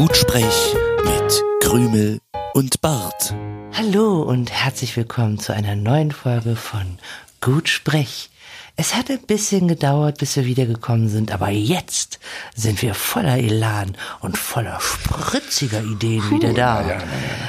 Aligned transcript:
Gutsprech 0.00 0.74
mit 1.04 1.42
Krümel 1.60 2.20
und 2.54 2.80
Bart. 2.80 3.34
Hallo 3.74 4.22
und 4.22 4.50
herzlich 4.50 4.96
willkommen 4.96 5.38
zu 5.38 5.52
einer 5.52 5.76
neuen 5.76 6.10
Folge 6.10 6.56
von 6.56 6.98
Gut 7.42 7.68
Sprech. 7.68 8.30
Es 8.76 8.94
hat 8.94 9.10
ein 9.10 9.20
bisschen 9.26 9.68
gedauert, 9.68 10.16
bis 10.16 10.36
wir 10.36 10.46
wiedergekommen 10.46 11.10
sind, 11.10 11.32
aber 11.32 11.50
jetzt 11.50 12.18
sind 12.54 12.80
wir 12.80 12.94
voller 12.94 13.36
Elan 13.36 13.94
und 14.20 14.38
voller 14.38 14.80
spritziger 14.80 15.82
Ideen 15.82 16.30
wieder 16.30 16.54
da. 16.54 16.80
Ja, 16.80 17.02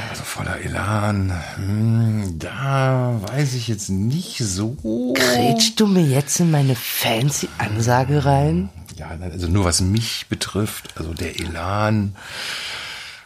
also 0.10 0.24
voller 0.25 0.60
Elan. 0.60 1.32
Hm, 1.56 2.38
da 2.38 3.18
weiß 3.28 3.54
ich 3.54 3.70
jetzt 3.70 3.89
nicht 3.89 4.39
so. 4.39 4.75
Kretschst 5.15 5.79
du 5.79 5.88
mir 5.88 6.04
jetzt 6.04 6.42
in 6.42 6.52
meine 6.52 6.75
fancy 6.75 7.47
Ansage 7.60 8.25
rein? 8.25 8.70
Ja, 8.97 9.09
also 9.21 9.47
nur 9.47 9.65
was 9.65 9.81
mich 9.81 10.27
betrifft, 10.29 10.89
also 10.97 11.13
der 11.13 11.39
Elan 11.39 12.15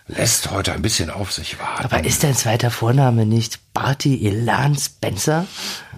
lässt 0.07 0.51
heute 0.51 0.73
ein 0.73 0.81
bisschen 0.81 1.09
auf 1.09 1.31
sich 1.31 1.57
warten. 1.59 1.83
Aber 1.83 2.05
ist 2.05 2.23
dein 2.23 2.35
zweiter 2.35 2.69
Vorname 2.69 3.25
nicht 3.25 3.59
Barty 3.73 4.27
Elan 4.27 4.75
Spencer? 4.77 5.47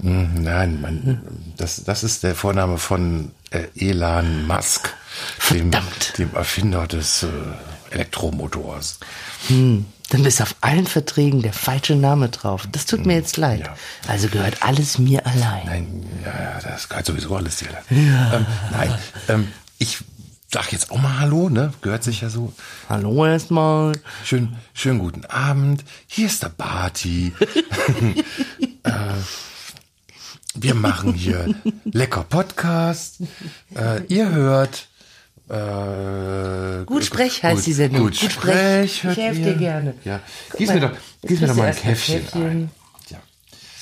Hm, 0.02 0.44
Nein, 0.44 0.80
man, 0.82 1.22
das, 1.58 1.84
das 1.84 2.04
ist 2.04 2.24
der 2.24 2.34
Vorname 2.36 2.78
von 2.78 3.32
äh, 3.52 3.64
Elon 3.76 4.48
Musk, 4.48 4.94
dem, 5.52 5.72
dem 6.18 6.34
Erfinder 6.36 6.88
des 6.88 7.24
äh, 7.24 7.28
Elektromotors. 7.92 9.00
Hm, 9.48 9.86
dann 10.10 10.24
ist 10.26 10.42
auf 10.42 10.56
allen 10.62 10.88
Verträgen 10.88 11.42
der 11.42 11.54
falsche 11.54 11.96
Name 11.96 12.30
drauf. 12.30 12.68
Das 12.72 12.86
tut 12.86 13.06
mir 13.06 13.16
jetzt 13.16 13.38
leid. 13.38 13.62
ja. 13.62 13.76
Also 14.08 14.30
gehört 14.30 14.64
alles 14.64 14.98
mir 15.00 15.26
allein. 15.26 15.66
Nein, 15.66 16.06
ja, 16.24 16.44
ja, 16.44 16.60
das 16.62 16.88
gehört 16.88 17.06
sowieso 17.06 17.36
alles 17.36 17.58
dir. 17.58 17.68
Ähm, 17.90 18.46
nein, 18.72 18.96
ähm, 19.28 19.48
ich 19.78 20.00
sag 20.52 20.72
jetzt 20.72 20.92
auch 20.92 20.98
mal 20.98 21.20
Hallo, 21.20 21.50
ne? 21.50 21.74
Gehört 21.82 22.04
sich 22.04 22.22
ja 22.22 22.30
so. 22.30 22.54
Hallo 22.88 23.26
erstmal. 23.26 23.94
Schön, 24.24 24.56
schönen 24.74 25.00
guten 25.00 25.26
Abend. 25.26 25.84
Hier 26.08 26.28
ist 26.28 26.42
der 26.44 26.50
Barty. 26.50 27.34
äh, 28.84 28.92
wir 30.56 30.74
machen 30.74 31.14
hier 31.14 31.54
lecker 31.86 32.24
Podcast. 32.24 33.18
Äh, 33.76 34.04
ihr 34.08 34.30
hört. 34.32 34.88
Äh, 35.50 36.84
Gut 36.86 37.06
Sprech 37.06 37.44
heißt 37.44 37.66
die 37.66 37.74
Sendung. 37.74 38.04
Gut, 38.04 38.20
Gut 38.20 38.32
Sprech. 38.32 39.04
Hört 39.04 39.18
Ich 39.18 39.24
helf 39.24 39.38
ihr. 39.40 39.46
dir 39.46 39.56
gerne. 39.56 39.94
Ja. 40.04 40.20
Guck 40.50 40.60
Gieß 40.60 40.68
mal, 40.70 40.74
mir 40.76 40.80
doch, 40.82 40.92
gieß 41.28 41.40
mir 41.42 41.48
doch 41.48 41.56
mal 41.56 41.68
ein 41.68 41.76
Käffchen, 41.76 42.22
Käffchen. 42.24 42.46
ein. 42.48 42.72
Ja. 43.10 43.18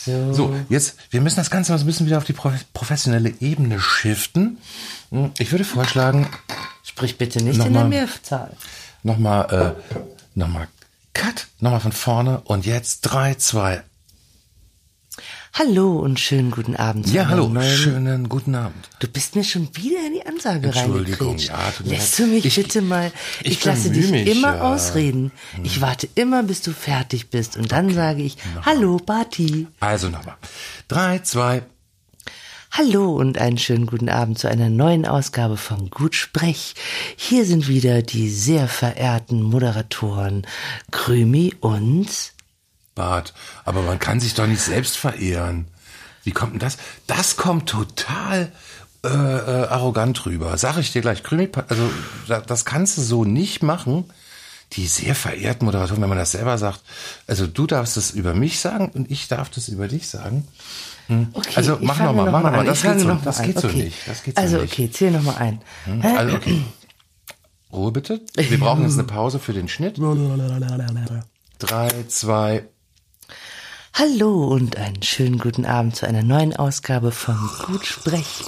So. 0.05 0.33
So, 0.33 0.55
jetzt, 0.69 0.95
wir 1.09 1.21
müssen 1.21 1.37
das 1.37 1.49
Ganze 1.49 1.71
mal 1.71 1.77
so 1.79 1.83
ein 1.83 1.87
bisschen 1.87 2.05
wieder 2.05 2.17
auf 2.19 2.23
die 2.25 2.33
prof- 2.33 2.65
professionelle 2.73 3.33
Ebene 3.39 3.79
shiften. 3.79 4.57
Hm, 5.11 5.31
Ich 5.39 5.51
würde 5.51 5.63
vorschlagen, 5.63 6.27
Sprich 6.83 7.17
bitte 7.17 7.43
nicht 7.43 7.55
in 7.57 7.61
der 7.63 7.71
Nochmal. 7.71 7.89
Mehrzahl. 7.89 8.51
nochmal, 9.03 9.75
äh, 9.75 9.99
nochmal 10.35 10.67
Cut, 11.13 11.47
nochmal 11.59 11.79
von 11.79 11.91
vorne 11.93 12.41
und 12.45 12.65
jetzt 12.65 13.01
drei, 13.01 13.33
zwei. 13.35 13.83
Hallo 15.57 15.99
und 15.99 16.19
schönen 16.19 16.51
guten 16.51 16.75
Abend. 16.75 17.09
Ja, 17.13 17.27
hallo, 17.29 17.47
neuen- 17.47 17.77
schönen 17.77 18.27
guten 18.27 18.55
Abend. 18.55 18.89
Du 18.99 19.07
bist 19.07 19.35
mir 19.37 19.43
schon 19.45 19.69
wieder 19.73 20.05
in 20.05 20.13
die 20.15 20.25
Ansage 20.25 20.67
Entschuldigung, 20.67 21.37
ja, 21.37 21.71
tut 21.71 21.85
mir 21.85 21.93
Lässt 21.93 22.19
du 22.19 22.27
mich 22.27 22.43
Ich- 22.45 22.55
bitte 22.55 22.81
mal, 22.81 23.09
ich, 23.41 23.51
ich 23.51 23.65
lasse 23.65 23.89
dich 23.89 24.11
mich, 24.11 24.27
immer 24.27 24.55
ja. 24.57 24.73
ausreden. 24.73 25.31
Ich 25.63 25.79
warte 25.79 26.09
immer, 26.15 26.43
bis 26.43 26.61
du 26.61 26.73
fertig 26.73 27.29
bist 27.29 27.55
und 27.55 27.71
dann 27.71 27.93
sage 27.93 28.21
ich, 28.21 28.35
hallo 28.65 28.97
Barty. 28.97 29.67
Also 29.79 30.09
nochmal. 30.09 30.35
Drei, 30.89 31.19
zwei. 31.19 31.63
Hallo 32.71 33.15
und 33.15 33.37
einen 33.37 33.57
schönen 33.57 33.85
guten 33.85 34.09
Abend 34.09 34.37
zu 34.37 34.49
einer 34.49 34.69
neuen 34.69 35.05
Ausgabe 35.05 35.55
von 35.55 35.89
Gut 35.89 36.15
Sprech. 36.15 36.75
Hier 37.15 37.45
sind 37.45 37.69
wieder 37.69 38.01
die 38.01 38.29
sehr 38.29 38.67
verehrten 38.67 39.41
Moderatoren 39.41 40.45
Krümi 40.91 41.53
und 41.61 42.09
Bart, 42.95 43.33
aber 43.65 43.81
man 43.81 43.99
kann 43.99 44.19
sich 44.19 44.33
doch 44.33 44.47
nicht 44.47 44.61
selbst 44.61 44.95
verehren. 44.97 45.67
Wie 46.23 46.31
kommt 46.31 46.53
denn 46.53 46.59
das? 46.59 46.77
Das 47.07 47.35
kommt 47.35 47.69
total 47.69 48.51
äh, 49.03 49.07
äh, 49.09 49.67
arrogant 49.67 50.25
rüber. 50.25 50.57
Sag 50.57 50.77
ich 50.77 50.91
dir 50.91 51.01
gleich, 51.01 51.21
Krümi, 51.21 51.49
also 51.67 51.89
da- 52.27 52.41
das 52.41 52.65
kannst 52.65 52.97
du 52.97 53.01
so 53.01 53.23
nicht 53.25 53.61
machen. 53.61 54.05
Die 54.73 54.87
sehr 54.87 55.13
verehrten 55.13 55.65
Moderatoren, 55.65 56.01
wenn 56.01 56.09
man 56.09 56.17
das 56.17 56.31
selber 56.31 56.57
sagt, 56.57 56.81
also 57.27 57.45
du 57.45 57.67
darfst 57.67 57.97
es 57.97 58.09
über 58.11 58.33
mich 58.33 58.59
sagen 58.59 58.89
und 58.89 59.11
ich 59.11 59.27
darf 59.27 59.51
das 59.51 59.67
über 59.67 59.87
dich 59.87 60.07
sagen. 60.09 60.47
Okay, 61.33 61.51
Also, 61.53 61.77
mach 61.81 61.97
fange 61.97 62.13
noch 62.13 62.15
mal, 62.25 62.31
mach 62.31 62.41
noch 62.41 62.51
mal. 62.51 62.59
an. 62.61 62.65
Das 62.65 62.81
geht 62.81 62.99
so- 62.99 63.07
noch 63.07 63.21
das 63.23 63.41
geht 63.43 63.59
so 63.59 63.67
okay. 63.67 63.83
nicht. 63.83 63.97
Das 64.07 64.23
geht 64.23 64.35
so 64.35 64.41
also 64.41 64.57
nicht. 64.57 64.73
okay, 64.73 64.89
zähl 64.89 65.11
noch 65.11 65.21
mal 65.21 65.35
ein. 65.35 65.61
Also 66.01 66.35
okay. 66.37 66.61
Ruhe 67.71 67.91
bitte. 67.91 68.21
Wir 68.35 68.59
brauchen 68.59 68.81
jetzt 68.83 68.93
eine 68.93 69.03
Pause 69.03 69.37
für 69.37 69.53
den 69.53 69.67
Schnitt. 69.67 69.99
Drei, 71.59 71.89
zwei. 72.07 72.63
Hallo 73.97 74.47
und 74.47 74.75
einen 74.75 75.01
schönen 75.03 75.37
guten 75.37 75.63
Abend 75.63 75.95
zu 75.95 76.05
einer 76.05 76.21
neuen 76.21 76.53
Ausgabe 76.53 77.13
von 77.13 77.37
Gut 77.65 77.85
Sprech. 77.85 78.43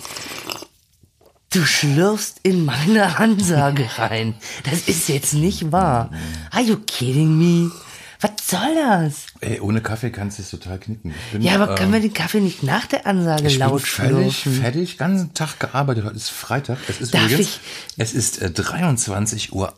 Du 1.54 1.66
schlürfst 1.66 2.42
in 2.44 2.66
meine 2.66 3.18
Ansage 3.18 3.88
rein. 3.98 4.36
Das 4.66 4.90
ist 4.90 5.08
jetzt 5.08 5.34
nicht 5.34 5.72
wahr. 5.72 6.12
Are 6.52 6.64
you 6.64 6.76
kidding 6.86 7.38
me? 7.38 7.72
Was 8.20 8.32
soll 8.50 8.74
das? 8.76 9.28
Ey, 9.42 9.60
ohne 9.60 9.80
Kaffee 9.82 10.10
kannst 10.10 10.40
du 10.40 10.42
es 10.42 10.50
total 10.50 10.80
knicken. 10.80 11.14
Bin, 11.32 11.42
Ja, 11.44 11.54
aber 11.56 11.70
ähm, 11.72 11.76
können 11.76 11.94
wir 11.94 12.00
den 12.00 12.14
Kaffee 12.14 12.40
nicht 12.40 12.64
nach 12.64 12.88
der 12.88 13.06
Ansage 13.06 13.46
Ich 13.46 13.60
bin 13.60 13.60
laut 13.60 13.82
völlig 13.84 14.40
schlürfen? 14.40 14.62
fertig, 14.62 14.98
ganzen 14.98 15.34
Tag 15.36 15.60
gearbeitet. 15.60 16.06
Heute 16.06 16.16
ist 16.16 16.30
Freitag. 16.30 16.78
Es 16.90 17.00
ist 17.00 17.14
Darf 17.14 17.26
übrigens, 17.26 17.48
ich- 17.48 17.60
es 17.98 18.14
ist 18.14 18.42
äh, 18.42 18.50
23.51 18.50 19.52
Uhr. 19.52 19.74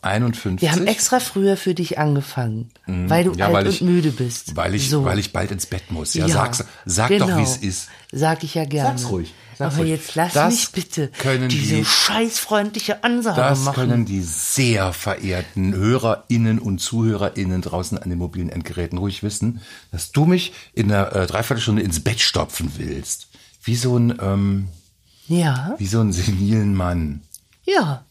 Wir 0.61 0.71
haben 0.71 0.87
extra 0.87 1.19
früher 1.19 1.57
für 1.57 1.73
dich 1.73 1.97
angefangen, 1.99 2.69
weil 2.85 3.25
du 3.25 3.31
Mhm. 3.31 3.37
Ja, 3.39 3.45
alt 3.47 3.53
weil 3.55 3.67
ich- 3.67 3.81
und 3.81 3.87
müde 3.93 4.11
bist. 4.11 4.55
weil 4.55 4.73
ich, 4.75 4.89
so. 4.89 5.03
weil 5.03 5.19
ich 5.19 5.33
bald 5.33 5.51
ins 5.51 5.65
Bett 5.65 5.91
muss. 5.91 6.13
Ja, 6.13 6.25
Ja, 6.27 6.33
sag's, 6.33 6.63
sag 6.85 7.09
genau. 7.09 7.27
doch, 7.27 7.37
wie 7.37 7.43
es 7.43 7.57
ist. 7.57 7.89
Sag 8.11 8.43
ich 8.43 8.55
ja 8.55 8.65
gerne. 8.65 8.97
Sag's 8.97 9.11
ruhig, 9.11 9.33
sag's 9.59 9.75
Aber 9.75 9.85
jetzt 9.85 10.15
lass 10.15 10.33
Das 10.33 10.51
mich 10.55 10.71
bitte 10.71 11.11
diese 11.49 11.75
die- 11.75 11.85
scheißfreundliche 11.85 13.03
Ansage 13.03 13.39
Das 13.39 13.59
machen. 13.59 13.75
können 13.75 14.05
die 14.05 14.21
sehr 14.21 14.91
verehrten 14.93 15.75
HörerInnen 15.75 16.57
und 16.57 16.79
ZuhörerInnen 16.79 17.61
draußen 17.61 17.97
an 17.99 18.09
den 18.09 18.17
mobilen 18.17 18.49
Endgeräten 18.49 18.97
ruhig 18.97 19.21
wissen, 19.21 19.61
dass 19.91 20.11
du 20.11 20.25
mich 20.25 20.53
in 20.73 20.91
einer 20.91 21.15
äh, 21.15 21.27
Dreiviertelstunde 21.27 21.81
ins 21.83 21.99
Bett 21.99 22.19
stopfen 22.21 22.71
willst. 22.77 23.27
Wie 23.61 23.75
so 23.75 23.95
ein, 23.97 24.17
ähm, 24.21 24.67
ja, 25.27 25.75
wie 25.77 25.85
so 25.87 25.99
ein 25.99 26.11
senilen 26.13 26.73
Mann. 26.75 27.21
ja. 27.65 28.03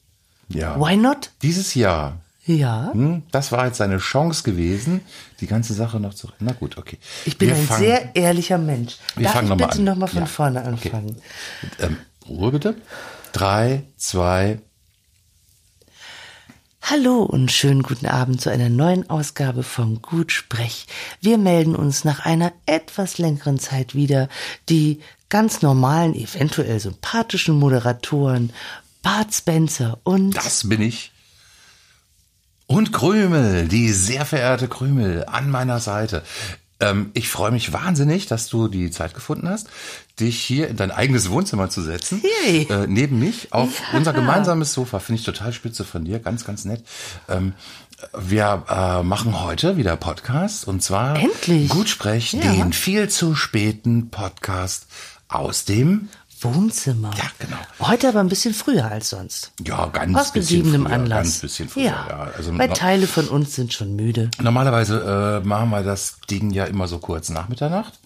Ja. 0.50 0.80
Why 0.80 0.96
not? 0.96 1.30
Dieses 1.42 1.74
Jahr. 1.74 2.20
Ja. 2.48 2.90
Hm, 2.94 3.24
das 3.30 3.52
war 3.52 3.66
jetzt 3.66 3.76
seine 3.76 3.98
Chance 3.98 4.42
gewesen, 4.42 5.02
die 5.40 5.46
ganze 5.46 5.74
Sache 5.74 6.00
noch 6.00 6.14
zu. 6.14 6.28
Na 6.40 6.52
gut, 6.52 6.78
okay. 6.78 6.96
Ich 7.26 7.36
bin 7.36 7.50
Wir 7.50 7.56
ein 7.56 7.66
fangen- 7.66 7.80
sehr 7.84 8.16
ehrlicher 8.16 8.56
Mensch. 8.56 8.96
Wir 9.16 9.24
Darf 9.24 9.34
fangen 9.34 9.44
ich 9.46 9.50
noch 9.50 9.56
bitte 9.58 9.78
an. 9.78 9.84
noch 9.84 9.96
mal 9.96 10.06
von 10.06 10.20
Ja. 10.20 10.26
vorne 10.26 10.60
Okay. 10.60 10.88
anfangen? 10.90 11.16
Ähm, 11.78 11.96
Ruhe 12.26 12.50
bitte. 12.52 12.74
Drei, 13.32 13.82
zwei. 13.98 14.60
Hallo 16.80 17.22
und 17.22 17.52
schönen 17.52 17.82
guten 17.82 18.06
Abend 18.06 18.40
zu 18.40 18.48
einer 18.50 18.70
neuen 18.70 19.10
Ausgabe 19.10 19.62
von 19.62 20.00
Gut 20.00 20.32
Sprech. 20.32 20.86
Wir 21.20 21.36
melden 21.36 21.76
uns 21.76 22.04
nach 22.04 22.24
einer 22.24 22.52
etwas 22.64 23.18
längeren 23.18 23.58
Zeit 23.58 23.94
wieder. 23.94 24.30
Die 24.70 25.00
ganz 25.28 25.60
normalen, 25.60 26.14
eventuell 26.14 26.80
sympathischen 26.80 27.58
Moderatoren 27.58 28.54
Bart 29.02 29.34
Spencer 29.34 29.98
und 30.04 30.30
Das 30.34 30.66
bin 30.66 30.80
ich. 30.80 31.12
Und 32.78 32.92
Krümel, 32.92 33.66
die 33.66 33.92
sehr 33.92 34.24
verehrte 34.24 34.68
Krümel 34.68 35.24
an 35.26 35.50
meiner 35.50 35.80
Seite. 35.80 36.22
Ähm, 36.78 37.10
ich 37.12 37.28
freue 37.28 37.50
mich 37.50 37.72
wahnsinnig, 37.72 38.26
dass 38.26 38.46
du 38.46 38.68
die 38.68 38.92
Zeit 38.92 39.14
gefunden 39.14 39.48
hast, 39.48 39.66
dich 40.20 40.40
hier 40.40 40.68
in 40.68 40.76
dein 40.76 40.92
eigenes 40.92 41.28
Wohnzimmer 41.28 41.70
zu 41.70 41.82
setzen. 41.82 42.22
Yay. 42.46 42.68
Äh, 42.70 42.86
neben 42.86 43.18
mich 43.18 43.52
auf 43.52 43.82
unser 43.94 44.12
gemeinsames 44.12 44.72
Sofa. 44.74 45.00
Finde 45.00 45.18
ich 45.18 45.26
total 45.26 45.52
spitze 45.52 45.82
von 45.84 46.04
dir. 46.04 46.20
Ganz, 46.20 46.44
ganz 46.44 46.64
nett. 46.66 46.84
Ähm, 47.28 47.54
wir 48.16 48.62
äh, 48.68 49.02
machen 49.02 49.40
heute 49.42 49.76
wieder 49.76 49.96
Podcast 49.96 50.68
und 50.68 50.80
zwar 50.80 51.18
Endlich. 51.18 51.70
Gutsprech, 51.70 52.34
Ja. 52.34 52.52
den 52.52 52.72
viel 52.72 53.08
zu 53.08 53.34
späten 53.34 54.10
Podcast 54.10 54.86
aus 55.26 55.64
dem 55.64 56.08
Wohnzimmer. 56.44 57.10
Ja, 57.16 57.24
genau. 57.38 57.56
Heute 57.80 58.08
aber 58.08 58.20
ein 58.20 58.28
bisschen 58.28 58.54
früher 58.54 58.86
als 58.90 59.10
sonst. 59.10 59.52
ja 59.64 59.86
ganz 59.86 60.16
Aus 60.16 60.32
bisschen 60.32 60.58
gegebenem 60.62 60.86
früher, 60.86 60.94
Anlass. 60.94 61.18
ganz 61.24 61.38
bisschen 61.40 61.68
früher. 61.68 61.84
ja, 61.84 62.06
Ja, 62.08 62.30
also 62.36 62.56
weil 62.58 62.72
Teile 62.72 63.06
von 63.06 63.28
uns 63.28 63.54
sind 63.54 63.72
schon 63.72 63.96
müde. 63.96 64.30
Normalerweise 64.40 65.40
äh, 65.42 65.46
machen 65.46 65.70
wir 65.70 65.82
das 65.82 66.16
Ding 66.30 66.50
ja 66.50 66.64
immer 66.64 66.88
so 66.88 66.98
kurz 66.98 67.28
nach 67.28 67.48
Mitternacht. 67.48 67.98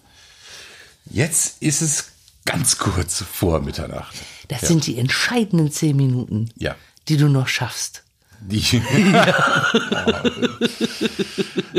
Jetzt 1.09 1.61
ist 1.61 1.81
es 1.81 2.05
ganz 2.45 2.77
kurz 2.77 3.21
vor 3.23 3.61
Mitternacht. 3.61 4.15
Das 4.47 4.61
sind 4.61 4.85
die 4.87 4.97
entscheidenden 4.99 5.71
zehn 5.71 5.95
Minuten, 5.95 6.49
Ja. 6.57 6.75
die 7.07 7.17
du 7.17 7.27
noch 7.29 7.47
schaffst. 7.47 8.02
Die 8.45 8.61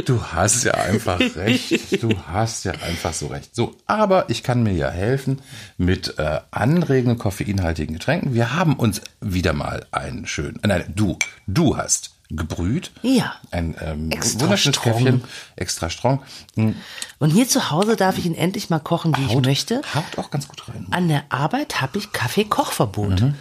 du 0.04 0.22
hast 0.22 0.64
ja 0.64 0.72
einfach 0.74 1.20
recht. 1.36 2.02
Du 2.02 2.10
hast 2.26 2.64
ja 2.64 2.72
einfach 2.72 3.12
so 3.12 3.26
recht. 3.28 3.54
So, 3.54 3.76
aber 3.86 4.30
ich 4.30 4.42
kann 4.42 4.62
mir 4.62 4.72
ja 4.72 4.90
helfen 4.90 5.40
mit 5.76 6.18
äh, 6.18 6.40
anregenden 6.50 7.18
koffeinhaltigen 7.18 7.94
Getränken. 7.94 8.34
Wir 8.34 8.54
haben 8.54 8.76
uns 8.76 9.00
wieder 9.20 9.52
mal 9.52 9.86
einen 9.90 10.26
schönen, 10.26 10.58
äh, 10.62 10.68
nein, 10.68 10.92
du, 10.94 11.18
du 11.46 11.76
hast 11.76 12.14
gebrüht. 12.30 12.90
Ja. 13.02 13.34
Ein 13.50 13.76
ähm, 13.80 14.10
Extra 14.10 14.40
wunderschönes 14.40 14.76
strong. 14.76 14.94
Käffchen, 14.94 15.24
extra 15.56 15.90
strong. 15.90 16.22
Hm, 16.54 16.74
Und 17.18 17.30
hier 17.30 17.46
zu 17.48 17.70
Hause 17.70 17.96
darf 17.96 18.18
ich 18.18 18.26
ihn 18.26 18.34
endlich 18.34 18.70
mal 18.70 18.80
kochen, 18.80 19.16
wie 19.16 19.24
ich 19.24 19.34
haut, 19.34 19.44
möchte. 19.44 19.82
Haut 19.94 20.18
auch 20.18 20.30
ganz 20.30 20.48
gut 20.48 20.66
rein. 20.68 20.86
An 20.90 21.08
der 21.08 21.24
Arbeit 21.28 21.80
habe 21.80 21.98
ich 21.98 22.12
Kaffee-Kochverbot. 22.12 23.20
Mhm. 23.20 23.34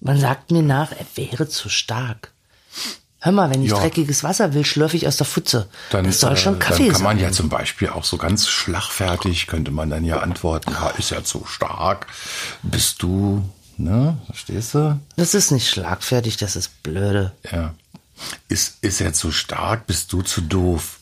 Man 0.00 0.18
sagt 0.18 0.50
mir 0.50 0.62
nach, 0.62 0.92
er 0.92 1.06
wäre 1.14 1.48
zu 1.48 1.68
stark. 1.68 2.32
Hör 3.22 3.32
mal, 3.32 3.50
wenn 3.50 3.62
ich 3.62 3.70
Ja. 3.70 3.78
dreckiges 3.78 4.24
Wasser 4.24 4.54
will, 4.54 4.64
schlürfe 4.64 4.96
ich 4.96 5.06
aus 5.06 5.18
der 5.18 5.26
Pfütze. 5.26 5.68
Dann, 5.90 6.04
das 6.06 6.20
soll 6.20 6.36
schon 6.38 6.56
äh, 6.56 6.58
Kaffee 6.58 6.84
dann 6.86 6.92
kann 6.94 7.02
man 7.02 7.16
sein. 7.18 7.26
ja 7.26 7.32
zum 7.32 7.48
Beispiel 7.50 7.90
auch 7.90 8.04
so 8.04 8.16
ganz 8.16 8.48
schlagfertig, 8.48 9.46
könnte 9.46 9.70
man 9.70 9.90
dann 9.90 10.04
ja 10.04 10.20
antworten, 10.20 10.72
ja, 10.72 10.88
ist 10.90 11.10
ja 11.10 11.22
zu 11.22 11.44
stark. 11.46 12.06
Bist 12.62 13.02
du, 13.02 13.46
ne, 13.76 14.16
verstehst 14.26 14.74
du? 14.74 14.98
das 15.16 15.34
ist 15.34 15.50
nicht 15.50 15.68
schlagfertig, 15.68 16.38
das 16.38 16.56
ist 16.56 16.82
blöde. 16.82 17.32
Ja. 17.52 17.74
Ist, 18.48 18.78
ist 18.82 19.00
er 19.02 19.12
zu 19.12 19.32
stark, 19.32 19.86
bist 19.86 20.12
du 20.12 20.22
zu 20.22 20.40
doof. 20.40 20.98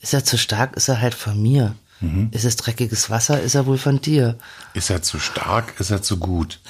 Ist 0.00 0.14
er 0.14 0.24
zu 0.24 0.38
stark, 0.38 0.76
ist 0.76 0.88
er 0.88 1.00
halt 1.00 1.14
von 1.14 1.40
mir. 1.40 1.74
Mhm. 2.00 2.28
Ist 2.32 2.44
es 2.44 2.56
dreckiges 2.56 3.10
Wasser, 3.10 3.40
ist 3.40 3.54
er 3.54 3.66
wohl 3.66 3.78
von 3.78 4.00
dir. 4.00 4.36
Ist 4.74 4.90
er 4.90 5.02
zu 5.02 5.18
stark, 5.18 5.80
ist 5.80 5.90
er 5.90 6.02
zu 6.02 6.18
gut. 6.18 6.60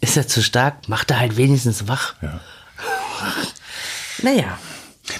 Ist 0.00 0.16
er 0.16 0.28
zu 0.28 0.40
stark, 0.42 0.88
macht 0.88 1.10
er 1.10 1.18
halt 1.18 1.36
wenigstens 1.36 1.88
wach. 1.88 2.14
Ja. 2.22 2.38
Naja, 4.22 4.58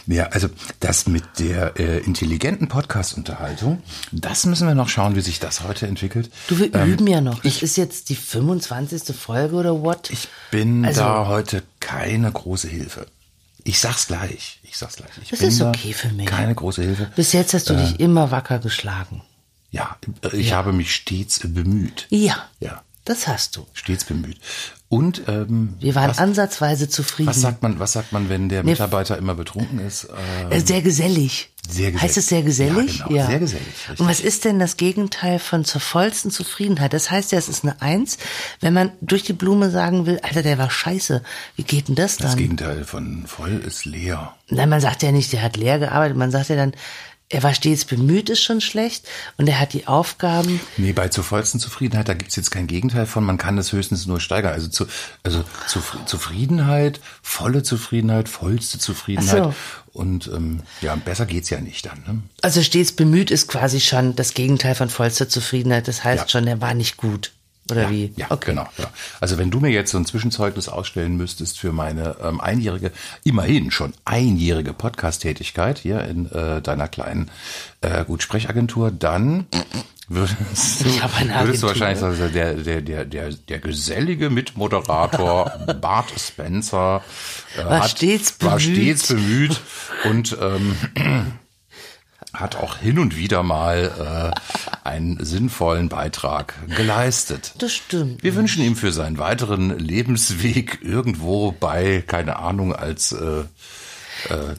Ja, 0.06 0.24
also 0.28 0.48
das 0.80 1.06
mit 1.06 1.24
der 1.38 1.78
äh, 1.80 1.98
intelligenten 2.00 2.68
Podcast-Unterhaltung, 2.68 3.82
das 4.12 4.44
müssen 4.44 4.66
wir 4.68 4.74
noch 4.74 4.88
schauen, 4.90 5.16
wie 5.16 5.20
sich 5.22 5.40
das 5.40 5.62
heute 5.62 5.86
entwickelt. 5.86 6.30
du, 6.48 6.58
wir 6.58 6.74
Ähm, 6.74 6.92
üben 6.92 7.06
ja 7.06 7.20
noch. 7.22 7.40
Das 7.42 7.62
ist 7.62 7.76
jetzt 7.76 8.10
die 8.10 8.14
25. 8.16 9.16
Folge 9.16 9.56
oder 9.56 9.82
what? 9.82 10.10
Ich 10.10 10.28
bin 10.50 10.84
Also- 10.84 11.00
da 11.00 11.26
heute 11.26 11.62
keine 11.80 12.30
große 12.30 12.68
Hilfe. 12.68 13.06
Ich 13.64 13.78
sag's 13.80 14.06
gleich. 14.06 14.60
Ich 14.62 14.76
sag's 14.76 14.96
gleich. 14.96 15.10
Ich 15.22 15.30
Das 15.30 15.40
ist 15.40 15.60
okay 15.62 15.92
für 15.92 16.08
mich. 16.10 16.26
Keine 16.26 16.54
große 16.54 16.82
Hilfe. 16.82 17.10
Bis 17.16 17.32
jetzt 17.32 17.54
hast 17.54 17.68
du 17.70 17.74
Äh. 17.74 17.78
dich 17.78 18.00
immer 18.00 18.30
wacker 18.30 18.58
geschlagen. 18.58 19.22
Ja, 19.70 19.96
ich 20.32 20.52
habe 20.54 20.72
mich 20.72 20.94
stets 20.94 21.40
bemüht. 21.44 22.06
Ja, 22.10 22.46
Ja, 22.60 22.82
das 23.08 23.26
hast 23.28 23.56
du. 23.56 23.66
stets 23.72 24.04
bemüht. 24.04 24.38
Und 24.90 25.22
ähm, 25.28 25.74
Wir 25.80 25.94
waren 25.94 26.08
was, 26.10 26.18
ansatzweise 26.18 26.88
zufrieden. 26.88 27.28
was 27.28 27.40
sagt 27.42 27.62
man? 27.62 27.78
Was 27.78 27.92
sagt 27.92 28.12
man, 28.12 28.30
wenn 28.30 28.48
der 28.48 28.62
Nee, 28.64 28.70
Mitarbeiter 28.70 29.18
immer 29.18 29.34
betrunken 29.34 29.80
ist? 29.80 30.04
Äh, 30.50 30.56
Äh, 30.56 30.60
Sehr 30.60 30.80
gesellig. 30.80 31.50
Sehr 31.68 31.90
gesellig. 31.92 32.02
Heißt 32.02 32.16
es 32.16 32.28
sehr 32.28 32.42
gesellig? 32.42 33.00
Ja, 33.00 33.04
genau, 33.06 33.26
sehr 33.28 33.38
gesellig, 33.40 33.66
richtig. 33.66 34.00
Und 34.00 34.08
was 34.08 34.20
ist 34.20 34.46
denn 34.46 34.58
das 34.58 34.78
Gegenteil 34.78 35.38
von 35.38 35.66
zur 35.66 35.82
vollsten 35.82 36.30
Zufriedenheit? 36.30 36.94
Das 36.94 37.10
heißt 37.10 37.30
ja, 37.32 37.38
es 37.38 37.50
ist 37.50 37.62
eine 37.64 37.82
Eins, 37.82 38.16
wenn 38.60 38.72
man 38.72 38.92
durch 39.02 39.24
die 39.24 39.34
Blume 39.34 39.68
sagen 39.70 40.06
will, 40.06 40.18
Alter, 40.22 40.42
der 40.42 40.56
war 40.56 40.70
scheiße. 40.70 41.22
Wie 41.56 41.62
geht 41.64 41.88
denn 41.88 41.94
das 41.94 42.16
das 42.16 42.30
dann? 42.30 42.38
Gegenteil 42.38 42.84
von 42.84 43.26
voll 43.26 43.58
ist 43.66 43.84
leer. 43.84 44.34
Nein, 44.48 44.70
man 44.70 44.80
sagt 44.80 45.02
ja 45.02 45.12
nicht, 45.12 45.30
der 45.34 45.42
hat 45.42 45.58
leer 45.58 45.78
gearbeitet. 45.78 46.16
Man 46.16 46.30
sagt 46.30 46.48
ja 46.48 46.56
dann, 46.56 46.72
er 47.30 47.42
war 47.42 47.52
stets 47.54 47.84
bemüht, 47.84 48.30
ist 48.30 48.42
schon 48.42 48.60
schlecht. 48.60 49.06
Und 49.36 49.48
er 49.48 49.60
hat 49.60 49.72
die 49.74 49.86
Aufgaben. 49.86 50.60
Nee, 50.76 50.92
bei 50.92 51.08
zur 51.08 51.24
vollsten 51.24 51.60
Zufriedenheit, 51.60 52.08
da 52.08 52.14
gibt's 52.14 52.36
jetzt 52.36 52.50
kein 52.50 52.66
Gegenteil 52.66 53.06
von, 53.06 53.24
man 53.24 53.36
kann 53.38 53.56
das 53.56 53.72
höchstens 53.72 54.06
nur 54.06 54.20
steigern. 54.20 54.52
Also, 54.54 54.68
zu, 54.68 54.86
also 55.22 55.44
Zufri- 55.68 56.04
Zufriedenheit, 56.06 57.00
volle 57.22 57.62
Zufriedenheit, 57.62 58.28
vollste 58.28 58.78
Zufriedenheit. 58.78 59.42
Ach 59.50 59.84
Und 59.92 60.28
ähm, 60.28 60.62
ja, 60.80 60.94
besser 60.96 61.26
geht's 61.26 61.50
ja 61.50 61.60
nicht 61.60 61.86
dann. 61.86 62.02
Ne? 62.06 62.22
Also 62.42 62.62
stets 62.62 62.92
bemüht 62.92 63.30
ist 63.30 63.48
quasi 63.48 63.80
schon 63.80 64.16
das 64.16 64.34
Gegenteil 64.34 64.74
von 64.74 64.88
vollster 64.88 65.28
Zufriedenheit. 65.28 65.88
Das 65.88 66.04
heißt 66.04 66.22
Ja. 66.24 66.28
schon, 66.28 66.46
er 66.46 66.60
war 66.60 66.74
nicht 66.74 66.96
gut. 66.96 67.32
Oder 67.70 67.82
ja, 67.82 67.90
wie? 67.90 68.12
Ja, 68.16 68.28
genau. 68.36 68.66
Ja. 68.78 68.90
Also 69.20 69.38
wenn 69.38 69.50
du 69.50 69.60
mir 69.60 69.70
jetzt 69.70 69.90
so 69.90 69.98
ein 69.98 70.06
Zwischenzeugnis 70.06 70.68
ausstellen 70.68 71.16
müsstest 71.16 71.58
für 71.58 71.72
meine 71.72 72.16
ähm, 72.22 72.40
einjährige, 72.40 72.92
immerhin 73.24 73.70
schon 73.70 73.92
einjährige 74.04 74.72
Podcast-Tätigkeit 74.72 75.78
hier 75.78 76.02
in 76.04 76.30
äh, 76.30 76.62
deiner 76.62 76.88
kleinen 76.88 77.30
äh, 77.80 78.04
Gutsprechagentur, 78.04 78.90
dann 78.90 79.46
würdest 80.08 80.80
du, 80.80 80.84
würdest 81.44 81.62
du 81.62 81.66
wahrscheinlich 81.66 81.98
sagen, 81.98 82.12
also 82.20 82.28
der, 82.28 82.54
der, 82.54 82.80
der, 82.80 83.04
der, 83.04 83.30
der 83.32 83.58
gesellige 83.58 84.30
Mitmoderator 84.30 85.52
Bart 85.80 86.12
Spencer 86.18 87.02
äh, 87.56 87.64
War 87.64 87.88
stets 87.88 88.36
war 88.40 88.56
bemüht. 88.56 88.76
stets 88.76 89.08
bemüht 89.08 89.60
und 90.04 90.36
ähm, 90.40 90.76
hat 92.40 92.56
auch 92.56 92.76
hin 92.78 92.98
und 92.98 93.16
wieder 93.16 93.42
mal 93.42 94.32
äh, 94.34 94.88
einen 94.88 95.22
sinnvollen 95.24 95.88
Beitrag 95.88 96.54
geleistet. 96.74 97.54
Das 97.58 97.72
stimmt. 97.72 98.22
Wir 98.22 98.34
wünschen 98.34 98.62
ihm 98.62 98.76
für 98.76 98.92
seinen 98.92 99.18
weiteren 99.18 99.78
Lebensweg 99.78 100.80
irgendwo 100.82 101.52
bei, 101.52 102.02
keine 102.06 102.38
Ahnung, 102.38 102.74
als 102.74 103.12
äh, 103.12 103.44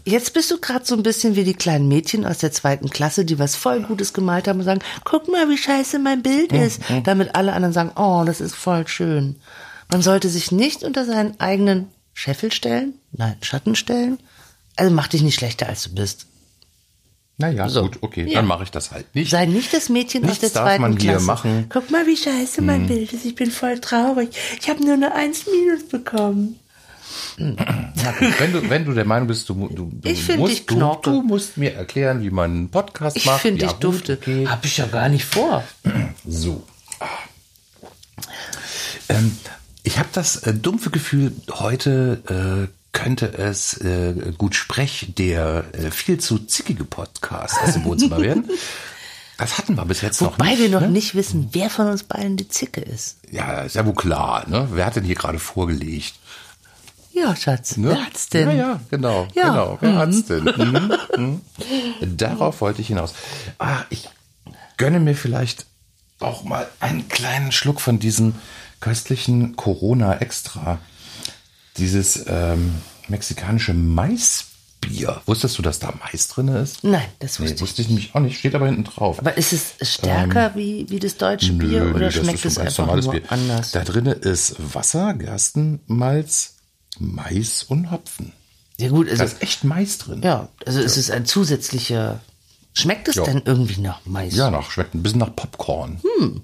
Jetzt 0.05 0.33
bist 0.33 0.49
du 0.51 0.59
gerade 0.59 0.85
so 0.85 0.95
ein 0.95 1.03
bisschen 1.03 1.35
wie 1.35 1.43
die 1.43 1.53
kleinen 1.53 1.87
Mädchen 1.87 2.25
aus 2.25 2.37
der 2.37 2.51
zweiten 2.51 2.89
Klasse, 2.89 3.25
die 3.25 3.39
was 3.39 3.57
voll 3.57 3.81
Gutes 3.81 4.13
gemalt 4.13 4.47
haben 4.47 4.59
und 4.59 4.65
sagen, 4.65 4.81
guck 5.03 5.27
mal, 5.27 5.49
wie 5.49 5.57
scheiße 5.57 5.99
mein 5.99 6.23
Bild 6.23 6.53
ist. 6.53 6.81
Damit 7.03 7.35
alle 7.35 7.53
anderen 7.53 7.73
sagen, 7.73 7.91
oh, 7.95 8.23
das 8.25 8.39
ist 8.39 8.55
voll 8.55 8.87
schön. 8.87 9.35
Man 9.89 10.01
sollte 10.01 10.29
sich 10.29 10.51
nicht 10.51 10.83
unter 10.83 11.05
seinen 11.05 11.39
eigenen 11.39 11.87
Scheffel 12.13 12.51
stellen, 12.51 12.93
nein, 13.11 13.35
Schatten 13.41 13.75
stellen. 13.75 14.19
Also 14.75 14.93
mach 14.93 15.07
dich 15.07 15.23
nicht 15.23 15.35
schlechter, 15.35 15.67
als 15.67 15.83
du 15.83 15.95
bist. 15.95 16.25
Naja, 17.39 17.67
So. 17.69 17.81
gut, 17.83 17.97
okay, 18.01 18.25
Ja. 18.27 18.35
dann 18.39 18.45
mache 18.47 18.63
ich 18.63 18.71
das 18.71 18.91
halt 18.91 19.15
nicht. 19.15 19.31
Sei 19.31 19.45
nicht 19.47 19.73
das 19.73 19.89
Mädchen 19.89 20.21
Nichts 20.21 20.37
aus 20.43 20.51
der 20.51 20.61
darf 20.61 20.63
zweiten 20.69 20.81
man 20.83 20.97
hier 20.97 21.19
machen. 21.21 21.65
Guck 21.69 21.89
mal, 21.89 22.05
wie 22.05 22.15
scheiße 22.17 22.61
mein 22.61 22.85
Bild 22.85 23.11
ist. 23.13 23.25
Ich 23.25 23.33
bin 23.35 23.49
voll 23.49 23.79
traurig. 23.79 24.29
Ich 24.61 24.69
habe 24.69 24.83
nur 24.83 24.93
eine 24.93 25.15
1 25.15 25.45
minus 25.47 25.87
bekommen. 25.89 26.59
Gut, 27.37 27.57
wenn, 28.39 28.51
du, 28.53 28.69
wenn 28.69 28.85
du 28.85 28.93
der 28.93 29.05
Meinung 29.05 29.27
bist, 29.27 29.47
du, 29.49 29.53
du, 29.69 29.89
du, 29.91 30.09
Ich 30.09 30.27
musst, 30.37 30.51
dich 30.53 30.65
du, 30.67 30.95
du 31.01 31.21
musst 31.23 31.57
mir 31.57 31.73
erklären, 31.73 32.21
wie 32.21 32.29
man 32.29 32.51
einen 32.51 32.69
Podcast 32.69 33.17
Ich 33.17 33.25
macht. 33.25 33.41
finde, 33.41 33.61
ja, 33.61 33.67
ich 33.67 33.73
gut, 33.75 33.83
dufte. 33.85 34.13
Okay. 34.21 34.45
Hab 34.47 34.63
ich 34.65 34.77
ja 34.77 34.85
gar 34.85 35.09
nicht 35.09 35.25
vor. 35.25 35.63
So. 36.27 36.63
Ähm, 39.07 39.35
ich 39.83 39.97
habe 39.97 40.09
das 40.13 40.37
äh, 40.43 40.53
dumpfe 40.53 40.89
Gefühl, 40.89 41.31
heute 41.51 42.67
äh, 42.69 42.78
könnte 43.03 43.33
es 43.37 43.77
äh, 43.77 44.13
gut 44.37 44.55
sprech 44.55 45.13
der 45.17 45.63
äh, 45.73 45.91
viel 45.91 46.19
zu 46.19 46.39
zickige 46.39 46.83
Podcast 46.83 47.55
aus 47.63 47.73
dem 47.73 47.85
Wohnzimmer 47.85 48.21
werden. 48.21 48.49
Das 49.37 49.57
hatten 49.57 49.75
wir 49.75 49.85
bis 49.85 50.01
jetzt 50.01 50.21
noch 50.21 50.33
Wobei 50.33 50.49
nicht. 50.49 50.59
wir 50.59 50.69
noch 50.69 50.81
ne? 50.81 50.89
nicht 50.89 51.15
wissen, 51.15 51.49
wer 51.53 51.69
von 51.69 51.87
uns 51.87 52.03
beiden 52.03 52.35
die 52.35 52.49
Zicke 52.49 52.81
ist. 52.81 53.17
Ja, 53.31 53.61
ist 53.61 53.75
ja 53.75 53.85
wohl 53.85 53.95
klar. 53.95 54.45
Ne? 54.49 54.67
Wer 54.71 54.85
hat 54.85 54.97
denn 54.97 55.05
hier 55.05 55.15
gerade 55.15 55.39
vorgelegt? 55.39 56.13
Ja, 57.13 57.35
Schatz. 57.35 57.77
Ne? 57.77 57.89
Wer 57.89 58.05
hat's 58.05 58.27
denn? 58.27 58.49
Ja, 58.49 58.55
ja, 58.55 58.79
genau. 58.89 59.27
Ja. 59.33 59.49
genau. 59.49 59.77
Wer 59.79 59.95
hat's 59.95 60.25
denn? 60.25 60.43
Mhm. 60.43 60.93
Mhm. 61.17 62.17
Darauf 62.17 62.59
wollte 62.59 62.81
ich 62.81 62.87
hinaus. 62.87 63.13
Ah, 63.59 63.83
ich 63.89 64.09
gönne 64.75 64.99
mir 64.99 65.15
vielleicht 65.15 65.65
auch 66.19 66.43
mal 66.43 66.67
einen 66.81 67.07
kleinen 67.07 67.53
Schluck 67.53 67.79
von 67.79 67.99
diesem 67.99 68.35
köstlichen 68.81 69.55
Corona 69.55 70.17
Extra. 70.17 70.79
Dieses 71.79 72.25
ähm, 72.27 72.75
mexikanische 73.07 73.73
Maisbier. 73.73 75.21
Wusstest 75.25 75.57
du, 75.57 75.61
dass 75.61 75.79
da 75.79 75.93
Mais 75.99 76.27
drin 76.27 76.47
ist? 76.49 76.83
Nein, 76.83 77.01
das 77.19 77.39
Nee, 77.39 77.45
wusste 77.45 77.55
ich. 77.55 77.61
wusste 77.61 77.81
ich 77.81 77.87
nämlich 77.89 78.15
auch 78.15 78.19
nicht. 78.19 78.37
Steht 78.37 78.53
aber 78.55 78.67
hinten 78.67 78.83
drauf. 78.83 79.19
Aber 79.19 79.37
ist 79.37 79.53
es 79.53 79.75
stärker 79.89 80.51
wie, 80.55 80.89
wie 80.89 80.99
das 80.99 81.17
deutsche 81.17 81.53
Bier 81.53 81.83
Nö, 81.85 81.89
oder 81.93 82.05
nee, 82.07 82.11
schmeckt 82.11 82.45
es 82.45 82.57
einfach 82.57 82.85
nur 82.95 83.11
Bier. 83.11 83.23
anders? 83.29 83.71
Da 83.71 83.83
drinne 83.83 84.11
ist 84.13 84.55
Wasser, 84.73 85.13
Gerstenmalz, 85.13 86.55
Mais 86.99 87.63
und 87.63 87.91
Hopfen. 87.91 88.33
Ja 88.77 88.89
gut, 88.89 89.07
also 89.09 89.17
Da 89.19 89.25
ist 89.25 89.41
echt 89.41 89.63
Mais 89.63 89.97
drin. 89.97 90.21
ja, 90.23 90.47
also 90.65 90.79
es 90.81 90.97
ist 90.97 91.11
ein 91.11 91.25
zusätzlicher. 91.25 92.19
Schmeckt 92.73 93.07
es 93.09 93.15
Ja. 93.15 93.23
denn 93.23 93.41
irgendwie 93.45 93.81
nach 93.81 93.99
Mais? 94.05 94.35
Ja, 94.35 94.49
nach, 94.51 94.71
schmeckt 94.71 94.93
ein 94.95 95.03
bisschen 95.03 95.19
nach 95.19 95.35
Popcorn. 95.35 95.99
Hm. 96.19 96.41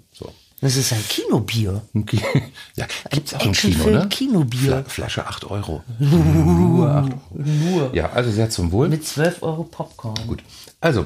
Das 0.65 0.77
ist 0.77 0.91
ein 0.93 1.03
Kinobier. 1.07 1.83
Okay. 1.93 2.19
Ja, 2.75 2.87
gibt's 3.11 3.33
auch 3.35 3.45
im 3.45 3.51
Kino, 3.51 3.85
ne? 3.85 4.07
Kinobier. 4.09 4.61
Fla 4.61 4.83
Flasche 4.83 5.27
8 5.27 5.45
Euro. 5.51 5.83
Nur 5.99 6.89
8 6.89 7.11
Euro. 7.11 7.21
Nur. 7.35 7.95
Ja, 7.95 8.09
also 8.13 8.31
sehr 8.31 8.49
zum 8.49 8.71
Wohl. 8.71 8.89
Mit 8.89 9.05
12 9.05 9.43
Euro 9.43 9.63
Popcorn. 9.63 10.17
Gut. 10.27 10.41
Also, 10.81 11.05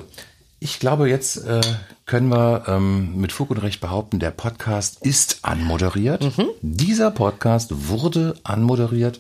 ich 0.61 0.79
glaube, 0.79 1.09
jetzt 1.09 1.45
äh, 1.45 1.59
können 2.05 2.29
wir 2.29 2.63
ähm, 2.67 3.17
mit 3.19 3.33
Fug 3.33 3.51
und 3.51 3.57
Recht 3.57 3.81
behaupten, 3.81 4.19
der 4.19 4.31
Podcast 4.31 4.99
ist 5.05 5.39
anmoderiert. 5.41 6.23
Mhm. 6.37 6.47
Dieser 6.61 7.11
Podcast 7.11 7.89
wurde 7.89 8.35
anmoderiert. 8.43 9.19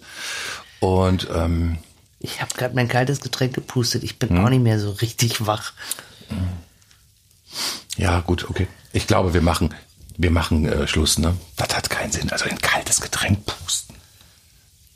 Und 0.79 1.27
ähm, 1.35 1.77
Ich 2.19 2.41
habe 2.41 2.53
gerade 2.55 2.73
mein 2.75 2.87
kaltes 2.87 3.19
Getränk 3.19 3.53
gepustet. 3.53 4.03
Ich 4.03 4.11
Hm? 4.11 4.17
bin 4.19 4.37
auch 4.39 4.49
nicht 4.49 4.63
mehr 4.63 4.79
so 4.79 4.89
richtig 4.91 5.45
wach. 5.45 5.73
ja, 7.97 8.21
gut, 8.21 8.49
okay. 8.49 8.67
Ich 8.93 9.05
glaube, 9.05 9.33
wir 9.33 9.41
machen, 9.41 9.69
wir 10.19 10.31
machen 10.31 10.65
äh, 10.67 10.85
Schluss, 10.87 11.17
ne? 11.17 11.35
Das 11.55 11.73
hat 11.75 11.89
keinen 11.89 12.11
Sinn. 12.11 12.29
Also 12.29 12.45
ein 12.45 12.59
kaltes 12.59 12.99
Getränk 13.01 13.45
pusten. 13.45 13.95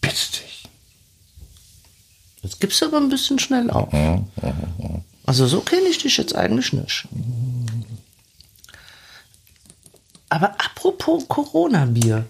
Bitte 0.01 0.15
dich. 0.15 0.63
Jetzt 2.41 2.59
gibst 2.59 2.81
du 2.81 2.87
aber 2.87 2.97
ein 2.97 3.07
bisschen 3.09 3.39
schnell 3.39 3.71
auf. 3.71 3.87
Also 5.25 5.47
so 5.47 5.61
kenne 5.61 5.87
ich 5.87 5.97
dich 5.99 6.17
jetzt 6.17 6.35
eigentlich 6.35 6.73
nicht. 6.73 7.07
Aber 10.29 10.49
apropos 10.59 11.25
Corona-Bier. 11.29 12.25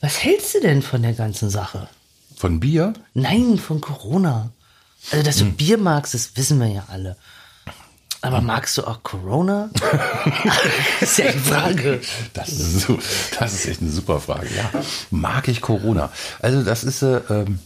Was 0.00 0.22
hältst 0.24 0.54
du 0.54 0.60
denn 0.60 0.80
von 0.80 1.02
der 1.02 1.12
ganzen 1.12 1.50
Sache? 1.50 1.86
Von 2.34 2.60
Bier? 2.60 2.94
Nein, 3.12 3.58
von 3.58 3.80
Corona. 3.82 4.50
Also, 5.10 5.22
dass 5.22 5.36
du 5.36 5.44
Hm. 5.44 5.56
Bier 5.56 5.78
magst, 5.78 6.14
das 6.14 6.36
wissen 6.36 6.58
wir 6.60 6.68
ja 6.68 6.84
alle. 6.88 7.16
Aber 8.22 8.40
magst 8.40 8.76
du 8.78 8.84
auch 8.86 9.02
Corona? 9.02 9.70
ist 11.00 11.18
ja 11.18 11.30
die 11.32 11.38
Frage. 11.38 12.00
Das 12.32 12.48
ist, 12.48 12.80
so, 12.80 12.98
das 13.38 13.52
ist 13.52 13.66
echt 13.66 13.80
eine 13.82 13.90
super 13.90 14.20
Frage. 14.20 14.48
Ja, 14.56 14.70
mag 15.10 15.48
ich 15.48 15.60
Corona? 15.60 16.10
Also 16.40 16.62
das 16.62 16.82
ist, 16.84 17.02
äh, 17.02 17.20
ähm, 17.30 17.58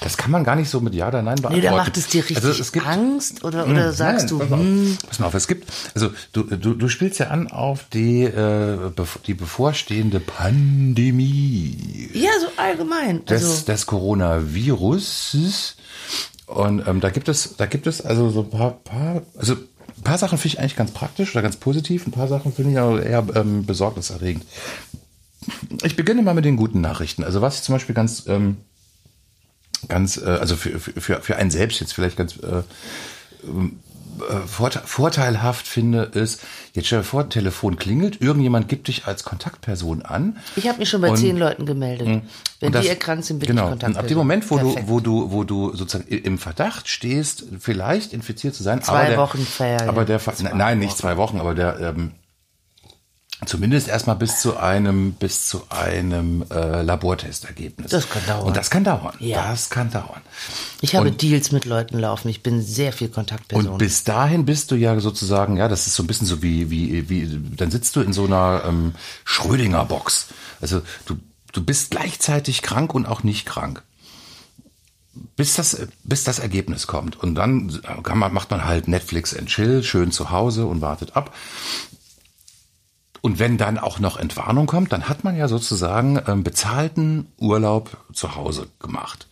das 0.00 0.16
kann 0.16 0.30
man 0.30 0.44
gar 0.44 0.56
nicht 0.56 0.68
so 0.68 0.80
mit 0.80 0.94
Ja 0.94 1.08
oder 1.08 1.22
Nein 1.22 1.36
beantworten. 1.36 1.56
Nee, 1.56 1.62
da 1.62 1.76
macht 1.76 1.96
es 1.96 2.06
dir 2.08 2.22
richtig 2.22 2.36
Also 2.36 2.50
es 2.50 2.72
gibt, 2.72 2.86
Angst 2.86 3.42
oder, 3.44 3.66
oder 3.66 3.92
sagst 3.92 4.30
Nein, 4.30 4.38
du, 4.38 4.38
pass, 4.38 4.50
hm, 4.50 4.98
auf, 5.00 5.08
pass 5.08 5.18
mal 5.18 5.26
auf, 5.26 5.34
es 5.34 5.48
gibt, 5.48 5.72
also 5.94 6.10
du, 6.32 6.42
du, 6.44 6.74
du 6.74 6.88
spielst 6.88 7.18
ja 7.18 7.28
an 7.28 7.50
auf 7.50 7.84
die, 7.92 8.22
äh, 8.22 8.78
die 9.26 9.34
bevorstehende 9.34 10.20
Pandemie 10.20 12.10
ja, 12.12 12.30
so 12.40 12.48
allgemein. 12.56 13.24
des, 13.24 13.42
Also, 13.42 13.64
des 13.64 13.86
Coronavirus. 13.86 15.76
Und 16.52 16.86
ähm, 16.86 17.00
da 17.00 17.10
gibt 17.10 17.28
es, 17.28 17.56
da 17.56 17.66
gibt 17.66 17.86
es 17.86 18.00
also 18.00 18.30
so 18.30 18.42
ein 18.42 18.50
paar, 18.50 18.72
paar 18.84 19.22
also 19.36 19.54
ein 19.54 20.02
paar 20.04 20.18
Sachen 20.18 20.38
finde 20.38 20.54
ich 20.54 20.60
eigentlich 20.60 20.76
ganz 20.76 20.90
praktisch 20.90 21.32
oder 21.34 21.42
ganz 21.42 21.56
positiv, 21.56 22.06
ein 22.06 22.12
paar 22.12 22.28
Sachen 22.28 22.52
finde 22.52 22.72
ich 22.72 22.78
aber 22.78 23.02
eher 23.02 23.24
ähm, 23.34 23.64
besorgniserregend. 23.64 24.44
Ich 25.82 25.96
beginne 25.96 26.22
mal 26.22 26.34
mit 26.34 26.44
den 26.44 26.56
guten 26.56 26.80
Nachrichten. 26.80 27.24
Also 27.24 27.40
was 27.40 27.56
ich 27.56 27.62
zum 27.62 27.74
Beispiel 27.74 27.94
ganz, 27.94 28.24
ähm, 28.26 28.58
ganz, 29.88 30.16
äh, 30.16 30.24
also 30.24 30.56
für, 30.56 30.78
für, 30.78 31.20
für 31.20 31.36
einen 31.36 31.50
selbst 31.50 31.80
jetzt 31.80 31.94
vielleicht 31.94 32.16
ganz 32.16 32.36
äh, 32.36 32.62
vorteilhaft 34.86 35.66
finde, 35.66 36.02
ist, 36.02 36.40
jetzt 36.72 36.86
stell 36.86 37.00
dir 37.00 37.04
vor, 37.04 37.28
Telefon 37.28 37.76
klingelt, 37.76 38.20
irgendjemand 38.20 38.68
gibt 38.68 38.88
dich 38.88 39.06
als 39.06 39.24
Kontaktperson 39.24 40.02
an. 40.02 40.36
ich 40.56 40.68
habe 40.68 40.78
mich 40.78 40.88
schon 40.88 41.00
bei 41.00 41.10
Und- 41.10 41.16
zehn 41.16 41.36
Leuten 41.36 41.66
gemeldet. 41.66 42.06
Wenn 42.06 42.22
Und 42.68 42.74
das- 42.74 42.82
die 42.82 42.88
erkrankt 42.88 43.24
sind, 43.24 43.38
bin 43.40 43.48
genau. 43.48 43.64
ich 43.64 43.70
Kontakt. 43.70 43.92
Und 43.94 43.98
ab 43.98 44.06
dem 44.06 44.18
Moment, 44.18 44.50
wo 44.50 44.58
du, 44.58 44.76
wo 44.86 45.00
du, 45.00 45.32
wo 45.32 45.44
du 45.44 45.74
sozusagen 45.74 46.06
im 46.08 46.38
Verdacht 46.38 46.88
stehst, 46.88 47.44
vielleicht 47.58 48.12
infiziert 48.12 48.54
zu 48.54 48.62
sein, 48.62 48.82
Zwei 48.82 48.92
aber 49.00 49.08
der, 49.08 49.18
Wochen 49.18 49.38
Ferien. 49.46 49.88
aber 49.88 50.04
der, 50.04 50.20
nein, 50.54 50.78
nicht 50.78 50.96
zwei 50.96 51.16
Wochen, 51.16 51.38
aber 51.40 51.54
der, 51.54 51.78
ähm, 51.80 52.12
zumindest 53.46 53.88
erstmal 53.88 54.16
bis 54.16 54.40
zu 54.40 54.56
einem, 54.56 55.12
bis 55.12 55.46
zu 55.48 55.62
einem 55.68 56.44
äh, 56.50 56.82
Labortestergebnis. 56.82 57.90
Das 57.90 58.08
kann 58.08 58.24
dauern. 58.26 58.46
Und 58.46 58.56
das 58.56 58.70
kann 58.70 58.84
dauern. 58.84 59.14
Ja. 59.18 59.50
Das 59.50 59.70
kann 59.70 59.90
dauern. 59.90 60.20
Ich 60.80 60.94
habe 60.94 61.08
Und- 61.08 61.22
Deals 61.22 61.52
mit 61.52 61.64
Leuten 61.64 61.98
laufen. 61.98 62.28
Ich 62.28 62.42
bin 62.42 62.62
sehr 62.62 62.92
viel 62.92 63.08
Kontaktperson. 63.08 63.72
Und 63.72 63.78
bis 63.78 64.04
dahin 64.04 64.44
bist 64.44 64.70
du 64.70 64.74
ja 64.76 64.98
sozusagen, 65.00 65.56
ja, 65.56 65.68
das 65.68 65.86
ist 65.86 65.94
so 65.94 66.02
ein 66.02 66.06
bisschen 66.06 66.26
so 66.26 66.42
wie, 66.42 66.70
wie, 66.70 67.08
wie, 67.08 67.40
dann 67.56 67.70
sitzt 67.70 67.96
du 67.96 68.00
in 68.00 68.12
so 68.12 68.24
einer 68.24 68.62
ähm, 68.66 68.94
Schrödinger-Box. 69.24 70.28
Also 70.60 70.82
du, 71.06 71.16
du 71.52 71.62
bist 71.64 71.90
gleichzeitig 71.90 72.62
krank 72.62 72.94
und 72.94 73.06
auch 73.06 73.22
nicht 73.22 73.46
krank. 73.46 73.82
Bis 75.36 75.54
das, 75.54 75.86
bis 76.04 76.24
das 76.24 76.38
Ergebnis 76.38 76.86
kommt. 76.86 77.20
Und 77.20 77.34
dann 77.34 77.80
kann 78.02 78.18
man, 78.18 78.32
macht 78.32 78.50
man 78.50 78.64
halt 78.64 78.88
Netflix 78.88 79.36
and 79.36 79.48
Chill, 79.48 79.82
schön 79.82 80.10
zu 80.10 80.30
Hause 80.30 80.66
und 80.66 80.80
wartet 80.80 81.16
ab. 81.16 81.34
Und 83.22 83.38
wenn 83.38 83.56
dann 83.56 83.78
auch 83.78 84.00
noch 84.00 84.18
Entwarnung 84.18 84.66
kommt, 84.66 84.92
dann 84.92 85.08
hat 85.08 85.22
man 85.22 85.36
ja 85.36 85.46
sozusagen 85.46 86.20
ähm, 86.26 86.42
bezahlten 86.42 87.28
Urlaub 87.38 87.96
zu 88.12 88.34
Hause 88.34 88.66
gemacht. 88.80 89.28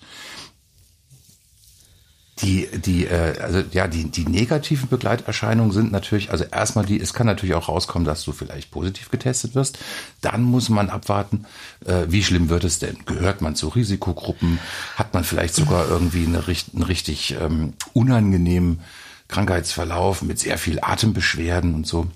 Die, 2.39 2.69
die, 2.73 3.07
äh, 3.07 3.39
also 3.41 3.63
ja, 3.73 3.89
die, 3.89 4.09
die 4.09 4.25
negativen 4.25 4.89
Begleiterscheinungen 4.89 5.73
sind 5.73 5.91
natürlich, 5.91 6.31
also 6.31 6.45
erstmal 6.45 6.87
die, 6.87 7.01
es 7.01 7.13
kann 7.13 7.27
natürlich 7.27 7.57
auch 7.57 7.69
rauskommen, 7.69 8.07
dass 8.07 8.23
du 8.23 8.31
vielleicht 8.31 8.71
positiv 8.71 9.11
getestet 9.11 9.57
wirst. 9.57 9.81
Dann 10.21 10.45
muss 10.45 10.69
man 10.69 10.89
abwarten, 10.89 11.45
äh, 11.85 12.05
wie 12.07 12.23
schlimm 12.23 12.49
wird 12.49 12.63
es 12.63 12.79
denn? 12.79 12.97
Gehört 13.07 13.43
man 13.43 13.57
zu 13.57 13.69
Risikogruppen? 13.69 14.61
Hat 14.95 15.13
man 15.15 15.25
vielleicht 15.25 15.55
sogar 15.57 15.89
irgendwie 15.89 16.27
eine, 16.27 16.45
einen 16.45 16.83
richtig 16.85 17.37
ähm, 17.41 17.75
unangenehmen 17.93 18.83
Krankheitsverlauf 19.27 20.23
mit 20.23 20.39
sehr 20.39 20.59
viel 20.59 20.79
Atembeschwerden 20.81 21.75
und 21.75 21.89
so? 21.89 22.07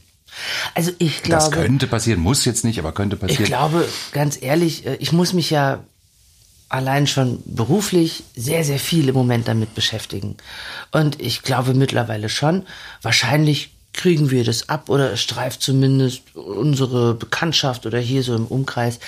Also 0.75 0.93
ich 0.99 1.23
Das 1.23 1.51
glaube, 1.51 1.67
könnte 1.67 1.87
passieren, 1.87 2.21
muss 2.21 2.45
jetzt 2.45 2.65
nicht, 2.65 2.79
aber 2.79 2.93
könnte 2.93 3.17
passieren. 3.17 3.43
ich 3.43 3.49
glaube, 3.49 3.89
ganz 4.13 4.41
ehrlich, 4.41 4.87
äh, 4.87 4.97
ich 4.97 5.13
muss 5.13 5.33
mich 5.33 5.51
ja 5.51 5.85
allein 6.69 7.07
schon 7.07 7.43
beruflich 7.45 8.25
sehr, 8.35 8.65
sehr 8.65 8.79
viel 8.79 9.09
im 9.09 9.15
Moment 9.15 9.47
damit 9.49 9.75
beschäftigen. 9.75 10.37
Und 10.91 11.21
ich 11.21 11.43
glaube 11.43 11.75
mittlerweile 11.75 12.29
schon, 12.29 12.67
wahrscheinlich 13.03 13.71
kriegen 13.95 14.31
wir 14.31 14.45
das 14.45 14.69
ab 14.69 14.91
oder 14.91 15.17
streift 15.17 15.63
zumindest 15.63 16.23
unsere 16.35 17.15
Bekanntschaft 17.15 17.87
oder 17.87 17.99
hier 17.99 18.23
so 18.23 18.35
im 18.35 18.47
Umkreis. 18.47 18.99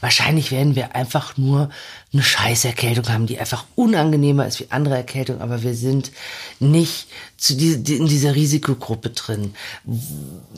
Wahrscheinlich 0.00 0.50
werden 0.50 0.76
wir 0.76 0.94
einfach 0.94 1.36
nur 1.36 1.68
eine 2.12 2.22
Scheißerkältung 2.22 3.08
haben, 3.08 3.26
die 3.26 3.38
einfach 3.38 3.64
unangenehmer 3.74 4.46
ist 4.46 4.60
wie 4.60 4.68
andere 4.70 4.94
Erkältungen, 4.94 5.42
aber 5.42 5.62
wir 5.62 5.74
sind 5.74 6.12
nicht 6.60 7.08
zu 7.36 7.56
die, 7.56 7.96
in 7.96 8.06
dieser 8.06 8.34
Risikogruppe 8.34 9.10
drin. 9.10 9.54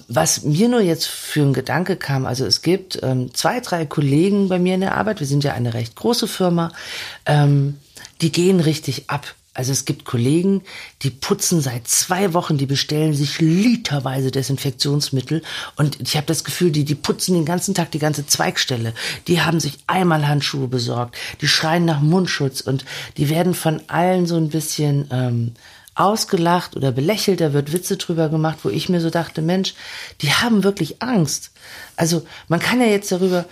Was 0.07 0.45
mir 0.45 0.68
nur 0.68 0.83
jetzt 0.83 1.07
für 1.07 1.40
ein 1.40 1.54
Gedanke 1.54 1.97
kam, 1.97 2.26
also 2.26 2.45
es 2.45 2.62
gibt 2.62 3.00
ähm, 3.02 3.35
zwei, 3.35 3.61
drei 3.61 3.87
Kollegen 3.87 4.49
bei 4.49 4.59
mir 4.59 4.75
in 4.75 4.83
der 4.83 4.97
Arbeit, 4.97 5.21
wir 5.21 5.26
sind 5.26 5.42
ja 5.42 5.54
eine 5.54 5.75
recht 5.75 5.97
große 5.97 6.28
Firma, 6.28 6.73
ähm, 7.26 7.78
die 8.21 8.30
gehen 8.30 8.61
richtig 8.61 9.09
ab. 9.09 9.35
Also 9.58 9.72
es 9.72 9.84
gibt 9.84 10.04
Kollegen, 10.04 10.62
die 11.02 11.10
putzen 11.10 11.60
seit 11.60 11.88
zwei 11.88 12.32
Wochen, 12.32 12.58
die 12.58 12.66
bestellen 12.66 13.12
sich 13.12 13.40
literweise 13.40 14.30
Desinfektionsmittel 14.30 15.42
und 15.74 16.00
ich 16.00 16.16
habe 16.16 16.28
das 16.28 16.44
Gefühl, 16.44 16.70
die, 16.70 16.84
die 16.84 16.94
putzen 16.94 17.34
den 17.34 17.44
ganzen 17.44 17.74
Tag 17.74 17.90
die 17.90 17.98
ganze 17.98 18.24
Zweigstelle. 18.24 18.94
Die 19.26 19.40
haben 19.40 19.58
sich 19.58 19.80
einmal 19.88 20.28
Handschuhe 20.28 20.68
besorgt, 20.68 21.16
die 21.40 21.48
schreien 21.48 21.84
nach 21.84 22.00
Mundschutz 22.00 22.60
und 22.60 22.84
die 23.16 23.30
werden 23.30 23.52
von 23.52 23.82
allen 23.88 24.28
so 24.28 24.36
ein 24.36 24.48
bisschen 24.48 25.08
ähm, 25.10 25.54
ausgelacht 25.96 26.76
oder 26.76 26.92
belächelt, 26.92 27.40
da 27.40 27.52
wird 27.52 27.72
Witze 27.72 27.96
drüber 27.96 28.28
gemacht, 28.28 28.58
wo 28.62 28.68
ich 28.68 28.88
mir 28.88 29.00
so 29.00 29.10
dachte, 29.10 29.42
Mensch, 29.42 29.74
die 30.22 30.32
haben 30.32 30.62
wirklich 30.62 31.02
Angst. 31.02 31.50
Also 31.96 32.24
man 32.46 32.60
kann 32.60 32.80
ja 32.80 32.86
jetzt 32.86 33.10
darüber 33.10 33.44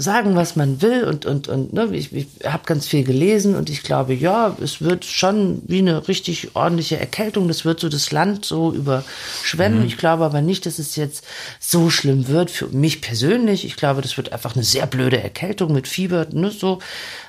sagen, 0.00 0.36
was 0.36 0.56
man 0.56 0.82
will 0.82 1.04
und 1.04 1.26
und 1.26 1.48
und 1.48 1.72
ne, 1.72 1.88
ich, 1.92 2.12
ich 2.12 2.26
habe 2.44 2.64
ganz 2.66 2.86
viel 2.86 3.04
gelesen 3.04 3.54
und 3.54 3.70
ich 3.70 3.82
glaube, 3.82 4.14
ja, 4.14 4.56
es 4.62 4.80
wird 4.80 5.04
schon 5.04 5.62
wie 5.66 5.78
eine 5.78 6.08
richtig 6.08 6.54
ordentliche 6.54 6.98
Erkältung, 6.98 7.48
das 7.48 7.64
wird 7.64 7.80
so 7.80 7.88
das 7.88 8.10
Land 8.12 8.44
so 8.44 8.72
überschwemmen. 8.72 9.84
Ich 9.86 9.96
glaube 9.96 10.24
aber 10.24 10.40
nicht, 10.40 10.66
dass 10.66 10.78
es 10.78 10.96
jetzt 10.96 11.24
so 11.58 11.90
schlimm 11.90 12.28
wird 12.28 12.50
für 12.50 12.68
mich 12.68 13.00
persönlich. 13.00 13.64
Ich 13.64 13.76
glaube, 13.76 14.02
das 14.02 14.16
wird 14.16 14.32
einfach 14.32 14.54
eine 14.54 14.64
sehr 14.64 14.86
blöde 14.86 15.22
Erkältung 15.22 15.72
mit 15.72 15.88
Fieber, 15.88 16.26
ne, 16.32 16.50
so. 16.50 16.78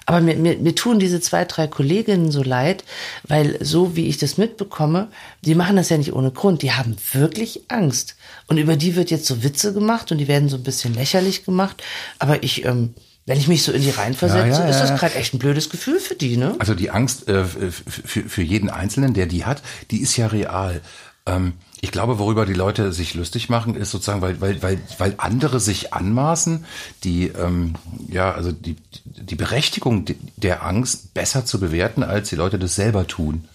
Aber 0.06 0.20
mir, 0.20 0.36
mir, 0.36 0.58
mir 0.58 0.76
tun 0.76 1.00
diese 1.00 1.22
zwei, 1.22 1.46
drei 1.46 1.68
Kolleginnen 1.68 2.32
so 2.32 2.44
leid, 2.44 2.84
weil 3.28 3.58
so 3.64 3.96
wie 3.96 4.08
ich 4.08 4.18
das 4.18 4.38
mitbekomme, 4.38 5.10
die 5.42 5.56
machen 5.56 5.76
das 5.76 5.90
ja 5.90 5.98
nicht 5.98 6.14
ohne 6.14 6.32
Grund. 6.32 6.64
Die 6.64 6.72
haben 6.72 6.96
wirklich 7.14 7.62
Angst. 7.68 8.16
Und 8.48 8.58
über 8.58 8.76
die 8.76 8.96
wird 8.96 9.12
jetzt 9.12 9.26
so 9.26 9.44
Witze 9.44 9.74
gemacht 9.74 10.12
und 10.12 10.18
die 10.18 10.28
werden 10.28 10.50
so 10.50 10.58
ein 10.58 10.64
bisschen 10.64 10.94
lächerlich 10.94 11.46
gemacht. 11.46 11.84
Aber 12.20 12.44
ich, 12.44 12.66
ähm, 12.66 12.94
wenn 13.26 13.38
ich 13.38 13.48
mich 13.48 13.64
so 13.64 13.72
in 13.72 13.82
die 13.82 13.92
reinversetze, 13.92 14.50
Ja, 14.50 14.66
ja, 14.66 14.70
ist 14.70 14.80
das 14.80 15.00
gerade 15.00 15.16
echt 15.16 15.34
ein 15.34 15.40
blödes 15.40 15.70
Gefühl 15.70 16.00
für 16.00 16.16
die, 16.16 16.38
ne? 16.38 16.56
Also 16.58 16.74
die 16.74 16.90
Angst 16.90 17.28
äh, 17.28 17.46
für, 17.46 18.24
für 18.24 18.42
jeden 18.42 18.70
Einzelnen, 18.70 19.14
der 19.14 19.28
die 19.28 19.46
hat, 19.46 19.62
die 19.92 20.02
ist 20.02 20.18
ja 20.18 20.28
real. 20.28 20.82
Ähm, 21.28 21.54
ich 21.82 21.92
glaube, 21.92 22.20
worüber 22.20 22.46
die 22.46 22.54
Leute 22.54 22.94
sich 22.94 23.16
lustig 23.16 23.50
machen, 23.50 23.76
ist 23.76 23.90
sozusagen, 23.92 24.22
weil, 24.22 24.40
weil, 24.40 24.62
weil, 24.62 24.80
weil 25.00 25.16
andere 25.18 25.60
sich 25.60 25.94
anmaßen, 25.94 26.64
die, 27.04 27.28
ähm, 27.30 27.74
ja, 28.08 28.32
also 28.32 28.52
die, 28.52 28.76
die 29.04 29.36
Berechtigung 29.36 30.06
de- 30.06 30.16
der 30.38 30.64
Angst 30.64 31.14
besser 31.16 31.44
zu 31.46 31.60
bewerten, 31.60 32.04
als 32.04 32.30
die 32.30 32.36
Leute 32.36 32.60
das 32.60 32.76
selber 32.76 33.08
tun. 33.08 33.46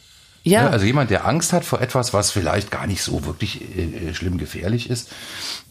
Ja. 0.47 0.63
Ne, 0.63 0.71
Also 0.71 0.87
jemand, 0.87 1.11
der 1.11 1.27
Angst 1.27 1.53
hat 1.53 1.65
vor 1.65 1.81
etwas, 1.81 2.15
was 2.15 2.31
vielleicht 2.31 2.71
gar 2.71 2.87
nicht 2.87 3.03
so 3.03 3.25
wirklich 3.27 3.61
äh, 3.77 4.15
schlimm 4.15 4.39
gefährlich 4.39 4.89
ist, 4.89 5.11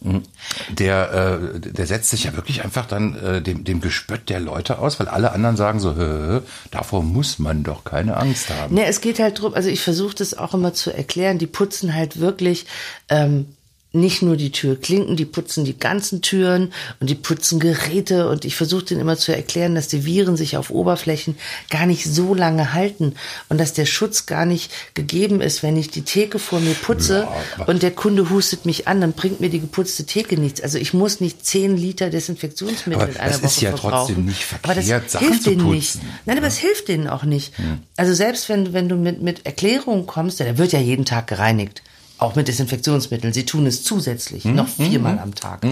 mh, 0.01 0.21
der, 0.69 1.49
äh, 1.55 1.59
der 1.61 1.87
setzt 1.87 2.09
sich 2.09 2.25
ja 2.25 2.35
wirklich 2.35 2.65
einfach 2.65 2.85
dann 2.85 3.15
äh, 3.15 3.41
dem, 3.41 3.63
dem 3.63 3.79
Gespött 3.79 4.27
der 4.29 4.41
Leute 4.41 4.79
aus, 4.79 4.99
weil 4.99 5.07
alle 5.07 5.31
anderen 5.31 5.55
sagen 5.55 5.79
so, 5.79 5.95
hö, 5.95 6.41
davor 6.71 7.03
muss 7.03 7.39
man 7.39 7.63
doch 7.63 7.85
keine 7.85 8.17
Angst 8.17 8.49
haben. 8.49 8.75
Ne, 8.75 8.85
es 8.85 8.99
geht 8.99 9.19
halt 9.19 9.39
drum, 9.39 9.53
also 9.53 9.69
ich 9.69 9.79
versuche 9.81 10.15
das 10.15 10.37
auch 10.37 10.53
immer 10.53 10.73
zu 10.73 10.91
erklären, 10.91 11.37
die 11.37 11.47
putzen 11.47 11.93
halt 11.93 12.19
wirklich 12.19 12.65
ähm, 13.07 13.54
nicht 13.95 14.21
nur 14.21 14.35
die 14.35 14.51
Türklinken, 14.51 15.15
die 15.15 15.25
putzen 15.25 15.65
die 15.65 15.77
ganzen 15.77 16.21
Türen 16.21 16.73
und 16.99 17.09
die 17.09 17.15
putzen 17.15 17.59
Geräte 17.59 18.29
und 18.29 18.45
ich 18.45 18.55
versuche 18.55 18.85
denen 18.85 19.01
immer 19.01 19.17
zu 19.17 19.35
erklären, 19.35 19.75
dass 19.75 19.87
die 19.87 20.05
Viren 20.05 20.37
sich 20.37 20.57
auf 20.57 20.69
Oberflächen 20.69 21.37
gar 21.69 21.85
nicht 21.85 22.05
so 22.05 22.33
lange 22.33 22.73
halten 22.73 23.15
und 23.49 23.59
dass 23.59 23.73
der 23.73 23.85
Schutz 23.85 24.25
gar 24.25 24.45
nicht 24.45 24.71
gegeben 24.93 25.41
ist, 25.41 25.63
wenn 25.63 25.77
ich 25.77 25.89
die 25.89 26.03
Theke 26.03 26.39
vor 26.39 26.59
mir 26.59 26.73
putze 26.75 27.27
Ja, 27.57 27.65
und 27.65 27.81
der 27.83 27.91
Kunde 27.91 28.29
hustet 28.29 28.65
mich 28.65 28.87
an, 28.87 29.01
dann 29.01 29.13
bringt 29.13 29.39
mir 29.39 29.49
die 29.49 29.59
geputzte 29.61 30.05
Theke 30.05 30.37
nichts. 30.39 30.61
Also 30.61 30.77
ich 30.77 30.93
muss 30.93 31.19
nicht 31.21 31.45
10 31.45 31.77
Liter 31.77 32.09
Desinfektionsmittel 32.09 33.01
Aber 33.01 33.11
in 33.11 33.17
einer 33.17 33.31
das 33.31 33.41
Woche 33.41 33.47
ist 33.47 33.61
ja 33.61 33.69
verbrauchen. 33.71 33.91
trotzdem 34.07 34.25
nicht 34.25 34.45
Aber 34.61 34.75
das 34.75 34.85
verkehrt, 34.85 35.11
Sachen 35.11 35.27
hilft 35.29 35.45
denen 35.45 35.71
nicht. 35.71 35.97
Nein, 36.25 36.37
aber 36.37 36.47
es 36.47 36.57
hilft 36.57 36.87
denen 36.87 37.07
auch 37.07 37.23
nicht. 37.23 37.53
Also 37.97 38.13
selbst 38.13 38.49
wenn, 38.49 38.73
wenn 38.73 38.89
du 38.89 38.95
mit, 38.95 39.21
mit 39.21 39.45
Erklärungen 39.45 40.05
kommst, 40.05 40.39
der 40.39 40.57
wird 40.57 40.73
ja 40.73 40.79
jeden 40.79 41.05
Tag 41.05 41.27
gereinigt. 41.27 41.81
Auch 42.17 42.35
mit 42.35 42.47
Desinfektionsmitteln. 42.47 43.33
Sie 43.33 43.45
tun 43.45 43.65
es 43.65 43.83
zusätzlich, 43.83 44.43
Hm, 44.45 44.55
noch 44.55 44.67
viermal 44.67 45.19
am 45.19 45.35
Tag. 45.35 45.65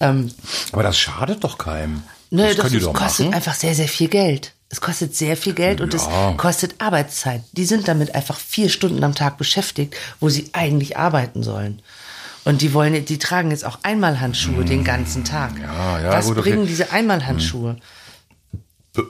Ähm, 0.00 0.30
Aber 0.72 0.82
das 0.82 0.98
schadet 0.98 1.42
doch 1.44 1.58
keinem. 1.58 2.02
ne, 2.30 2.54
das 2.54 2.56
das, 2.70 2.72
das 2.72 2.92
kostet 2.92 3.26
machen. 3.26 3.34
einfach 3.34 3.54
sehr, 3.54 3.74
sehr 3.74 3.88
viel 3.88 4.08
Geld. 4.08 4.52
Es 4.68 4.80
kostet 4.80 5.16
sehr 5.16 5.36
viel 5.36 5.52
Geld 5.54 5.80
und 5.80 5.92
Ja. 5.94 6.30
es 6.32 6.36
kostet 6.36 6.76
Arbeitszeit. 6.80 7.42
Die 7.52 7.64
sind 7.64 7.88
damit 7.88 8.14
einfach 8.14 8.38
vier 8.38 8.68
Stunden 8.68 9.02
am 9.02 9.14
Tag 9.14 9.36
beschäftigt, 9.36 9.96
wo 10.20 10.28
sie 10.28 10.50
eigentlich 10.52 10.96
arbeiten 10.96 11.42
sollen. 11.42 11.82
Und 12.44 12.62
die 12.62 12.72
wollen, 12.72 13.04
die 13.04 13.18
tragen 13.18 13.50
jetzt 13.50 13.64
auch 13.66 13.80
Einmalhandschuhe 13.82 14.64
den 14.64 14.84
ganzen 14.84 15.24
Tag. 15.24 15.58
Ja, 15.60 16.00
ja, 16.00 16.12
Was 16.12 16.26
gut, 16.26 16.38
okay. 16.38 16.50
Bringen 16.52 16.66
diese 16.66 16.92
Einmalhandschuhe? 16.92 17.76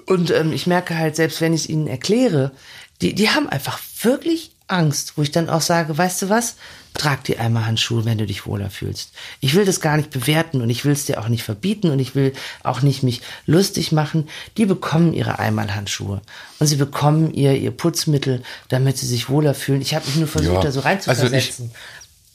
Und 0.06 0.30
ähm, 0.30 0.52
ich 0.52 0.66
merke 0.66 0.96
halt, 0.96 1.16
selbst 1.16 1.40
wenn 1.40 1.52
ich 1.54 1.62
es 1.62 1.68
ihnen 1.68 1.86
erkläre, 1.86 2.52
die, 3.02 3.14
die 3.14 3.30
haben 3.30 3.48
einfach 3.48 3.78
wirklich 4.02 4.52
Angst, 4.70 5.14
wo 5.16 5.22
ich 5.22 5.30
dann 5.30 5.48
auch 5.48 5.60
sage, 5.60 5.96
weißt 5.96 6.22
du 6.22 6.28
was, 6.28 6.56
trag 6.94 7.22
die 7.24 7.38
einmal 7.38 7.66
Handschuhe, 7.66 8.04
wenn 8.04 8.18
du 8.18 8.26
dich 8.26 8.46
wohler 8.46 8.70
fühlst. 8.70 9.12
Ich 9.40 9.54
will 9.54 9.64
das 9.64 9.80
gar 9.80 9.96
nicht 9.96 10.10
bewerten 10.10 10.60
und 10.60 10.70
ich 10.70 10.84
will 10.84 10.92
es 10.92 11.06
dir 11.06 11.20
auch 11.20 11.28
nicht 11.28 11.44
verbieten 11.44 11.90
und 11.90 11.98
ich 12.00 12.14
will 12.14 12.32
auch 12.64 12.82
nicht 12.82 13.02
mich 13.02 13.22
lustig 13.46 13.92
machen. 13.92 14.28
Die 14.56 14.66
bekommen 14.66 15.12
ihre 15.12 15.38
Einmalhandschuhe 15.38 16.20
und 16.58 16.66
sie 16.66 16.76
bekommen 16.76 17.32
ihr, 17.32 17.56
ihr 17.56 17.70
Putzmittel, 17.70 18.42
damit 18.68 18.98
sie 18.98 19.06
sich 19.06 19.28
wohler 19.28 19.54
fühlen. 19.54 19.80
Ich 19.80 19.94
habe 19.94 20.06
mich 20.06 20.16
nur 20.16 20.26
versucht, 20.28 20.54
Ja, 20.54 20.60
da 20.62 20.72
so 20.72 20.80
also 20.80 20.80
ich- 20.80 20.84
reinzuversetzen. 20.86 21.70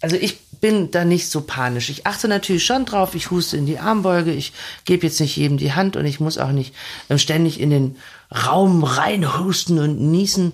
Also 0.01 0.17
ich 0.17 0.39
bin 0.61 0.91
da 0.91 1.03
nicht 1.03 1.29
so 1.29 1.41
panisch. 1.41 1.89
Ich 1.89 2.05
achte 2.05 2.27
natürlich 2.27 2.63
schon 2.65 2.85
drauf. 2.85 3.15
Ich 3.15 3.31
huste 3.31 3.57
in 3.57 3.65
die 3.65 3.79
Armbeuge. 3.79 4.31
Ich 4.31 4.53
gebe 4.85 5.07
jetzt 5.07 5.19
nicht 5.19 5.35
jedem 5.35 5.57
die 5.57 5.73
Hand 5.73 5.95
und 5.95 6.05
ich 6.05 6.19
muss 6.19 6.37
auch 6.37 6.51
nicht 6.51 6.73
ähm, 7.09 7.17
ständig 7.17 7.59
in 7.59 7.69
den 7.71 7.95
Raum 8.31 8.83
reinhusten 8.83 9.79
und 9.79 9.99
niesen. 9.99 10.53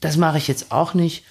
Das 0.00 0.16
mache 0.16 0.38
ich 0.38 0.48
jetzt 0.48 0.70
auch 0.70 0.94
nicht. 0.94 1.24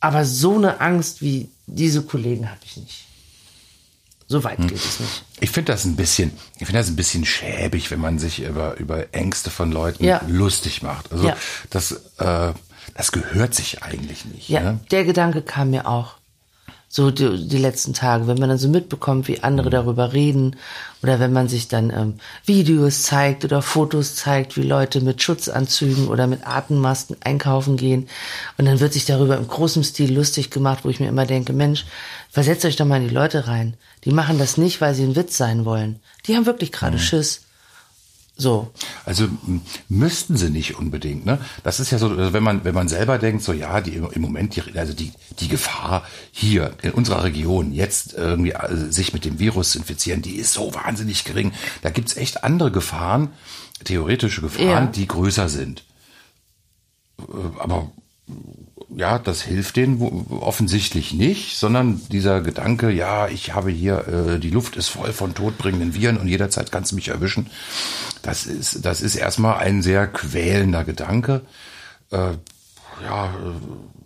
Aber 0.00 0.24
so 0.24 0.56
eine 0.56 0.80
Angst 0.80 1.22
wie 1.22 1.48
diese 1.66 2.02
Kollegen 2.02 2.48
habe 2.48 2.60
ich 2.64 2.76
nicht. 2.76 3.04
So 4.28 4.42
weit 4.42 4.58
Hm. 4.58 4.66
geht 4.68 4.78
es 4.84 4.98
nicht. 5.00 5.24
Ich 5.40 5.50
finde 5.50 5.72
das 5.72 5.84
ein 5.84 5.94
bisschen, 5.96 6.32
ich 6.58 6.66
finde 6.66 6.80
das 6.80 6.88
ein 6.88 6.96
bisschen 6.96 7.24
schäbig, 7.24 7.90
wenn 7.92 8.00
man 8.00 8.18
sich 8.18 8.40
über, 8.40 8.76
über 8.76 9.14
Ängste 9.14 9.50
von 9.50 9.70
Leuten 9.70 10.04
Ja. 10.04 10.20
lustig 10.26 10.82
macht. 10.82 11.12
Also 11.12 11.28
Ja. 11.28 11.36
das, 11.70 11.92
äh, 12.18 12.52
das 12.94 13.12
gehört 13.12 13.54
sich 13.54 13.82
eigentlich 13.84 14.24
nicht. 14.24 14.48
Ja, 14.48 14.60
Ne? 14.60 14.80
der 14.90 15.04
Gedanke 15.04 15.42
kam 15.42 15.70
mir 15.70 15.86
auch. 15.86 16.15
So 16.96 17.10
die, 17.10 17.46
die 17.46 17.58
letzten 17.58 17.92
Tage, 17.92 18.26
wenn 18.26 18.38
man 18.38 18.48
dann 18.48 18.56
so 18.56 18.68
mitbekommt, 18.70 19.28
wie 19.28 19.32
Mhm. 19.36 19.44
andere 19.44 19.68
darüber 19.68 20.14
reden 20.14 20.56
oder 21.02 21.20
wenn 21.20 21.30
man 21.30 21.46
sich 21.46 21.68
dann 21.68 21.90
ähm, 21.90 22.14
Videos 22.46 23.02
zeigt 23.02 23.44
oder 23.44 23.60
Fotos 23.60 24.14
zeigt, 24.14 24.56
wie 24.56 24.62
Leute 24.62 25.02
mit 25.02 25.20
Schutzanzügen 25.22 26.08
oder 26.08 26.26
mit 26.26 26.46
Atemmasken 26.46 27.16
einkaufen 27.22 27.76
gehen 27.76 28.08
und 28.56 28.64
dann 28.64 28.80
wird 28.80 28.94
sich 28.94 29.04
darüber 29.04 29.36
im 29.36 29.46
großen 29.46 29.84
Stil 29.84 30.14
lustig 30.14 30.50
gemacht, 30.50 30.84
wo 30.84 30.88
ich 30.88 30.98
mir 30.98 31.08
immer 31.08 31.26
denke, 31.26 31.52
Mensch, 31.52 31.84
versetzt 32.30 32.64
euch 32.64 32.76
doch 32.76 32.86
mal 32.86 33.02
in 33.02 33.08
die 33.08 33.14
Leute 33.14 33.46
rein. 33.46 33.74
Die 34.04 34.10
machen 34.12 34.38
das 34.38 34.56
nicht, 34.56 34.80
weil 34.80 34.94
sie 34.94 35.04
ein 35.04 35.16
Witz 35.16 35.36
sein 35.36 35.66
wollen. 35.66 36.00
Die 36.26 36.34
haben 36.34 36.46
wirklich 36.46 36.70
Mhm. 36.70 36.76
gerade 36.76 36.98
Schiss. 36.98 37.42
So. 38.38 38.70
Also 39.06 39.28
müssten 39.88 40.36
sie 40.36 40.50
nicht 40.50 40.76
unbedingt. 40.78 41.24
Ne? 41.24 41.38
Das 41.62 41.80
ist 41.80 41.90
ja 41.90 41.96
so, 41.98 42.08
also 42.10 42.34
wenn 42.34 42.42
man 42.42 42.64
wenn 42.64 42.74
man 42.74 42.86
selber 42.86 43.16
denkt, 43.18 43.42
so 43.42 43.54
ja, 43.54 43.80
die 43.80 43.94
im 43.94 44.20
Moment 44.20 44.54
die 44.56 44.78
also 44.78 44.92
die 44.92 45.12
die 45.40 45.48
Gefahr 45.48 46.02
hier 46.32 46.74
in 46.82 46.90
unserer 46.90 47.24
Region 47.24 47.72
jetzt 47.72 48.12
irgendwie 48.12 48.52
äh, 48.52 48.92
sich 48.92 49.14
mit 49.14 49.24
dem 49.24 49.38
Virus 49.38 49.74
infizieren, 49.74 50.20
die 50.20 50.36
ist 50.36 50.52
so 50.52 50.74
wahnsinnig 50.74 51.24
gering. 51.24 51.52
Da 51.80 51.88
gibt's 51.88 52.16
echt 52.18 52.44
andere 52.44 52.70
Gefahren, 52.70 53.30
theoretische 53.84 54.42
Gefahren, 54.42 54.68
Ja. 54.68 54.86
die 54.86 55.06
größer 55.06 55.48
sind. 55.48 55.84
Äh, 57.18 57.22
Aber 57.58 57.90
ja, 58.96 59.18
das 59.18 59.42
hilft 59.42 59.76
denen 59.76 60.00
offensichtlich 60.40 61.12
nicht, 61.12 61.58
sondern 61.58 62.00
dieser 62.08 62.40
Gedanke, 62.40 62.90
ja, 62.90 63.28
ich 63.28 63.54
habe 63.54 63.70
hier, 63.70 64.08
äh, 64.08 64.38
die 64.38 64.50
Luft 64.50 64.76
ist 64.76 64.88
voll 64.88 65.12
von 65.12 65.34
todbringenden 65.34 65.94
Viren 65.94 66.16
und 66.16 66.28
jederzeit 66.28 66.72
kannst 66.72 66.92
du 66.92 66.96
mich 66.96 67.08
erwischen. 67.08 67.48
Das 68.22 68.46
ist, 68.46 68.84
das 68.84 69.00
ist 69.00 69.16
erstmal 69.16 69.58
ein 69.58 69.82
sehr 69.82 70.06
quälender 70.06 70.84
Gedanke. 70.84 71.42
Äh, 72.10 72.32
ja, 73.04 73.34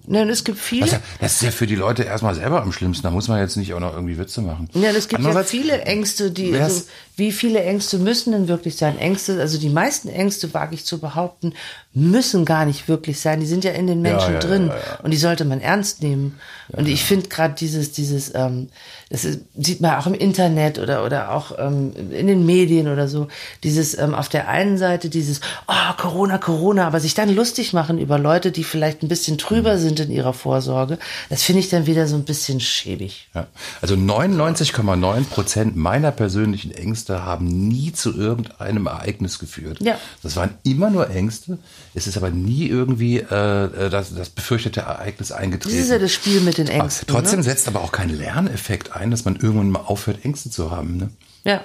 Ne, 0.07 0.23
und 0.23 0.31
es 0.31 0.45
gibt 0.45 0.59
viele. 0.59 0.87
das, 0.87 1.01
das 1.21 1.33
ist 1.35 1.43
ja 1.43 1.51
für 1.51 1.67
die 1.67 1.75
Leute 1.75 2.03
erstmal 2.03 2.35
selber 2.35 2.63
am 2.63 2.73
schlimmsten. 2.73 3.03
Da 3.03 3.11
muss 3.11 3.29
man 3.29 3.39
jetzt 3.39 3.57
nicht 3.57 3.75
auch 3.75 3.81
noch 3.81 3.95
irgendwie 3.95 4.19
Witze 4.19 4.41
machen. 4.41 4.69
Ja, 4.75 4.91
es 4.91 5.09
gibt 5.09 5.23
ja 5.23 5.43
viele 5.45 5.83
Ängste, 5.83 6.31
die, 6.31 6.57
also, 6.57 6.85
wie 7.17 7.33
viele 7.33 7.63
Ängste 7.63 7.99
müssen 7.99 8.33
denn 8.33 8.49
wirklich 8.49 8.77
sein? 8.77 8.99
Ängste, 8.99 9.41
also 9.41 9.59
die 9.59 9.69
meisten 9.69 10.09
Ängste, 10.09 10.53
wage 10.55 10.75
ich 10.75 10.85
zu 10.85 10.99
behaupten, 10.99 11.55
müssen 11.93 12.45
gar 12.45 12.65
nicht 12.65 12.89
wirklich 12.89 13.21
sein. 13.21 13.41
Die 13.41 13.47
sind 13.47 13.65
ja 13.65 13.73
in 13.73 13.87
den 13.87 14.01
Menschen 14.03 14.35
ja, 14.35 14.41
drin 14.41 14.69
ja, 14.69 14.75
ja. 14.75 15.01
und 15.03 15.11
die 15.11 15.17
sollte 15.17 15.45
man 15.45 15.61
ernst 15.61 16.03
nehmen. 16.03 16.39
und 16.69 16.89
ich 16.89 17.05
finde 17.05 17.29
gerade 17.29 17.55
dieses, 17.55 17.93
dieses, 17.93 18.35
ähm, 18.35 18.69
das 19.11 19.25
ist, 19.25 19.41
sieht 19.57 19.81
man 19.81 19.97
auch 19.97 20.07
im 20.07 20.15
Internet 20.15 20.79
oder, 20.79 21.05
oder 21.05 21.33
auch 21.33 21.59
ähm, 21.59 21.93
in 22.11 22.29
den 22.29 22.47
Medien 22.47 22.87
oder 22.87 23.09
so, 23.09 23.27
dieses 23.65 23.99
ähm, 23.99 24.15
auf 24.15 24.29
der 24.29 24.49
einen 24.49 24.79
Seite 24.79 25.09
dieses, 25.09 25.41
oh, 25.67 25.95
Corona, 25.97 26.39
Corona, 26.39 26.87
aber 26.87 27.01
sich 27.01 27.15
dann 27.15 27.35
lustig 27.35 27.73
machen 27.73 27.99
über 27.99 28.19
Leute, 28.19 28.53
die 28.53 28.63
vielleicht 28.63 29.03
ein 29.03 29.09
bisschen 29.09 29.37
trüber 29.37 29.79
sind 29.79 29.99
in 29.99 30.13
ihrer 30.13 30.33
Vorsorge, 30.33 30.99
das 31.29 31.43
finde 31.43 31.59
ich 31.59 31.69
dann 31.69 31.87
wieder 31.87 32.07
so 32.07 32.15
ein 32.15 32.23
bisschen 32.23 32.61
schäbig. 32.61 33.29
Ja. 33.35 33.49
Also 33.83 33.97
99,9 33.97 35.25
Prozent 35.25 35.77
meiner 35.77 36.13
persönlichen 36.13 36.71
Ängste 36.71 37.25
haben 37.25 37.47
nie 37.47 37.93
zu 37.93 38.17
irgendeinem 38.17 38.87
Ereignis 38.87 39.41
geführt. 39.41 39.79
Ja. 39.81 39.99
Das 40.23 40.37
waren 40.37 40.51
immer 40.63 40.89
nur 40.89 41.11
Ängste. 41.11 41.59
Es 41.95 42.07
ist 42.07 42.17
aber 42.17 42.31
nie 42.31 42.69
irgendwie 42.69 43.19
äh, 43.19 43.91
das, 43.91 44.15
das 44.15 44.31
befürchtete 44.31 44.83
Ereignis 44.83 45.33
eingetreten. 45.33 45.75
Das 45.75 45.85
ist 45.85 45.91
ja 45.91 45.99
das 45.99 46.13
Spiel 46.13 46.41
mit 46.43 46.59
den 46.59 46.69
Aber 46.69 46.85
Ängsten. 46.85 47.09
Trotzdem 47.09 47.41
ne? 47.41 47.45
setzt 47.45 47.67
aber 47.67 47.81
auch 47.81 47.91
kein 47.91 48.11
Lerneffekt 48.11 48.95
ein, 48.95 49.00
dass 49.09 49.25
man 49.25 49.37
irgendwann 49.37 49.71
mal 49.71 49.81
aufhört, 49.81 50.25
Ängste 50.25 50.51
zu 50.51 50.71
haben. 50.71 50.97
Ne? 50.97 51.11
Ja. 51.45 51.65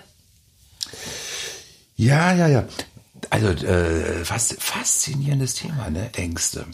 Ja, 1.98 2.34
ja, 2.34 2.48
ja. 2.48 2.66
Also 3.30 3.48
äh, 3.48 4.24
fast, 4.24 4.56
faszinierendes 4.62 5.56
Thema, 5.56 5.90
ne? 5.90 6.10
Ängste. 6.14 6.66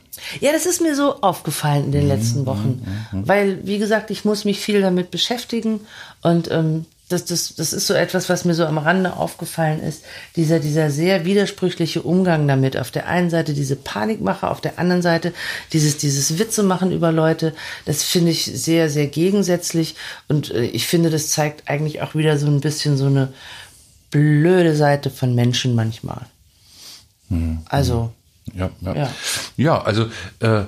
Ja, 0.41 0.52
das 0.52 0.65
ist 0.65 0.82
mir 0.82 0.95
so 0.95 1.21
aufgefallen 1.21 1.86
in 1.86 1.91
den 1.91 2.08
letzten 2.08 2.45
Wochen. 2.45 2.86
Weil, 3.12 3.65
wie 3.65 3.78
gesagt, 3.78 4.12
ich 4.12 4.26
muss 4.26 4.43
mich 4.43 4.60
viel 4.60 4.82
damit 4.82 5.12
beschäftigen 5.12 5.82
und 6.21 6.52
ähm, 6.52 6.86
das, 7.12 7.26
das, 7.26 7.56
das 7.56 7.74
ist 7.74 7.88
so 7.88 7.93
etwas, 7.93 8.30
was 8.30 8.45
mir 8.45 8.54
so 8.54 8.65
am 8.65 8.78
Rande 8.78 9.13
aufgefallen 9.15 9.82
ist. 9.82 10.04
Dieser, 10.36 10.60
dieser 10.60 10.89
sehr 10.89 11.26
widersprüchliche 11.26 12.02
Umgang 12.02 12.47
damit. 12.47 12.78
Auf 12.78 12.91
der 12.91 13.08
einen 13.08 13.30
Seite 13.30 13.54
diese 13.54 13.76
Panikmache, 13.76 14.50
auf 14.50 14.62
der 14.62 14.80
anderen 14.80 15.02
Seite 15.02 15.34
dieses, 15.74 15.97
dieses 15.97 16.39
Witze 16.39 16.63
machen 16.63 16.91
über 16.91 17.12
Leute. 17.12 17.54
Das 17.86 18.04
finde 18.04 18.32
ich 18.32 18.45
sehr, 18.45 18.89
sehr 18.89 19.08
gegensätzlich. 19.08 19.95
Und 20.28 20.52
äh, 20.52 20.63
ich 20.63 20.88
finde, 20.88 21.10
das 21.10 21.30
zeigt 21.30 21.69
eigentlich 21.69 22.02
auch 22.02 22.15
wieder 22.15 22.38
so 22.38 22.47
ein 22.47 22.62
bisschen 22.62 22.97
so 22.97 23.06
eine 23.06 23.34
blöde 24.10 24.76
Seite 24.76 25.10
von 25.10 25.36
Menschen 25.36 25.76
manchmal. 25.76 26.26
Also, 27.65 28.12
Ja, 28.54 28.69
ja. 28.82 28.95
Ja. 28.95 29.13
Ja, 29.56 29.82
also 29.82 30.08
äh, 30.39 30.65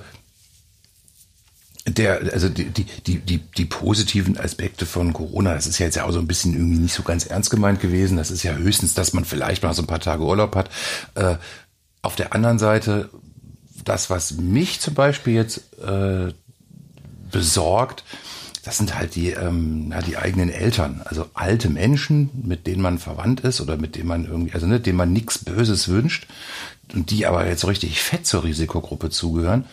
der, 1.93 2.33
also 2.33 2.49
die, 2.49 2.65
die, 2.65 3.19
die, 3.19 3.37
die, 3.37 3.65
positiven 3.65 4.37
Aspekte 4.37 4.85
von 4.85 5.13
Corona, 5.13 5.53
das 5.53 5.67
ist 5.67 5.79
ja 5.79 5.85
jetzt 5.85 5.95
ja 5.95 6.05
auch 6.05 6.11
so 6.11 6.19
ein 6.19 6.27
bisschen 6.27 6.53
irgendwie 6.53 6.79
nicht 6.79 6.93
so 6.93 7.03
ganz 7.03 7.25
ernst 7.25 7.49
gemeint 7.49 7.79
gewesen. 7.79 8.17
Das 8.17 8.31
ist 8.31 8.43
ja 8.43 8.53
höchstens, 8.53 8.93
dass 8.93 9.13
man 9.13 9.25
vielleicht 9.25 9.63
mal 9.63 9.73
so 9.73 9.81
ein 9.81 9.87
paar 9.87 9.99
Tage 9.99 10.23
Urlaub 10.23 10.55
hat. 10.55 10.69
Äh, 11.15 11.35
auf 12.01 12.15
der 12.15 12.33
anderen 12.33 12.59
Seite, 12.59 13.09
das, 13.83 14.09
was 14.09 14.33
mich 14.37 14.79
zum 14.79 14.93
Beispiel 14.93 15.33
jetzt 15.33 15.61
äh, 15.81 16.33
besorgt, 17.31 18.03
das 18.63 18.77
sind 18.77 18.97
halt 18.97 19.15
die, 19.15 19.31
ähm, 19.31 19.89
ja, 19.91 20.01
die 20.01 20.17
eigenen 20.17 20.49
Eltern, 20.49 21.01
also 21.03 21.29
alte 21.33 21.69
Menschen, 21.69 22.29
mit 22.33 22.65
denen 22.65 22.81
man 22.81 22.97
verwandt 22.97 23.41
ist 23.41 23.59
oder 23.59 23.75
mit 23.77 23.95
denen 23.95 24.07
man 24.07 24.25
irgendwie, 24.25 24.53
also 24.53 24.67
ne, 24.67 24.79
denen 24.79 24.97
man 24.97 25.11
nichts 25.11 25.39
Böses 25.39 25.89
wünscht 25.89 26.27
und 26.93 27.09
die 27.09 27.25
aber 27.25 27.47
jetzt 27.47 27.61
so 27.61 27.67
richtig 27.67 28.01
fett 28.01 28.27
zur 28.27 28.43
Risikogruppe 28.43 29.09
zugehören. 29.09 29.65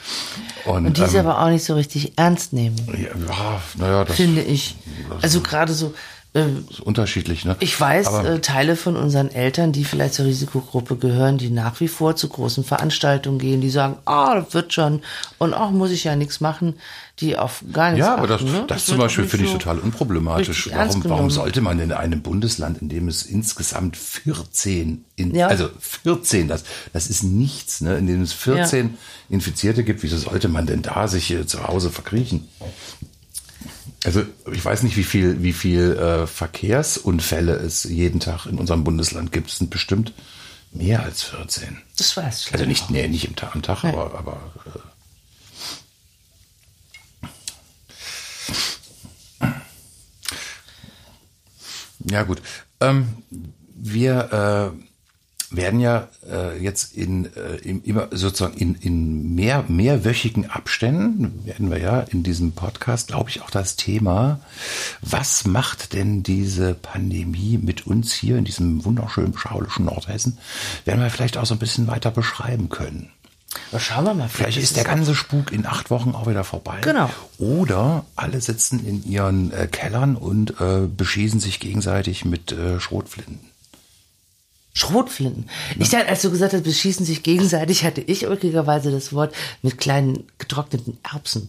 Und, 0.64 0.86
und 0.86 0.96
die 0.96 1.06
sie 1.06 1.18
ähm, 1.18 1.26
aber 1.26 1.42
auch 1.42 1.50
nicht 1.50 1.64
so 1.64 1.74
richtig 1.74 2.12
ernst 2.16 2.52
nehmen. 2.52 2.76
ja, 2.88 3.08
ja, 3.28 3.62
naja, 3.76 4.04
das 4.04 4.16
finde 4.16 4.42
ich. 4.42 4.76
Also 5.20 5.40
gerade 5.40 5.72
so, 5.72 5.94
äh, 6.32 6.46
ist 6.70 6.80
unterschiedlich, 6.80 7.44
ne? 7.44 7.56
ich 7.58 7.78
weiß, 7.80 8.06
äh, 8.24 8.38
Teile 8.40 8.76
von 8.76 8.96
unseren 8.96 9.30
Eltern, 9.30 9.72
die 9.72 9.84
vielleicht 9.84 10.14
zur 10.14 10.26
Risikogruppe 10.26 10.96
gehören, 10.96 11.38
die 11.38 11.50
nach 11.50 11.80
wie 11.80 11.88
vor 11.88 12.14
zu 12.14 12.28
großen 12.28 12.62
Veranstaltungen 12.62 13.40
gehen, 13.40 13.60
die 13.60 13.70
sagen, 13.70 13.96
ah, 14.04 14.36
das 14.36 14.54
wird 14.54 14.72
schon 14.72 15.02
und 15.38 15.54
auch 15.54 15.70
muss 15.70 15.90
ich 15.90 16.04
ja 16.04 16.14
nichts 16.14 16.40
machen, 16.40 16.74
die 17.18 17.36
auf 17.36 17.64
gar 17.72 17.90
nichts 17.90 18.06
ja, 18.06 18.14
aber 18.14 18.28
das, 18.28 18.42
ne? 18.42 18.64
das, 18.68 18.84
zum 18.84 18.94
wird 18.94 19.00
auch 19.00 19.04
Beispiel 19.06 19.26
finde 19.26 19.46
ich 19.46 19.52
so 19.52 19.58
total 19.58 19.78
unproblematisch. 19.80 20.70
Warum, 20.72 21.04
warum 21.04 21.30
sollte 21.30 21.60
man 21.60 21.80
in 21.80 21.90
einem 21.92 22.22
Bundesland, 22.22 22.80
in 22.80 22.88
dem 22.88 23.08
es 23.08 23.24
insgesamt 23.24 23.96
14, 23.96 25.04
in, 25.16 25.34
Ja. 25.34 25.48
also 25.48 25.68
14, 25.80 26.46
das, 26.46 26.64
das 26.92 27.08
ist 27.08 27.24
nichts, 27.24 27.80
ne, 27.80 27.96
in 27.96 28.06
dem 28.06 28.22
es 28.22 28.32
14 28.32 28.96
Infizierte 29.28 29.84
gibt, 29.84 30.02
wieso 30.02 30.16
sollte 30.16 30.48
man 30.48 30.66
denn 30.66 30.82
da 30.82 31.08
sich 31.08 31.30
äh, 31.32 31.46
zu 31.46 31.66
Hause 31.66 31.90
verkriechen? 31.90 32.48
Also 34.04 34.24
ich 34.50 34.64
weiß 34.64 34.82
nicht, 34.82 34.96
wie 34.96 35.04
viel, 35.04 35.42
wie 35.42 35.52
viel 35.52 35.92
äh, 35.96 36.26
Verkehrsunfälle 36.26 37.52
es 37.54 37.84
jeden 37.84 38.18
Tag 38.20 38.46
in 38.46 38.58
unserem 38.58 38.82
Bundesland 38.82 39.30
gibt. 39.30 39.50
Es 39.50 39.58
sind 39.58 39.68
bestimmt 39.70 40.14
mehr 40.72 41.02
als 41.02 41.22
14. 41.24 41.76
Das 41.98 42.16
weiß 42.16 42.46
ich 42.46 42.52
Also 42.54 42.64
nicht, 42.64 42.84
auch. 42.84 42.90
nee, 42.90 43.06
nicht 43.08 43.26
im 43.26 43.36
Tag, 43.36 43.54
am 43.54 43.62
Tag, 43.62 43.84
Nee. 43.84 43.90
aber, 43.90 44.14
aber 44.18 44.52
äh, 49.40 49.48
ja 52.10 52.22
gut. 52.22 52.40
Ähm, 52.80 53.22
wir, 53.74 54.72
äh, 54.76 54.89
werden 55.50 55.80
ja 55.80 56.08
äh, 56.30 56.62
jetzt 56.62 56.96
in 56.96 57.26
äh, 57.34 57.56
im, 57.62 57.82
immer 57.84 58.08
sozusagen 58.12 58.56
in, 58.56 58.74
in 58.76 59.34
mehr 59.34 59.64
mehrwöchigen 59.68 60.48
Abständen 60.48 61.44
werden 61.44 61.70
wir 61.70 61.78
ja 61.78 62.00
in 62.00 62.22
diesem 62.22 62.52
Podcast, 62.52 63.08
glaube 63.08 63.30
ich, 63.30 63.42
auch 63.42 63.50
das 63.50 63.76
Thema, 63.76 64.40
was 65.02 65.46
macht 65.46 65.92
denn 65.92 66.22
diese 66.22 66.74
Pandemie 66.74 67.58
mit 67.58 67.86
uns 67.86 68.12
hier 68.12 68.36
in 68.36 68.44
diesem 68.44 68.84
wunderschönen 68.84 69.32
beschaulichen 69.32 69.86
Nordhessen, 69.86 70.38
werden 70.84 71.00
wir 71.00 71.10
vielleicht 71.10 71.36
auch 71.36 71.46
so 71.46 71.54
ein 71.54 71.60
bisschen 71.60 71.88
weiter 71.88 72.10
beschreiben 72.10 72.68
können. 72.68 73.10
Na, 73.72 73.80
schauen 73.80 74.04
wir 74.04 74.14
mal. 74.14 74.28
Vielleicht 74.28 74.58
ist 74.58 74.76
der 74.76 74.84
ganze 74.84 75.14
Spuk 75.14 75.50
in 75.50 75.66
acht 75.66 75.90
Wochen 75.90 76.14
auch 76.14 76.28
wieder 76.28 76.44
vorbei. 76.44 76.78
Genau. 76.82 77.10
Oder 77.38 78.04
alle 78.14 78.40
sitzen 78.40 78.84
in 78.86 79.04
ihren 79.04 79.52
äh, 79.52 79.66
Kellern 79.66 80.14
und 80.14 80.60
äh, 80.60 80.86
beschießen 80.86 81.40
sich 81.40 81.58
gegenseitig 81.58 82.24
mit 82.24 82.52
äh, 82.52 82.78
Schrotflinten. 82.78 83.49
Schrotflinten. 84.72 85.48
Ich 85.78 85.90
dachte, 85.90 86.08
als 86.08 86.22
du 86.22 86.30
gesagt 86.30 86.52
hast, 86.52 86.62
beschießen 86.64 87.04
sich 87.04 87.22
gegenseitig, 87.22 87.84
hatte 87.84 88.00
ich 88.00 88.26
ulkigerweise 88.26 88.90
das 88.90 89.12
Wort 89.12 89.34
mit 89.62 89.78
kleinen 89.78 90.24
getrockneten 90.38 90.98
Erbsen. 91.02 91.48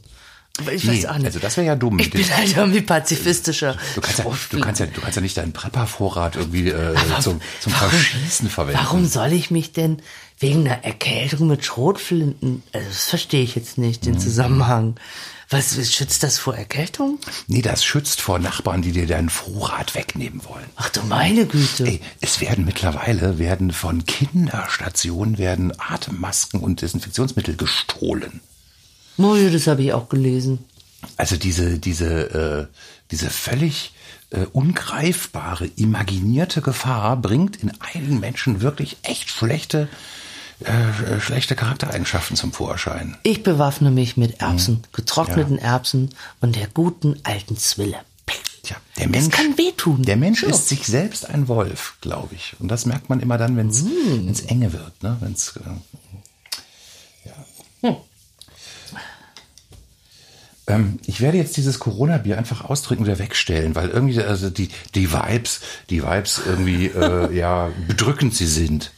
Aber 0.59 0.73
ich 0.73 0.85
weiß 0.85 0.93
Nee, 1.03 1.07
auch 1.07 1.15
nicht. 1.15 1.25
also 1.27 1.39
das 1.39 1.55
wäre 1.55 1.67
ja 1.67 1.75
dumm. 1.77 1.97
ich 1.99 2.09
bin 2.11 2.27
halt 2.35 2.57
irgendwie 2.57 2.81
pazifistischer. 2.81 3.77
Du 3.95 4.01
kannst, 4.01 4.19
ja, 4.19 4.25
du, 4.49 4.59
kannst 4.59 4.79
ja, 4.81 4.85
du 4.87 4.99
kannst 4.99 5.15
ja 5.15 5.21
nicht 5.21 5.37
deinen 5.37 5.53
Preppervorrat 5.53 6.35
irgendwie 6.35 6.69
äh, 6.69 6.93
zum, 7.21 7.39
zum 7.61 7.71
warum- 7.73 7.89
Verschießen 7.89 8.49
verwenden. 8.49 8.79
Warum 8.83 9.05
soll 9.05 9.31
ich 9.31 9.49
mich 9.49 9.71
denn 9.71 10.01
wegen 10.39 10.67
einer 10.67 10.83
Erkältung 10.83 11.47
mit 11.47 11.63
Schrotflinten, 11.63 12.63
also 12.73 12.85
das 12.87 13.05
verstehe 13.05 13.43
ich 13.43 13.55
jetzt 13.55 13.77
nicht, 13.77 14.03
Mhm. 14.05 14.11
den 14.13 14.19
Zusammenhang. 14.19 14.95
Was 15.51 15.75
schützt 15.93 16.23
das 16.23 16.39
vor 16.39 16.55
Erkältung? 16.55 17.19
Nee, 17.47 17.61
das 17.61 17.83
schützt 17.83 18.21
vor 18.21 18.39
Nachbarn, 18.39 18.81
die 18.81 18.93
dir 18.93 19.05
deinen 19.05 19.29
Vorrat 19.29 19.95
wegnehmen 19.95 20.41
wollen. 20.45 20.65
Ach 20.77 20.87
du 20.89 21.01
meine 21.03 21.45
Güte. 21.45 21.85
Ey, 21.85 21.99
es 22.21 22.39
werden 22.39 22.63
mittlerweile 22.63 23.37
werden 23.37 23.71
von 23.71 24.05
Kinderstationen 24.05 25.37
werden 25.37 25.73
Atemmasken 25.77 26.61
und 26.61 26.81
Desinfektionsmittel 26.81 27.57
gestohlen. 27.57 28.39
Oh, 29.17 29.35
das 29.51 29.67
habe 29.67 29.83
ich 29.83 29.91
auch 29.91 30.07
gelesen. 30.07 30.59
Also 31.17 31.35
diese 31.35 31.79
diese 31.79 32.69
äh, 32.69 32.75
diese 33.11 33.29
völlig 33.29 33.91
äh, 34.29 34.45
ungreifbare 34.53 35.65
imaginierte 35.75 36.61
Gefahr 36.61 37.17
bringt 37.17 37.57
in 37.57 37.73
einigen 37.81 38.21
Menschen 38.21 38.61
wirklich 38.61 38.97
echt 39.03 39.29
schlechte 39.29 39.89
äh, 40.65 41.19
schlechte 41.21 41.55
Charaktereigenschaften 41.55 42.35
zum 42.37 42.51
Vorschein. 42.53 43.17
Ich 43.23 43.43
bewaffne 43.43 43.91
mich 43.91 44.17
mit 44.17 44.31
Mhm. 44.41 44.47
Erbsen, 44.47 44.83
getrockneten 44.93 45.57
Erbsen 45.57 46.09
und 46.41 46.55
der 46.55 46.67
guten 46.67 47.19
alten 47.23 47.57
Zwille. 47.57 47.97
Tja, 48.63 48.77
der 48.97 49.07
Das 49.07 49.21
Mensch, 49.23 49.35
kann 49.35 49.57
wehtun. 49.57 50.03
Der 50.03 50.17
Mensch 50.17 50.43
Ja. 50.43 50.49
ist 50.49 50.67
sich 50.69 50.85
selbst 50.85 51.27
ein 51.27 51.47
Wolf, 51.47 51.97
glaube 52.01 52.35
ich. 52.35 52.55
Und 52.59 52.67
das 52.67 52.85
merkt 52.85 53.09
man 53.09 53.19
immer 53.19 53.37
dann, 53.39 53.57
wenn 53.57 53.69
es 53.69 53.81
Mm. 53.83 54.47
enge 54.49 54.71
wird. 54.73 55.01
Ne? 55.01 55.17
Wenn's, 55.19 55.53
äh, 55.57 57.29
Hm. 57.87 57.95
ähm, 60.67 60.99
ich 61.05 61.21
werde 61.21 61.37
jetzt 61.37 61.57
dieses 61.57 61.79
Corona-Bier 61.79 62.37
einfach 62.37 62.63
ausdrücken 62.65 63.03
oder 63.03 63.17
wegstellen, 63.19 63.73
weil 63.75 63.89
irgendwie 63.89 64.21
also 64.21 64.49
die, 64.51 64.69
die 64.95 65.11
Vibes, 65.11 65.61
die 65.89 66.03
Vibes 66.03 66.41
irgendwie 66.45 66.85
äh, 66.87 67.33
ja 67.35 67.71
bedrückend 67.87 68.35
sie 68.35 68.45
sind, 68.47 68.91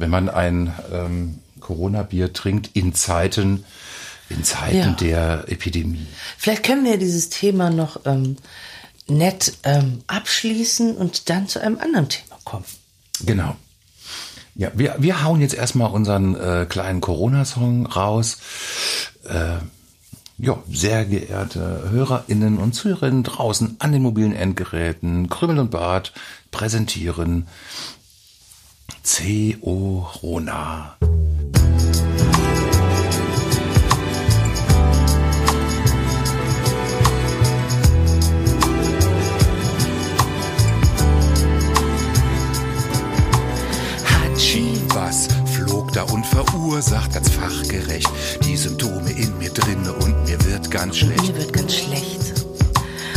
wenn 0.00 0.10
man 0.10 0.28
ein 0.28 0.74
ähm, 0.92 1.38
Corona-Bier 1.60 2.32
trinkt 2.32 2.70
in 2.74 2.94
Zeiten, 2.94 3.64
in 4.28 4.44
Zeiten 4.44 4.76
Ja. 4.76 4.92
der 4.92 5.44
Epidemie. 5.48 6.06
Vielleicht 6.38 6.64
können 6.64 6.84
wir 6.84 6.98
dieses 6.98 7.28
Thema 7.28 7.70
noch 7.70 8.00
ähm, 8.06 8.36
nett 9.06 9.54
ähm, 9.64 10.02
abschließen 10.06 10.96
und 10.96 11.28
dann 11.30 11.48
zu 11.48 11.60
einem 11.60 11.78
anderen 11.78 12.08
Thema 12.08 12.36
kommen. 12.44 12.64
Genau. 13.24 13.56
Ja, 14.54 14.70
wir, 14.74 14.96
wir 14.98 15.22
hauen 15.24 15.40
jetzt 15.40 15.54
erstmal 15.54 15.90
unseren 15.90 16.34
äh, 16.34 16.66
kleinen 16.68 17.00
Corona-Song 17.00 17.86
raus. 17.86 18.38
Äh, 19.28 19.58
ja, 20.38 20.58
sehr 20.70 21.04
geehrte 21.04 21.90
HörerInnen 21.90 22.56
und 22.58 22.74
Zuhörerinnen 22.74 23.22
draußen 23.24 23.76
an 23.78 23.92
den 23.92 24.02
mobilen 24.02 24.32
Endgeräten, 24.34 25.28
Krümmel 25.28 25.58
und 25.58 25.70
Bart 25.70 26.12
präsentieren 26.50 27.46
C-O-Rona. 29.02 30.96
Hatschi. 44.04 44.80
Was 44.88 45.28
flog 45.54 45.92
da 45.92 46.02
und 46.02 46.26
verursacht 46.26 47.14
ganz 47.14 47.30
fachgerecht 47.30 48.08
die 48.44 48.56
Symptome 48.56 49.10
in 49.12 49.36
mir 49.38 49.50
drinne 49.50 49.92
und 49.94 50.24
mir 50.24 50.44
wird 50.44 50.70
ganz 50.70 50.98
schlecht. 50.98 51.22
Mir 51.28 51.36
wird 51.36 51.52
ganz 51.52 51.74
schlecht. 51.74 52.20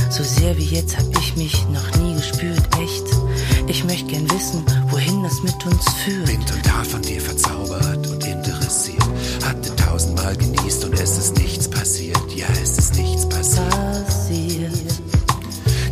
So 0.09 0.23
sehr 0.23 0.55
wie 0.57 0.65
jetzt 0.65 0.97
hab 0.97 1.05
ich 1.17 1.35
mich 1.35 1.67
noch 1.69 1.95
nie 1.99 2.15
gespürt, 2.15 2.61
echt. 2.79 3.22
Ich 3.67 3.84
möchte 3.86 4.06
gern 4.12 4.30
wissen, 4.32 4.63
wohin 4.89 5.23
das 5.23 5.41
mit 5.41 5.65
uns 5.65 5.84
führt. 6.04 6.26
Bin 6.28 6.45
total 6.45 6.86
von 6.86 7.02
dir 7.02 7.19
verzaubert 7.21 8.08
und 8.08 8.26
interessiert. 8.26 9.04
Hatte 9.45 9.76
tausendmal 9.76 10.36
genießt 10.36 10.86
und 10.86 10.93
es 10.99 11.17
ist 11.17 11.38
nichts 11.38 11.67
passiert. 11.69 12.19
Ja, 12.36 12.45
es 12.62 12.78
ist 12.78 12.95
nichts 12.95 13.28
passiert. 13.28 13.69
Passiert. 14.06 14.71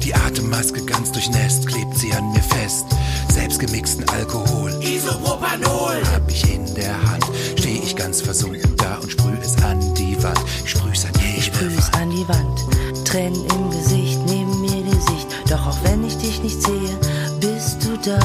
Die 0.04 0.14
Atemmaske 0.14 0.84
ganz 0.86 1.12
durchnässt, 1.12 1.68
klebt 1.68 1.98
sie 1.98 2.12
an 2.14 2.32
mir 2.32 2.42
fest. 2.44 2.86
Selbst 3.32 3.60
gemixten 3.60 4.08
Alkohol, 4.10 4.72
Isopropanol, 4.84 6.02
hab 6.14 6.30
ich 6.30 6.54
in 6.54 6.74
der 6.76 6.94
Hand. 7.10 7.26
Steh 7.58 7.80
ich 7.84 7.96
ganz 7.96 8.22
versunken 8.22 8.76
da 8.78 8.98
und 8.98 9.12
sprüh 9.12 9.38
es 9.42 9.56
an 9.64 9.80
die 9.96 10.22
Wand. 10.22 10.40
Ich 10.64 10.72
sprüh's 10.72 11.06
an 11.06 11.12
Ich 11.16 11.46
jede 11.46 11.56
sprüh's 11.56 11.86
Wand. 11.94 11.98
an 11.98 12.10
die 12.10 12.28
Wand, 12.28 13.06
Tränen 13.08 13.46
im 13.46 13.70
Gesicht, 13.72 14.20
neben 14.28 14.62
mir 14.62 14.84
die 14.84 15.02
Sicht. 15.12 15.28
Doch 15.50 15.66
auch 15.68 15.78
wenn 15.84 16.04
ich 16.06 16.18
dich 16.18 16.42
nicht 16.44 16.62
sehe, 16.62 16.98
bist 17.42 17.84
du 17.84 17.98
da. 17.98 18.20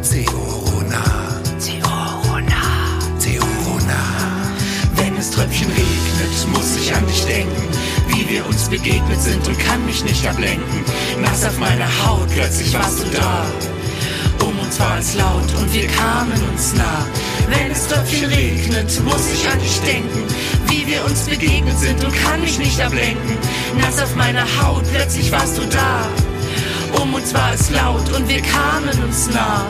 Zeorona, 0.00 1.04
Corona. 1.82 2.62
Zeorona. 3.18 4.02
Wenn 4.94 5.16
es 5.16 5.30
Tröpfchen 5.32 5.68
regnet, 5.68 6.48
muss 6.52 6.76
ich 6.76 6.94
an 6.94 7.04
dich 7.06 7.24
denken. 7.24 7.62
Wie 8.08 8.28
wir 8.28 8.46
uns 8.46 8.68
begegnet 8.68 9.20
sind 9.20 9.46
und 9.46 9.58
kann 9.58 9.84
mich 9.86 10.04
nicht 10.04 10.26
ablenken. 10.26 10.84
Nass 11.20 11.44
auf 11.44 11.58
meiner 11.58 11.88
Haut, 12.06 12.28
plötzlich 12.32 12.72
warst 12.74 13.00
du 13.00 13.04
da. 13.10 13.44
Um 14.46 14.56
uns 14.60 14.78
war 14.78 14.98
es 14.98 15.14
laut 15.14 15.52
und 15.60 15.74
wir 15.74 15.88
kamen 15.88 16.40
uns 16.52 16.72
nah. 16.74 17.04
Wenn 17.48 17.72
es 17.72 17.88
Tröpfchen 17.88 18.30
regnet, 18.30 19.04
muss 19.04 19.32
ich 19.34 19.48
an 19.48 19.58
dich 19.58 19.80
denken. 19.80 20.22
Wie 20.68 20.86
wir 20.86 21.04
uns 21.04 21.22
begegnet 21.22 21.78
sind 21.78 22.04
und 22.04 22.14
kann 22.14 22.40
mich 22.40 22.56
nicht 22.58 22.80
ablenken. 22.80 23.36
Nass 23.80 24.00
auf 24.00 24.14
meiner 24.14 24.46
Haut, 24.62 24.84
plötzlich 24.92 25.32
warst 25.32 25.58
du 25.58 25.62
da. 25.66 26.06
Um 27.00 27.14
uns 27.14 27.34
war 27.34 27.52
es 27.54 27.70
laut 27.70 28.10
und 28.12 28.28
wir 28.28 28.40
kamen 28.42 29.02
uns 29.04 29.30
nah. 29.30 29.68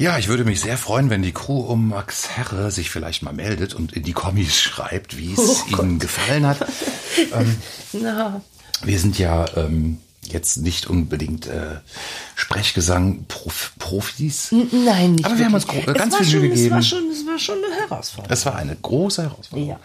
Ja, 0.00 0.16
ich 0.16 0.28
würde 0.28 0.44
mich 0.44 0.62
sehr 0.62 0.78
freuen, 0.78 1.10
wenn 1.10 1.20
die 1.20 1.32
Crew 1.32 1.60
um 1.60 1.88
Max 1.88 2.30
Herre 2.30 2.70
sich 2.70 2.88
vielleicht 2.88 3.22
mal 3.22 3.34
meldet 3.34 3.74
und 3.74 3.92
in 3.92 4.02
die 4.02 4.14
Kommis 4.14 4.58
schreibt, 4.58 5.18
wie 5.18 5.34
es 5.34 5.38
Oh 5.38 5.82
ihnen 5.82 5.98
gefallen 5.98 6.46
hat. 6.46 6.66
ähm, 7.34 7.56
Na, 7.92 8.40
wir 8.82 8.98
sind 8.98 9.18
ja 9.18 9.44
ähm, 9.56 9.98
jetzt 10.22 10.58
nicht 10.58 10.86
unbedingt 10.86 11.46
äh, 11.46 11.76
Sprechgesang 12.36 13.24
-Prof 13.28 13.70
Profis. 13.78 14.48
nein, 14.52 15.14
nicht 15.14 15.24
Aber 15.24 15.38
wir 15.38 15.46
haben 15.46 15.54
uns 15.54 15.66
wirklich. 15.66 15.96
ganz 15.96 16.20
es 16.20 16.28
viel 16.28 16.40
Mühe 16.40 16.48
Es 16.50 16.54
gegeben. 16.56 16.74
war, 16.74 16.82
schon, 16.82 17.10
es 17.10 17.26
war 17.26 17.38
schon 17.38 17.58
eine 17.64 17.74
Herausforderung. 17.74 18.32
Es 18.32 18.46
war 18.46 18.54
eine 18.56 18.76
große 18.76 19.22
Herausforderung. 19.22 19.70
Ja. 19.70 19.80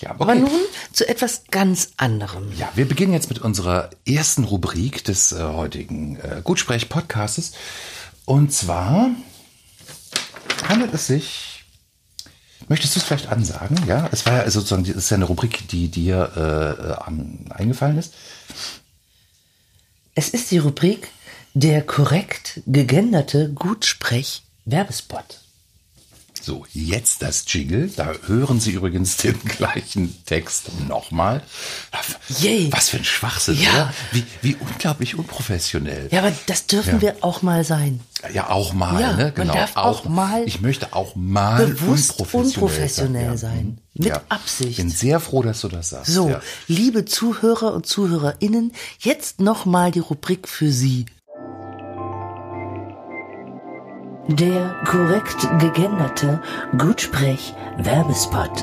Ja, 0.00 0.10
Aber 0.10 0.32
okay. 0.32 0.40
nun 0.40 0.50
zu 0.92 1.08
etwas 1.08 1.42
ganz 1.50 1.90
anderem. 1.96 2.52
Ja, 2.58 2.68
wir 2.74 2.86
beginnen 2.86 3.12
jetzt 3.12 3.30
mit 3.30 3.38
unserer 3.40 3.90
ersten 4.06 4.44
Rubrik 4.44 5.02
des 5.04 5.32
äh, 5.32 5.42
heutigen 5.42 6.16
äh, 6.16 6.40
Gutsprech-Podcastes. 6.44 7.52
Und 8.26 8.52
zwar 8.52 9.10
handelt 10.68 10.94
es 10.94 11.06
sich. 11.06 11.46
Möchtest 12.68 12.94
du 12.94 13.00
es 13.00 13.04
vielleicht 13.06 13.28
ansagen? 13.32 13.76
Ja, 13.88 14.08
es 14.12 14.26
war 14.26 14.44
ja 14.44 14.50
sozusagen, 14.50 14.82
es 14.84 14.90
ist 14.90 15.10
ja 15.10 15.16
eine 15.16 15.24
Rubrik, 15.24 15.66
die 15.68 15.88
dir 15.88 16.30
äh, 16.36 16.90
äh, 16.92 17.52
eingefallen 17.54 17.98
ist. 17.98 18.14
Es 20.20 20.28
ist 20.28 20.50
die 20.50 20.58
Rubrik 20.58 21.08
der 21.54 21.80
korrekt 21.80 22.60
gegenderte 22.66 23.54
Gutsprech-Werbespot. 23.54 25.39
So, 26.42 26.64
jetzt 26.72 27.22
das 27.22 27.44
Jingle. 27.46 27.90
Da 27.94 28.12
hören 28.26 28.60
Sie 28.60 28.70
übrigens 28.72 29.16
den 29.18 29.38
gleichen 29.44 30.24
Text 30.24 30.70
nochmal. 30.88 31.42
Yay. 32.40 32.68
Was 32.72 32.88
für 32.88 32.96
ein 32.98 33.04
Schwachsinn, 33.04 33.58
Ja. 33.60 33.70
oder? 33.70 33.94
Wie, 34.12 34.24
wie 34.42 34.56
unglaublich 34.56 35.16
unprofessionell. 35.16 36.08
Ja, 36.10 36.20
aber 36.20 36.32
das 36.46 36.66
dürfen 36.66 36.94
Ja. 36.96 37.00
wir 37.02 37.16
auch 37.20 37.42
mal 37.42 37.64
sein. 37.64 38.00
Ja, 38.32 38.50
auch 38.50 38.72
mal, 38.72 39.00
Ja, 39.00 39.12
ne? 39.16 39.24
man 39.24 39.34
Genau. 39.34 39.54
darf 39.54 39.76
auch 39.76 40.04
mal 40.04 40.42
Ich 40.46 40.60
möchte 40.60 40.92
auch 40.94 41.14
mal 41.14 41.66
bewusst 41.66 42.10
unprofessionell, 42.20 42.44
unprofessionell 42.46 43.38
sein. 43.38 43.38
sein. 43.38 43.78
Ja. 43.94 44.00
Mit 44.04 44.08
ja. 44.08 44.22
Absicht. 44.28 44.76
Bin 44.76 44.90
sehr 44.90 45.20
froh, 45.20 45.42
dass 45.42 45.60
du 45.60 45.68
das 45.68 45.90
sagst. 45.90 46.12
So, 46.12 46.34
liebe 46.68 47.04
Zuhörer 47.04 47.74
und 47.74 47.86
Zuhörerinnen, 47.86 48.72
jetzt 49.00 49.40
nochmal 49.40 49.90
die 49.90 49.98
Rubrik 49.98 50.48
für 50.48 50.70
Sie. 50.70 51.06
Der 54.32 54.80
korrekt 54.84 55.48
gegenderte 55.58 56.40
Gutsprech 56.78 57.52
Werbespot. 57.78 58.62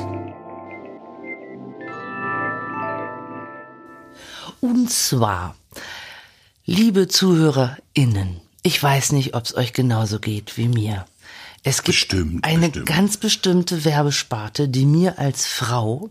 Und 4.60 4.90
zwar, 4.90 5.56
liebe 6.64 7.06
ZuhörerInnen, 7.06 8.40
ich 8.62 8.82
weiß 8.82 9.12
nicht, 9.12 9.34
ob 9.34 9.44
es 9.44 9.54
euch 9.54 9.74
genauso 9.74 10.20
geht 10.20 10.56
wie 10.56 10.68
mir. 10.68 11.04
Es 11.64 11.82
gibt 11.82 11.98
Bestimmt, 11.98 12.44
eine 12.46 12.68
bestimmt. 12.68 12.86
ganz 12.86 13.16
bestimmte 13.18 13.84
Werbesparte, 13.84 14.68
die 14.70 14.86
mir 14.86 15.18
als 15.18 15.46
Frau 15.46 16.08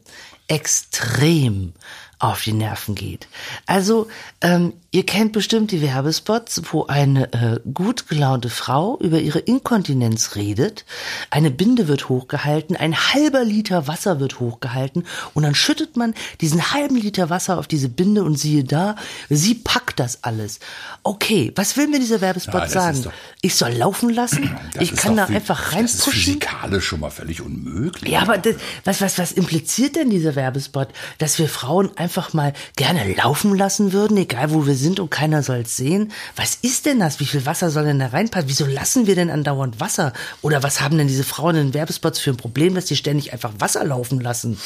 extrem 0.48 1.74
auf 2.20 2.42
die 2.42 2.54
Nerven 2.54 2.96
geht. 2.96 3.28
Also, 3.68 4.08
ähm, 4.42 4.74
ihr 4.92 5.06
kennt 5.06 5.34
bestimmt 5.34 5.72
die 5.72 5.82
Werbespots, 5.84 6.62
wo 6.72 6.86
eine 6.88 7.32
äh, 7.34 7.60
gut 7.72 8.08
gelaunte 8.08 8.50
Frau 8.50 8.98
über 9.00 9.20
ihre 9.20 9.38
Inkontinenz 9.40 10.36
redet, 10.36 10.86
eine 11.30 11.52
Binde 11.52 11.88
wird 11.88 12.10
hochgehalten, 12.10 12.76
ein 12.76 12.96
halber 12.96 13.44
Liter 13.44 13.88
Wasser 13.88 14.20
wird 14.20 14.40
hochgehalten 14.40 15.06
und 15.36 15.44
dann 15.44 15.54
schüttet 15.54 15.96
man 15.96 16.16
diesen 16.42 16.74
halben 16.74 16.96
Liter 16.96 17.30
Wasser 17.30 17.60
auf 17.60 17.68
diese 17.68 17.90
Binde 17.90 18.24
und 18.24 18.38
siehe 18.40 18.64
da, 18.64 18.96
sie 19.30 19.54
packt 19.54 20.00
das 20.00 20.24
alles. 20.24 20.60
Okay, 21.04 21.52
was 21.56 21.78
will 21.78 21.88
mir 21.88 22.00
dieser 22.00 22.22
Werbespot 22.22 22.62
Ja, 22.62 22.68
sagen? 22.70 23.06
Ich 23.42 23.54
soll 23.56 23.74
laufen 23.74 24.10
lassen? 24.10 24.58
Das 24.74 24.82
ich 24.82 24.96
kann 24.96 25.16
da 25.16 25.26
einfach 25.26 25.60
Das 25.60 25.68
ist 25.70 25.76
reinpushen? 26.08 26.14
physikalisch 26.14 26.86
schon 26.88 27.00
mal 27.02 27.12
völlig 27.12 27.42
unmöglich. 27.42 28.12
Ja, 28.12 28.22
aber 28.22 28.40
das, 28.40 28.56
was, 28.86 29.02
was, 29.02 29.18
was 29.20 29.32
impliziert 29.34 29.96
denn 29.96 30.10
dieser 30.10 30.36
Werbespot? 30.36 30.88
Dass 31.20 31.38
wir 31.38 31.48
Frauen 31.48 31.92
einfach 31.96 32.07
mal 32.34 32.54
gerne 32.76 33.14
laufen 33.14 33.56
lassen 33.56 33.94
würden, 33.94 34.18
egal 34.18 34.52
wo 34.52 34.66
wir 34.66 34.76
sind 34.76 35.00
und 35.00 35.10
keiner 35.10 35.44
soll's 35.44 35.78
sehen? 35.78 36.12
Was 36.36 36.56
ist 36.56 36.86
denn 36.86 37.00
das? 37.00 37.20
Wie 37.20 37.26
viel 37.26 37.46
Wasser 37.46 37.70
soll 37.70 37.86
denn 37.86 38.00
da 38.00 38.08
reinpassen? 38.08 38.50
Wieso 38.50 38.66
lassen 38.66 39.08
wir 39.08 39.16
denn 39.16 39.30
andauernd 39.30 39.80
Wasser? 39.80 40.14
Oder 40.42 40.64
was 40.64 40.82
haben 40.82 40.98
denn 40.98 41.08
diese 41.08 41.24
Frauen 41.24 41.56
in 41.56 41.68
den 41.68 41.74
Werbespots 41.74 42.20
für 42.20 42.32
ein 42.32 42.38
Problem, 42.38 42.76
dass 42.76 42.86
die 42.86 42.96
ständig 42.96 43.34
einfach 43.34 43.52
Wasser 43.60 43.84
laufen 43.84 44.20
lassen? 44.20 44.58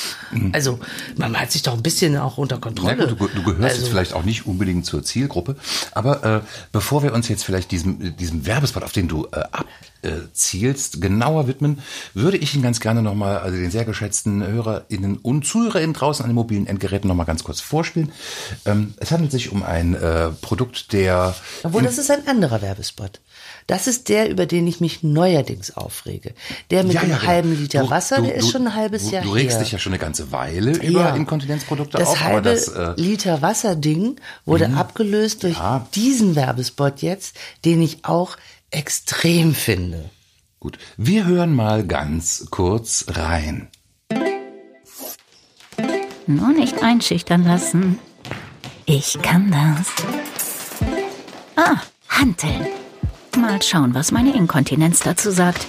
Also, 0.53 0.79
man 1.17 1.39
hat 1.39 1.51
sich 1.51 1.63
doch 1.63 1.73
ein 1.73 1.83
bisschen 1.83 2.17
auch 2.17 2.37
unter 2.37 2.57
Kontrolle. 2.57 3.07
gut, 3.15 3.33
du, 3.33 3.39
du 3.39 3.43
gehörst 3.43 3.63
also, 3.63 3.81
jetzt 3.81 3.89
vielleicht 3.89 4.13
auch 4.13 4.23
nicht 4.23 4.45
unbedingt 4.45 4.85
zur 4.85 5.03
Zielgruppe, 5.03 5.55
aber 5.91 6.23
äh, 6.23 6.41
bevor 6.71 7.03
wir 7.03 7.13
uns 7.13 7.27
jetzt 7.27 7.43
vielleicht 7.43 7.71
diesem, 7.71 8.15
diesem 8.17 8.45
Werbespot, 8.45 8.83
auf 8.83 8.91
den 8.91 9.07
du 9.07 9.27
äh, 9.31 9.43
abzielst, 10.03 11.01
genauer 11.01 11.47
widmen, 11.47 11.79
würde 12.13 12.37
ich 12.37 12.55
ihn 12.55 12.61
ganz 12.61 12.79
gerne 12.79 13.01
nochmal, 13.01 13.37
also 13.39 13.57
den 13.57 13.71
sehr 13.71 13.85
geschätzten 13.85 14.45
HörerInnen 14.45 15.17
und 15.17 15.45
ZuhörerInnen 15.45 15.93
draußen 15.93 16.23
an 16.23 16.29
den 16.31 16.35
mobilen 16.35 16.67
Endgeräten 16.67 17.07
nochmal 17.07 17.25
ganz 17.25 17.43
kurz 17.43 17.61
vorspielen. 17.61 18.11
Ähm, 18.65 18.93
es 18.97 19.11
handelt 19.11 19.31
sich 19.31 19.51
um 19.51 19.63
ein 19.63 19.93
äh, 19.95 20.29
Produkt, 20.41 20.93
der 20.93 21.35
Obwohl, 21.63 21.83
das 21.83 21.97
ist 21.97 22.09
ein 22.11 22.27
anderer 22.27 22.61
Werbespot. 22.61 23.19
Das 23.67 23.87
ist 23.87 24.09
der, 24.09 24.29
über 24.29 24.45
den 24.45 24.67
ich 24.67 24.81
mich 24.81 25.03
neuerdings 25.03 25.75
aufrege. 25.77 26.33
Der 26.71 26.83
mit 26.83 26.93
dem 26.93 27.01
genau. 27.09 27.21
halben 27.21 27.57
Liter 27.59 27.83
Du- 27.83 27.89
Wasser, 27.89 28.17
du- 28.17 28.23
der 28.23 28.35
ist 28.35 28.49
schon 28.51 28.67
ein 28.67 28.75
halbes 28.75 29.05
du, 29.05 29.11
Jahr 29.15 29.23
Du 29.23 29.31
regst 29.31 29.57
her. 29.57 29.63
dich 29.63 29.71
ja 29.71 29.79
schon 29.79 29.93
eine 29.93 29.99
ganze 29.99 30.31
Weile 30.31 30.71
über 30.77 31.01
Ja. 31.01 31.15
Inkontinenzprodukte 31.15 31.97
das 31.97 32.07
auf, 32.09 32.21
aber 32.21 32.33
halbe 32.35 32.49
das 32.49 32.67
äh, 32.69 32.93
Liter 32.97 33.41
Wasser-Ding 33.41 34.15
wurde 34.45 34.69
abgelöst 34.73 35.43
durch 35.43 35.57
Ja. 35.57 35.87
diesen 35.95 36.35
Werbespot 36.35 37.01
jetzt, 37.01 37.35
den 37.65 37.81
ich 37.81 38.03
auch 38.03 38.37
extrem 38.71 39.53
finde. 39.53 40.09
gut. 40.59 40.77
Wir 40.97 41.25
hören 41.25 41.53
mal 41.53 41.85
ganz 41.85 42.47
kurz 42.51 43.05
rein. 43.09 43.67
Nur 46.27 46.49
nicht 46.49 46.81
einschüchtern 46.83 47.43
lassen. 47.43 47.99
Ich 48.85 49.21
kann 49.21 49.51
das. 49.51 49.87
Ah, 51.55 51.81
Hanteln. 52.07 52.67
Mal 53.37 53.61
schauen, 53.61 53.93
was 53.93 54.11
meine 54.11 54.35
Inkontinenz 54.35 54.99
dazu 54.99 55.31
sagt. 55.31 55.65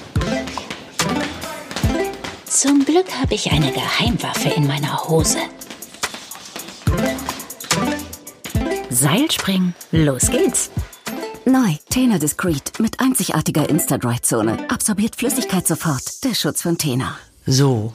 Zum 2.45 2.85
Glück 2.85 3.11
habe 3.21 3.35
ich 3.35 3.51
eine 3.51 3.73
Geheimwaffe 3.73 4.51
in 4.51 4.67
meiner 4.67 5.05
Hose. 5.09 5.39
Seilspringen, 8.91 9.75
los 9.91 10.31
geht's. 10.31 10.71
Neu, 11.45 11.75
Tena 11.91 12.19
Discreet 12.19 12.79
mit 12.79 13.01
einzigartiger 13.01 13.69
Insta-Dry-Zone. 13.69 14.71
Absorbiert 14.71 15.17
Flüssigkeit 15.17 15.67
sofort. 15.67 16.23
Der 16.23 16.35
Schutz 16.35 16.63
von 16.63 16.79
Tena. 16.79 17.19
So. 17.47 17.95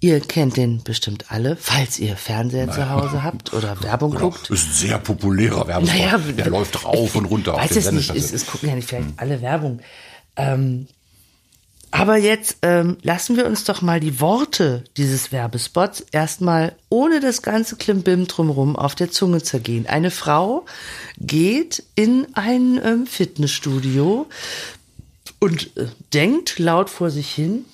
Ihr 0.00 0.20
kennt 0.20 0.56
den 0.58 0.82
bestimmt 0.82 1.30
alle, 1.30 1.56
falls 1.56 1.98
ihr 1.98 2.16
Fernseher 2.16 2.70
zu 2.70 2.90
Hause 2.90 3.22
habt 3.22 3.54
oder 3.54 3.80
Werbung 3.82 4.14
guckt. 4.14 4.50
Ist 4.50 4.66
ein 4.66 4.72
sehr 4.72 4.98
populärer 4.98 5.66
Werbespot. 5.66 5.96
Naja, 5.98 6.18
der 6.18 6.50
läuft 6.50 6.84
rauf 6.84 7.14
und 7.14 7.24
runter 7.26 7.54
Weiß 7.54 7.62
auf 7.62 7.68
den 7.68 7.78
es 7.78 7.92
nicht, 7.92 8.06
Sendestationen. 8.06 8.34
es, 8.34 8.42
es 8.42 8.46
gucken 8.46 8.68
ja 8.68 8.74
nicht 8.74 8.88
vielleicht 8.88 9.08
alle 9.16 9.40
Werbung. 9.40 9.80
Ähm, 10.36 10.88
aber 11.92 12.16
jetzt 12.16 12.56
ähm, 12.62 12.96
lassen 13.02 13.36
wir 13.36 13.44
uns 13.44 13.64
doch 13.64 13.82
mal 13.82 14.00
die 14.00 14.18
Worte 14.18 14.82
dieses 14.96 15.30
Werbespots 15.30 16.00
erstmal 16.10 16.74
ohne 16.88 17.20
das 17.20 17.42
ganze 17.42 17.76
Klimbim 17.76 18.26
drumherum 18.26 18.76
auf 18.76 18.94
der 18.94 19.10
Zunge 19.10 19.42
zergehen. 19.42 19.86
Eine 19.86 20.10
Frau 20.10 20.64
geht 21.18 21.84
in 21.94 22.26
ein 22.32 22.80
ähm, 22.82 23.06
Fitnessstudio 23.06 24.26
und 25.38 25.76
äh, 25.76 25.86
denkt 26.14 26.58
laut 26.58 26.88
vor 26.88 27.10
sich 27.10 27.30
hin, 27.30 27.66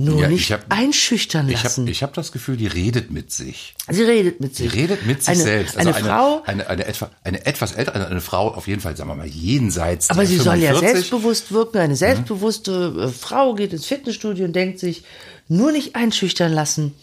nur 0.00 0.20
Ja, 0.22 0.28
nicht 0.28 0.42
ich 0.42 0.52
hab- 0.52 0.64
einschüchtern 0.72 1.48
Ich 1.48 1.62
lassen. 1.62 1.82
habe 1.82 1.90
ich 1.90 2.02
hab 2.04 2.14
das 2.14 2.30
Gefühl, 2.32 2.56
die 2.56 2.68
redet 2.68 3.10
mit 3.10 3.32
sich. 3.32 3.74
Sie 3.90 4.02
redet 4.04 4.40
mit 4.40 4.54
Sie 4.54 4.62
sich. 4.64 4.72
redet 4.74 5.04
mit 5.06 5.20
sich 5.22 5.28
eine, 5.34 5.42
selbst. 5.42 5.76
eine, 5.76 5.94
eine, 5.94 6.06
Frau, 6.06 6.42
eine, 6.46 6.68
eine, 6.68 6.86
etwa, 6.86 7.10
eine 7.24 7.44
etwas 7.44 7.72
ältere, 7.72 7.96
eine, 7.96 8.06
eine 8.06 8.20
Frau 8.20 8.54
auf 8.54 8.68
jeden 8.68 8.80
Fall, 8.80 8.96
sagen 8.96 9.10
wir 9.10 9.16
mal, 9.16 9.26
jenseits 9.26 10.08
Aber 10.10 10.24
sie 10.24 10.36
soll 10.38 10.56
ja 10.58 10.70
45. 10.72 10.90
selbstbewusst 10.92 11.52
wirken. 11.52 11.78
Eine 11.78 11.96
selbstbewusste 11.96 13.06
äh, 13.06 13.08
Frau 13.08 13.54
geht 13.54 13.72
ins 13.72 13.86
Fitnessstudio 13.86 14.44
und 14.44 14.54
denkt 14.54 14.78
sich, 14.78 15.02
nur 15.48 15.72
nicht 15.72 15.96
einschüchtern 15.96 16.52
lassen. 16.52 16.94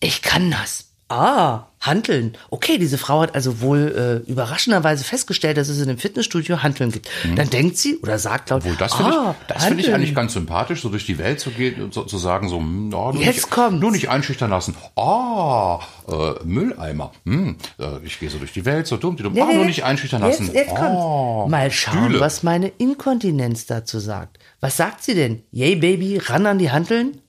Ich 0.00 0.20
kann 0.20 0.50
das. 0.50 0.84
Ah, 1.16 1.68
handeln. 1.80 2.32
Okay, 2.50 2.78
diese 2.78 2.98
Frau 2.98 3.20
hat 3.20 3.34
also 3.34 3.60
wohl 3.60 4.22
äh, 4.26 4.30
überraschenderweise 4.30 5.04
festgestellt, 5.04 5.56
dass 5.58 5.68
es 5.68 5.78
in 5.80 5.86
dem 5.86 5.98
Fitnessstudio 5.98 6.62
Handeln 6.62 6.90
gibt. 6.90 7.08
Dann 7.36 7.50
denkt 7.50 7.76
sie 7.76 7.98
oder 7.98 8.18
sagt 8.18 8.50
laut, 8.50 8.62
Obwohl, 8.62 8.72
Mhm. 8.72 8.78
das 8.78 8.94
finde 8.94 9.12
ah, 9.12 9.34
ich, 9.38 9.46
das 9.54 9.64
finde 9.66 9.82
ich 9.84 9.94
eigentlich 9.94 10.14
ganz 10.14 10.32
sympathisch, 10.32 10.80
so 10.82 10.88
durch 10.88 11.06
die 11.06 11.18
Welt 11.18 11.38
zu 11.40 11.50
gehen 11.50 11.82
und 11.82 11.94
so, 11.94 12.02
zu 12.04 12.18
sagen, 12.18 12.48
so, 12.48 12.58
ja, 12.58 12.62
nur, 12.64 13.14
Jetzt 13.16 13.36
nicht, 13.36 13.50
kommt's. 13.50 13.80
nur 13.80 13.90
nicht 13.92 14.08
einschüchtern 14.08 14.50
lassen. 14.50 14.74
Ah, 14.96 15.78
äh, 16.08 16.44
Mülleimer. 16.44 17.12
Hm, 17.26 17.56
äh, 17.78 17.84
ich 18.04 18.18
gehe 18.18 18.30
so 18.30 18.38
durch 18.38 18.52
die 18.52 18.64
Welt, 18.64 18.86
so 18.86 18.96
dumm, 18.96 19.16
die 19.16 19.22
dumm. 19.22 19.34
Ah, 19.40 19.52
nur 19.52 19.64
nicht 19.66 19.84
einschüchtern 19.84 20.22
lassen. 20.22 20.46
Jetzt, 20.46 20.54
jetzt 20.54 20.72
ah, 20.72 20.86
kommt's. 20.88 21.50
Mal 21.50 21.70
schauen, 21.70 22.04
Stühle. 22.06 22.20
was 22.20 22.42
meine 22.42 22.68
Inkontinenz 22.78 23.66
dazu 23.66 23.98
sagt. 24.00 24.38
Was 24.60 24.76
sagt 24.76 25.04
sie 25.04 25.14
denn? 25.14 25.42
Yay, 25.52 25.76
Baby, 25.76 26.18
ran 26.18 26.46
an 26.46 26.58
die 26.58 26.70
Handeln? 26.72 27.20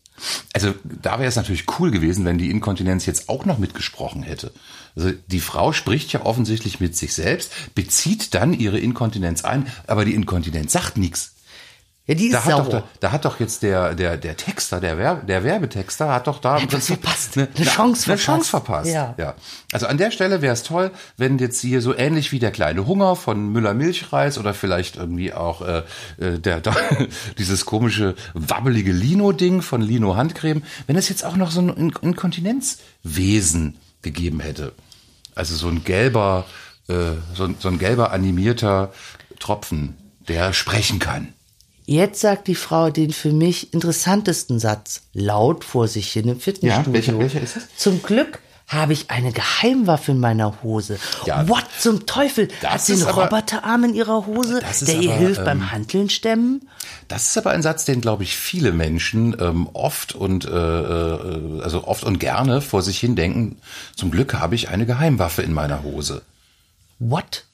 Also 0.53 0.73
da 0.83 1.19
wäre 1.19 1.27
es 1.27 1.35
natürlich 1.35 1.65
cool 1.79 1.91
gewesen, 1.91 2.25
wenn 2.25 2.37
die 2.37 2.49
Inkontinenz 2.49 3.05
jetzt 3.05 3.27
auch 3.27 3.45
noch 3.45 3.57
mitgesprochen 3.57 4.23
hätte. 4.23 4.51
Also 4.95 5.11
die 5.27 5.41
Frau 5.41 5.73
spricht 5.73 6.13
ja 6.13 6.25
offensichtlich 6.25 6.79
mit 6.79 6.95
sich 6.95 7.13
selbst, 7.13 7.51
bezieht 7.75 8.33
dann 8.33 8.53
ihre 8.53 8.79
Inkontinenz 8.79 9.43
ein, 9.43 9.67
aber 9.87 10.05
die 10.05 10.13
Inkontinenz 10.13 10.71
sagt 10.71 10.97
nichts. 10.97 11.34
Ja, 12.07 12.13
die 12.13 12.27
ist 12.27 12.33
Da 12.33 12.45
hat, 12.45 12.51
sauer. 12.51 12.63
doch, 12.65 12.69
da, 12.71 12.83
da 12.99 13.11
hat 13.11 13.25
doch 13.25 13.39
jetzt 13.39 13.63
der, 13.63 13.95
der, 13.95 14.15
der 14.17 14.37
Texter, 14.37 14.79
der, 14.79 14.99
Werbe, 14.99 15.25
der 15.25 15.43
Werbetexter 15.43 16.11
hat 16.13 16.27
doch 16.27 16.39
da 16.39 16.61
Hat 16.61 16.71
verpasst. 16.71 17.35
Eine, 17.35 17.47
Eine 17.55 17.65
Chance 17.65 18.11
eine 18.11 18.17
verpasst. 18.19 18.25
Chance 18.25 18.49
verpasst. 18.51 18.91
Ja. 18.93 19.15
ja. 19.17 19.33
Also 19.71 19.87
an 19.87 19.97
der 19.97 20.11
Stelle 20.11 20.43
wäre 20.43 20.53
es 20.53 20.61
toll, 20.61 20.91
wenn 21.17 21.39
jetzt 21.39 21.61
hier 21.61 21.81
so 21.81 21.95
ähnlich 21.95 22.31
wie 22.31 22.37
der 22.37 22.51
kleine 22.51 22.85
Hunger 22.85 23.15
von 23.15 23.51
Müller 23.51 23.73
Milchreis 23.73 24.37
oder 24.37 24.53
vielleicht 24.53 24.97
irgendwie 24.97 25.33
auch 25.33 25.63
äh, 25.63 25.79
äh, 26.19 26.37
der, 26.37 26.61
der 26.61 26.75
dieses 27.39 27.65
komische 27.65 28.13
wabbelige 28.35 28.91
Lino-Ding 28.91 29.63
von 29.63 29.81
Lino 29.81 30.15
Handcreme, 30.15 30.61
wenn 30.85 30.97
es 30.97 31.09
jetzt 31.09 31.25
auch 31.25 31.35
noch 31.35 31.49
so 31.49 31.61
ein 31.61 31.69
In- 31.69 31.93
Inkontinenzwesen 32.01 33.77
gegeben 34.01 34.39
hätte. 34.39 34.73
Also 35.33 35.55
so 35.55 35.67
ein 35.67 35.83
gelber, 35.83 36.45
äh, 36.87 36.93
so, 37.33 37.49
so 37.59 37.67
ein 37.67 37.79
gelber 37.79 38.11
animierter 38.11 38.93
Tropfen, 39.39 39.95
der 40.27 40.53
sprechen 40.53 40.99
kann. 40.99 41.29
Jetzt 41.85 42.21
sagt 42.21 42.47
die 42.47 42.55
Frau 42.55 42.89
den 42.89 43.11
für 43.11 43.31
mich 43.31 43.73
interessantesten 43.73 44.59
Satz 44.59 45.01
laut 45.13 45.63
vor 45.63 45.87
sich 45.87 46.11
hin 46.11 46.27
im 46.27 46.39
Fitnessstudio. 46.39 46.89
Ja, 46.91 46.93
welcher- 46.93 47.19
welcher 47.19 47.41
ist 47.41 47.55
das? 47.57 47.63
Zum 47.77 48.01
Glück 48.01 48.39
habe 48.67 48.93
ich 48.93 49.11
eine 49.11 49.31
Geheimwaffe 49.31 50.11
in 50.11 50.19
meiner 50.19 50.63
Hose. 50.63 50.97
Ja. 51.27 51.47
What 51.47 51.65
zum 51.79 52.07
Teufel? 52.07 52.47
Hat 52.63 52.81
sie 52.81 52.93
einen 52.93 53.03
aber- 53.03 53.25
Roboterarm 53.25 53.83
in 53.83 53.93
ihrer 53.93 54.25
Hose, 54.25 54.59
der 54.81 54.95
ihr 54.99 55.11
aber, 55.11 55.19
hilft 55.19 55.39
ähm, 55.41 55.45
beim 55.45 55.71
Hanteln 55.71 56.09
stemmen? 56.09 56.67
Das 57.07 57.29
ist 57.29 57.37
aber 57.37 57.51
ein 57.51 57.61
Satz, 57.61 57.85
den 57.85 58.01
glaube 58.01 58.23
ich 58.23 58.35
viele 58.35 58.71
Menschen 58.71 59.37
ähm, 59.39 59.69
oft 59.73 60.15
und 60.15 60.45
äh, 60.45 60.49
äh, 60.49 61.61
also 61.61 61.83
oft 61.85 62.03
und 62.03 62.19
gerne 62.19 62.59
vor 62.61 62.81
sich 62.81 62.97
hin 62.99 63.15
denken. 63.15 63.57
Zum 63.95 64.09
Glück 64.09 64.33
habe 64.33 64.55
ich 64.55 64.69
eine 64.69 64.87
Geheimwaffe 64.87 65.43
in 65.43 65.53
meiner 65.53 65.83
Hose. 65.83 66.23
What? 66.99 67.45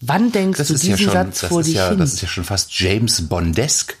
Wann 0.00 0.32
denkst 0.32 0.58
Mhm. 0.58 0.60
Das 0.60 0.68
du 0.68 0.74
ist 0.74 0.82
diesen 0.82 0.90
ja 0.92 0.96
schon, 0.98 1.12
Satz 1.12 1.40
das 1.40 1.48
vor 1.48 1.60
ist 1.60 1.66
dich 1.68 1.76
ja, 1.76 1.88
hin? 1.90 1.98
das 1.98 2.12
ist 2.14 2.22
ja 2.22 2.28
schon 2.28 2.44
fast 2.44 2.78
James 2.78 3.28
Bondesk. 3.28 3.96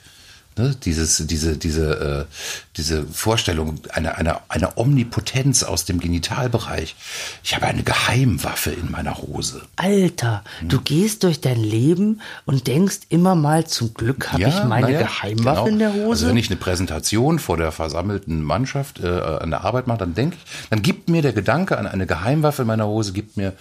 Ne? 0.56 0.76
Dieses, 0.84 1.24
diese, 1.26 1.56
diese, 1.56 2.26
äh, 2.28 2.34
diese 2.80 3.04
Vorstellung 3.06 3.78
einer, 3.92 4.16
einer, 4.16 4.40
einer 4.48 4.78
Omnipotenz 4.78 5.62
aus 5.62 5.84
dem 5.84 6.00
Genitalbereich. 6.00 6.96
Ich 7.44 7.54
habe 7.54 7.66
eine 7.66 7.82
Geheimwaffe 7.82 8.70
in 8.70 8.90
meiner 8.90 9.18
Hose. 9.18 9.62
Alter, 9.76 10.42
Hm. 10.60 10.68
du 10.70 10.80
gehst 10.80 11.22
durch 11.24 11.40
dein 11.42 11.60
Leben 11.62 12.20
und 12.46 12.66
denkst 12.66 13.00
immer 13.10 13.34
mal, 13.34 13.66
zum 13.66 13.92
Glück 13.92 14.32
habe 14.32 14.44
ich 14.44 14.64
meine 14.64 14.92
ja, 14.92 15.00
Geheimwaffe 15.02 15.64
genau. 15.64 15.66
in 15.66 15.78
der 15.78 15.92
Hose. 15.92 16.10
Also 16.10 16.28
wenn 16.28 16.36
ich 16.38 16.48
eine 16.48 16.56
Präsentation 16.56 17.38
vor 17.38 17.58
der 17.58 17.70
versammelten 17.70 18.42
Mannschaft 18.42 19.00
äh, 19.00 19.08
an 19.08 19.50
der 19.50 19.62
Arbeit 19.64 19.86
mache, 19.86 19.98
dann 19.98 20.14
denke 20.14 20.36
ich, 20.42 20.68
dann 20.70 20.80
gibt 20.80 21.10
mir 21.10 21.20
der 21.20 21.32
Gedanke 21.34 21.76
an 21.76 21.86
eine 21.86 22.06
Geheimwaffe 22.06 22.62
in 22.62 22.68
meiner 22.68 22.86
Hose, 22.86 23.12
gibt 23.12 23.36
mir 23.36 23.52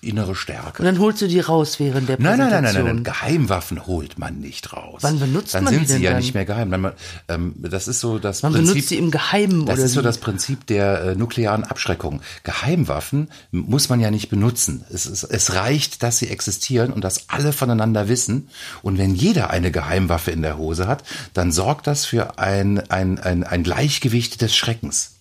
innere 0.00 0.34
Stärke. 0.36 0.82
und 0.82 0.84
dann 0.84 0.98
holst 1.00 1.20
du 1.22 1.26
die 1.26 1.40
raus 1.40 1.80
während 1.80 2.08
der 2.08 2.16
Nein, 2.20 2.38
Präsentation. 2.38 2.62
nein, 2.62 2.74
nein, 2.74 2.84
nein, 2.84 2.94
nein, 2.96 3.04
Geheimwaffen 3.04 3.86
holt 3.86 4.18
man 4.18 4.38
nicht 4.38 4.72
raus. 4.72 4.98
Wann 5.02 5.18
benutzt 5.18 5.54
dann 5.54 5.64
man 5.64 5.72
sind 5.72 5.82
die 5.82 5.86
sie 5.88 5.92
denn 5.94 6.02
ja 6.02 6.10
dann? 6.10 6.20
nicht 6.20 6.34
mehr 6.34 6.44
geheim. 6.44 6.68
Nein, 6.68 6.80
man, 6.82 6.92
ähm, 7.28 7.54
das 7.58 7.88
ist 7.88 7.98
so 8.00 8.18
das 8.20 8.42
Man 8.42 8.52
Prinzip. 8.60 8.74
benutzt 8.74 8.88
sie 8.88 8.98
im 8.98 9.10
Geheimen 9.10 9.66
das 9.66 9.78
oder 9.78 9.84
ist 9.86 9.92
so 9.92 10.02
das 10.02 10.18
Prinzip 10.18 10.66
der 10.66 11.02
äh, 11.02 11.14
nuklearen 11.14 11.64
Abschreckung. 11.64 12.20
Geheimwaffen 12.42 13.28
muss 13.50 13.88
man 13.88 14.00
ja 14.00 14.10
nicht 14.10 14.28
benutzen. 14.28 14.84
Es, 14.90 15.06
ist, 15.06 15.24
es 15.24 15.54
reicht, 15.54 16.02
dass 16.02 16.18
sie 16.18 16.28
existieren 16.28 16.92
und 16.92 17.02
dass 17.02 17.28
alle 17.28 17.52
voneinander 17.52 18.08
wissen. 18.08 18.48
Und 18.82 18.98
wenn 18.98 19.14
jeder 19.14 19.50
eine 19.50 19.70
Geheimwaffe 19.70 20.30
in 20.30 20.42
der 20.42 20.58
Hose 20.58 20.86
hat, 20.86 21.02
dann 21.34 21.52
sorgt 21.52 21.86
das 21.86 22.04
für 22.04 22.38
ein, 22.38 22.78
ein, 22.90 23.18
ein, 23.18 23.44
ein 23.44 23.62
Gleichgewicht 23.62 24.40
des 24.40 24.54
Schreckens. 24.54 25.12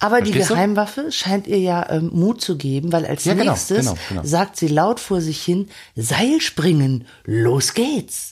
Aber 0.00 0.20
die 0.20 0.32
Verstehst 0.32 0.50
du? 0.50 0.54
Geheimwaffe 0.54 1.12
scheint 1.12 1.46
ihr 1.46 1.58
ja 1.58 1.88
ähm, 1.90 2.10
Mut 2.12 2.40
zu 2.40 2.56
geben, 2.56 2.92
weil 2.92 3.06
als 3.06 3.24
Ja, 3.24 3.34
genau, 3.34 3.52
nächstes 3.52 3.78
genau, 3.78 3.98
genau. 4.08 4.22
sagt 4.24 4.56
sie 4.56 4.66
laut 4.66 4.98
vor 4.98 5.20
sich 5.20 5.40
hin, 5.42 5.68
Seilspringen, 5.94 7.06
los 7.24 7.74
geht's. 7.74 8.31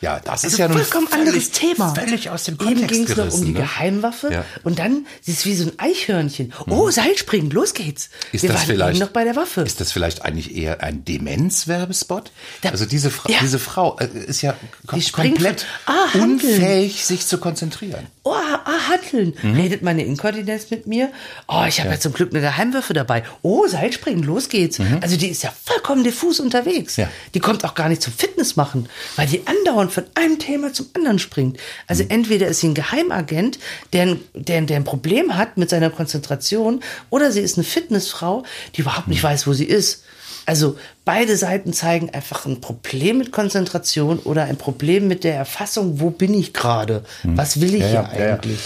Ja, 0.00 0.20
das 0.20 0.44
ist 0.44 0.52
Also 0.54 0.62
ja 0.62 0.68
nun 0.68 0.78
vollkommen 0.78 1.08
völlig, 1.08 1.28
anderes 1.28 1.50
Thema. 1.50 1.94
Völlig 1.94 2.30
aus 2.30 2.44
dem 2.44 2.54
Eben 2.54 2.64
Kontext 2.64 2.88
ging 2.90 3.04
es 3.04 3.16
noch 3.16 3.32
um 3.32 3.44
die 3.44 3.52
ne? 3.52 3.60
Geheimwaffe 3.60 4.32
Ja. 4.32 4.44
und 4.64 4.78
dann, 4.78 5.06
sie 5.20 5.32
ist 5.32 5.44
wie 5.46 5.54
so 5.54 5.64
ein 5.64 5.72
Eichhörnchen. 5.78 6.52
Oh, 6.68 6.90
Seilspringen, 6.90 7.50
los 7.50 7.74
geht's. 7.74 8.10
Ist 8.32 8.42
Wir 8.42 8.50
das 8.50 8.64
vielleicht 8.64 8.90
eben 8.96 8.98
noch 9.06 9.12
bei 9.12 9.24
der 9.24 9.36
Waffe. 9.36 9.62
Ist 9.62 9.80
das 9.80 9.92
vielleicht 9.92 10.22
eigentlich 10.24 10.56
eher 10.56 10.82
ein 10.82 11.04
Demenzwerbespot? 11.04 12.30
Also 12.64 12.86
diese, 12.86 13.10
Fra 13.10 13.30
Ja. 13.30 13.38
diese 13.40 13.58
Frau 13.58 13.98
äh, 13.98 14.06
ist 14.26 14.42
ja 14.42 14.54
kom 14.86 15.00
komplett 15.12 15.66
Ah, 15.86 16.12
Handeln. 16.14 16.54
unfähig, 16.54 17.04
sich 17.04 17.26
zu 17.26 17.38
konzentrieren. 17.38 18.06
Oh, 18.22 18.32
ah, 18.34 18.60
Hanteln. 18.90 19.34
Mhm. 19.42 19.54
Redet 19.54 19.82
meine 19.82 20.04
Inkontinenz 20.04 20.70
mit 20.70 20.86
mir? 20.86 21.10
Oh, 21.48 21.64
ich 21.66 21.80
habe 21.80 21.90
ja. 21.90 22.00
zum 22.00 22.12
Glück 22.12 22.30
eine 22.32 22.40
Geheimwaffe 22.40 22.92
dabei. 22.92 23.24
Oh, 23.42 23.66
Seilspringen, 23.66 24.22
los 24.24 24.48
geht's. 24.48 24.78
Also 25.00 25.16
die 25.16 25.28
ist 25.28 25.42
ja 25.42 25.52
vollkommen 25.64 26.04
diffus 26.04 26.40
unterwegs. 26.40 26.96
Mhm. 26.98 27.02
Ja. 27.04 27.10
Die 27.34 27.40
kommt 27.40 27.64
auch 27.64 27.74
gar 27.74 27.88
nicht 27.88 28.02
zum 28.02 28.12
Fitness 28.12 28.56
machen, 28.56 28.88
weil 29.16 29.26
die 29.26 29.46
andauernd 29.46 29.79
von 29.88 30.04
einem 30.14 30.38
Thema 30.38 30.72
zum 30.72 30.86
anderen 30.94 31.18
springt. 31.18 31.58
Also 31.86 32.04
Mhm. 32.04 32.10
entweder 32.10 32.48
ist 32.48 32.60
sie 32.60 32.68
ein 32.68 32.74
Geheimagent, 32.74 33.58
der, 33.92 34.02
ein- 34.02 34.20
der, 34.34 34.60
der 34.62 34.76
ein 34.76 34.84
Problem 34.84 35.36
hat 35.36 35.56
mit 35.56 35.70
seiner 35.70 35.90
Konzentration, 35.90 36.80
oder 37.08 37.32
sie 37.32 37.40
ist 37.40 37.56
eine 37.56 37.64
Fitnessfrau, 37.64 38.42
die 38.76 38.82
überhaupt 38.82 39.06
Mhm. 39.06 39.12
nicht 39.14 39.22
weiß, 39.22 39.46
wo 39.46 39.52
sie 39.52 39.64
ist. 39.64 40.04
Also 40.46 40.76
beide 41.04 41.36
Seiten 41.36 41.72
zeigen 41.72 42.10
einfach 42.10 42.44
ein 42.46 42.60
Problem 42.60 43.18
mit 43.18 43.30
Konzentration 43.30 44.18
oder 44.20 44.44
ein 44.44 44.56
Problem 44.56 45.06
mit 45.06 45.22
der 45.24 45.34
Erfassung, 45.36 46.00
wo 46.00 46.10
bin 46.10 46.34
ich 46.34 46.52
gerade? 46.52 47.04
Was 47.22 47.60
will 47.60 47.74
ich 47.74 47.82
Mhm. 47.84 47.92
Ja, 47.94 48.10
ja, 48.12 48.18
ja, 48.18 48.26
ja. 48.26 48.34
eigentlich? 48.34 48.58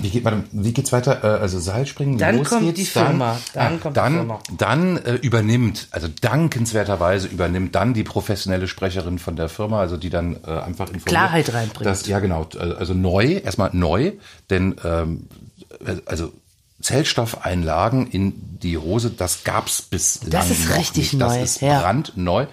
Wie, 0.00 0.10
geht, 0.10 0.24
warte, 0.24 0.44
wie 0.52 0.72
geht's 0.72 0.92
weiter? 0.92 1.24
Äh, 1.24 1.40
Also 1.40 1.58
Seilspringen, 1.58 2.18
Dann 2.18 2.38
los 2.38 2.48
kommt 2.48 2.62
geht's, 2.62 2.78
die 2.78 2.84
Firma. 2.86 3.38
Dann 3.52 3.74
ah, 3.74 3.78
kommt 3.78 3.96
die 3.96 4.00
dann, 4.00 4.14
Firma. 4.14 4.40
Dann 4.56 4.96
äh, 4.98 5.14
übernimmt, 5.14 5.88
also 5.90 6.08
dankenswerterweise 6.20 7.28
übernimmt 7.28 7.74
dann 7.74 7.94
die 7.94 8.04
professionelle 8.04 8.68
Sprecherin 8.68 9.18
von 9.18 9.36
der 9.36 9.48
Firma, 9.48 9.80
also 9.80 9.96
die 9.96 10.10
dann 10.10 10.36
äh, 10.44 10.50
einfach 10.50 10.86
informiert. 10.86 11.06
Klarheit 11.06 11.52
reinbringt. 11.52 11.86
Das, 11.86 12.06
ja, 12.06 12.20
genau. 12.20 12.46
äh, 12.54 12.74
Also 12.74 12.94
neu, 12.94 13.34
erstmal 13.44 13.70
neu, 13.72 14.12
denn 14.50 14.76
ähm, 14.84 15.28
also 16.06 16.32
Zellstoffeinlagen 16.80 18.06
in 18.06 18.58
die 18.62 18.78
Hose, 18.78 19.10
das 19.10 19.44
gab's 19.44 19.82
bis 19.82 20.20
Das 20.28 20.50
ist 20.50 20.76
richtig 20.76 21.12
nicht. 21.12 21.22
Das 21.22 21.34
neu, 21.34 21.42
ist 21.42 21.60
ja. 21.60 21.80
brandneu. 21.80 22.46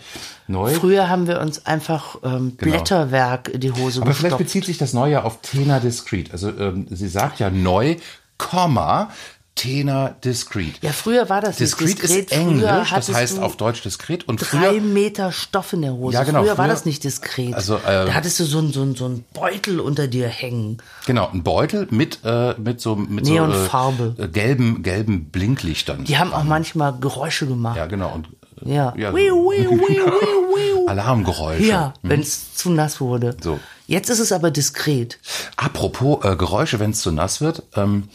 Neu. 0.48 0.74
Früher 0.74 1.10
haben 1.10 1.28
wir 1.28 1.40
uns 1.40 1.66
einfach 1.66 2.18
ähm, 2.24 2.52
Blätterwerk 2.56 3.50
in 3.50 3.62
die 3.62 3.72
Hose 3.72 4.00
Genau. 4.00 4.06
Aber 4.06 4.14
vielleicht 4.14 4.38
gestopft. 4.38 4.44
bezieht 4.44 4.66
sich 4.66 4.78
das 4.78 4.94
Neue 4.94 5.24
auf 5.24 5.42
Tena 5.42 5.80
Discreet. 5.80 6.32
Also 6.32 6.50
ähm, 6.50 6.88
sie 6.90 7.08
sagt 7.08 7.40
ja 7.40 7.50
neu, 7.50 7.96
Komma, 8.38 9.10
Tena 9.56 10.10
Discreet. 10.24 10.80
Ja, 10.82 10.92
früher 10.92 11.30
war 11.30 11.40
das 11.40 11.56
Discreet 11.56 11.88
nicht 11.88 12.04
diskret. 12.04 12.26
ist 12.26 12.38
Englisch, 12.38 12.90
das 12.94 13.14
heißt 13.14 13.40
auf 13.40 13.56
Deutsch 13.56 13.82
diskret. 13.84 14.28
Und 14.28 14.42
drei 14.42 14.68
früher, 14.70 14.82
Meter 14.82 15.32
Stoff 15.32 15.72
in 15.72 15.82
der 15.82 15.94
Hose. 15.94 16.14
Ja, 16.14 16.24
genau, 16.26 16.42
Früher, 16.42 16.58
war 16.58 16.66
früher- 16.66 16.74
das 16.74 16.84
nicht 16.86 17.06
diskret. 17.06 17.54
Also, 17.54 17.78
äh, 17.78 17.82
da 18.06 18.14
hattest 18.14 18.38
du 18.42 18.44
so 18.44 18.58
einen 18.60 18.74
so 18.74 18.82
einen- 18.82 18.96
so 18.96 19.06
einen 19.06 19.24
Beutel 19.34 19.80
unter 19.80 20.08
dir 20.10 20.28
hängen. 20.28 20.80
genau, 21.06 21.30
ein 21.32 21.42
Beutel 21.44 21.88
mit, 21.90 22.20
äh, 22.26 22.54
mit 22.60 22.82
so, 22.82 22.98
mit 22.98 23.24
Neonfarbe. 23.24 24.16
so 24.18 24.24
äh, 24.24 24.28
gelben, 24.28 24.84
gelben 24.84 25.30
Blinklichtern. 25.30 26.04
Die 26.04 26.18
haben 26.18 26.34
auch 26.34 26.44
manchmal 26.44 26.94
Geräusche 27.00 27.48
gemacht. 27.48 27.78
ja, 27.78 27.86
genau. 27.86 28.14
Und, 28.14 28.28
äh, 28.66 28.74
Ja. 28.76 28.94
ja 28.98 29.12
so 29.12 29.18
wiu, 29.18 29.52
wiu, 29.52 29.72
wiu. 29.72 30.86
Alarmgeräusche. 30.88 31.64
Ja, 31.64 31.94
wenn 32.04 32.20
es 32.20 32.56
zu 32.56 32.70
nass 32.72 33.00
wurde. 33.00 33.38
So. 33.42 33.60
Jetzt 33.88 34.10
ist 34.10 34.20
es 34.20 34.32
aber 34.34 34.52
diskret. 34.52 35.18
Apropos 35.56 36.26
äh, 36.26 36.36
Geräusche, 36.36 36.80
wenn 36.82 36.92
es 36.92 37.00
zu 37.00 37.12
nass 37.12 37.40
wird. 37.40 37.64
Ähm, 37.76 38.10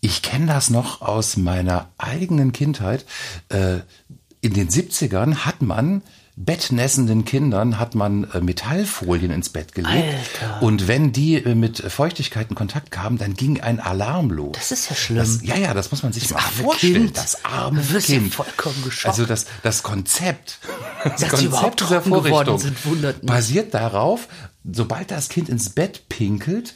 ich 0.00 0.22
kenne 0.22 0.46
das 0.46 0.70
noch 0.70 1.02
aus 1.02 1.36
meiner 1.36 1.88
eigenen 1.98 2.52
Kindheit. 2.52 3.04
Äh, 3.48 3.80
in 4.40 4.54
den 4.54 4.68
70ern 4.68 5.44
hat 5.44 5.60
man 5.62 6.02
bettnässenden 6.36 7.26
Kindern 7.26 7.78
hat 7.78 7.94
man 7.94 8.24
äh, 8.32 8.40
Metallfolien 8.40 9.30
ins 9.30 9.50
Bett 9.50 9.74
gelegt. 9.74 10.40
Alter. 10.42 10.62
Und 10.62 10.88
wenn 10.88 11.12
die 11.12 11.34
äh, 11.34 11.54
mit 11.54 11.78
Feuchtigkeit 11.78 12.48
in 12.48 12.56
Kontakt 12.56 12.90
kamen, 12.90 13.18
dann 13.18 13.34
ging 13.34 13.60
ein 13.60 13.78
Alarm 13.78 14.30
los. 14.30 14.52
Das 14.54 14.72
ist 14.72 14.88
ja 14.88 14.96
schlimm. 14.96 15.18
Das, 15.18 15.42
ja, 15.42 15.56
ja, 15.56 15.74
das 15.74 15.90
muss 15.90 16.02
man 16.02 16.14
sich 16.14 16.30
mal 16.30 16.38
arme 16.38 16.62
vorstellen. 16.62 16.94
Kind. 16.94 17.16
Das 17.18 17.44
arme 17.44 17.82
Du 17.82 17.90
wirst 17.90 18.08
ja 18.08 18.18
Kind. 18.18 18.34
vollkommen 18.34 18.82
geschockt. 18.84 19.12
Also 19.12 19.26
das, 19.26 19.46
das 19.62 19.82
Konzept, 19.82 20.60
das 21.04 21.20
Dass 21.20 21.42
überhaupt 21.42 21.80
dieser 21.80 22.00
Vorrichtung 22.00 22.58
sind, 22.58 23.26
basiert 23.26 23.74
darauf, 23.74 24.28
sobald 24.64 25.10
das 25.10 25.28
Kind 25.28 25.50
ins 25.50 25.68
Bett 25.70 26.08
pinkelt, 26.08 26.74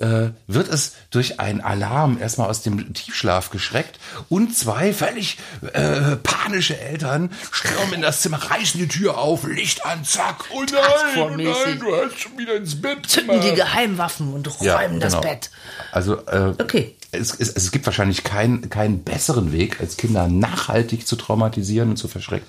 äh, 0.00 0.30
wird 0.46 0.68
es 0.68 0.94
durch 1.10 1.40
einen 1.40 1.60
Alarm 1.60 2.18
erstmal 2.20 2.48
aus 2.48 2.62
dem 2.62 2.92
Tiefschlaf 2.94 3.50
geschreckt 3.50 3.98
und 4.28 4.56
zwei 4.56 4.92
völlig 4.92 5.38
äh, 5.72 6.16
panische 6.16 6.78
Eltern 6.78 7.30
stürmen 7.50 7.94
in 7.94 8.02
das 8.02 8.20
Zimmer, 8.22 8.38
reißen 8.38 8.80
die 8.80 8.88
Tür 8.88 9.18
auf, 9.18 9.44
Licht 9.44 9.84
an, 9.84 10.04
zack, 10.04 10.44
oh 10.52 10.62
nein, 10.70 10.82
oh 11.16 11.28
nein, 11.30 11.78
du 11.80 11.96
hast 11.96 12.20
schon 12.20 12.38
wieder 12.38 12.56
ins 12.56 12.80
Bett 12.80 13.06
Zücken 13.06 13.40
die 13.40 13.50
gemacht. 13.50 13.56
Geheimwaffen 13.56 14.32
und 14.32 14.60
räumen 14.60 15.00
das 15.00 15.14
genau. 15.14 15.22
Bett. 15.28 15.50
Also 15.92 16.16
äh, 16.26 16.52
Okay. 16.60 16.96
Es, 17.14 17.34
es, 17.34 17.50
es 17.50 17.70
gibt 17.70 17.86
wahrscheinlich 17.86 18.24
keinen 18.24 18.68
keinen 18.70 19.02
besseren 19.02 19.52
Weg, 19.52 19.80
als 19.80 19.96
Kinder 19.96 20.28
nachhaltig 20.28 21.06
zu 21.06 21.16
traumatisieren 21.16 21.90
und 21.90 21.96
zu 21.96 22.08
verschrecken, 22.08 22.46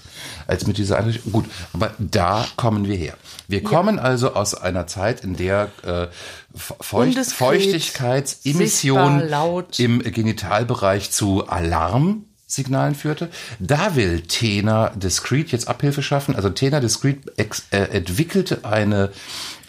als 0.48 0.68
mit 0.68 0.78
dieser 0.78 0.98
Einrichtung. 0.98 1.32
Gut, 1.32 1.46
aber 1.74 1.92
da 1.98 2.46
kommen 2.56 2.88
wir 2.88 2.96
her. 2.96 3.16
Wir 3.48 3.64
kommen 3.64 4.00
also 4.00 4.34
aus 4.34 4.56
einer 4.56 4.88
Zeit, 4.88 5.24
in 5.24 5.36
der 5.36 5.72
äh, 5.84 6.08
Feucht, 6.56 7.18
Feuchtigkeitsemission 7.32 9.30
im 9.78 10.00
Genitalbereich 10.00 11.12
zu 11.12 11.48
Alarmsignalen 11.48 12.96
führte. 12.96 13.30
Da 13.60 13.96
will 13.96 14.22
Tena 14.22 14.90
Discreet 14.90 15.52
jetzt 15.52 15.68
Abhilfe 15.68 16.02
schaffen. 16.02 16.36
Also 16.36 16.50
Tena 16.50 16.80
Discreet 16.80 17.20
äh, 17.38 17.78
entwickelte 17.78 18.64
eine, 18.64 19.12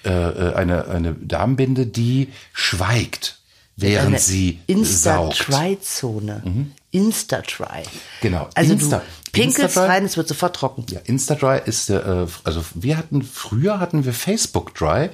äh, 0.05 0.11
äh, 0.11 0.55
eine, 0.55 0.87
eine 0.89 1.15
Darmbinde, 1.15 1.87
die 1.87 2.29
schweigt, 2.53 3.36
während 3.77 4.07
Eine 4.09 4.19
sie. 4.19 4.61
Insta-Try-Zone. 4.67 6.43
Insta-Try. 6.91 7.83
Genau, 8.23 8.49
Also 8.55 8.75
Insta- 8.75 9.01
du 9.01 9.31
pinkelst 9.33 9.77
rein, 9.77 10.05
es 10.05 10.17
wird 10.17 10.29
sofort 10.29 10.57
trocken. 10.57 10.87
Ja, 10.91 11.01
Instadry 11.05 11.61
ist 11.67 11.89
der, 11.91 12.07
äh, 12.07 12.27
also 12.45 12.65
wir 12.75 12.97
hatten, 12.97 13.23
früher 13.23 13.79
hatten 13.81 14.05
wir 14.05 14.13
Facebook 14.15 14.75
Dry. 14.75 15.11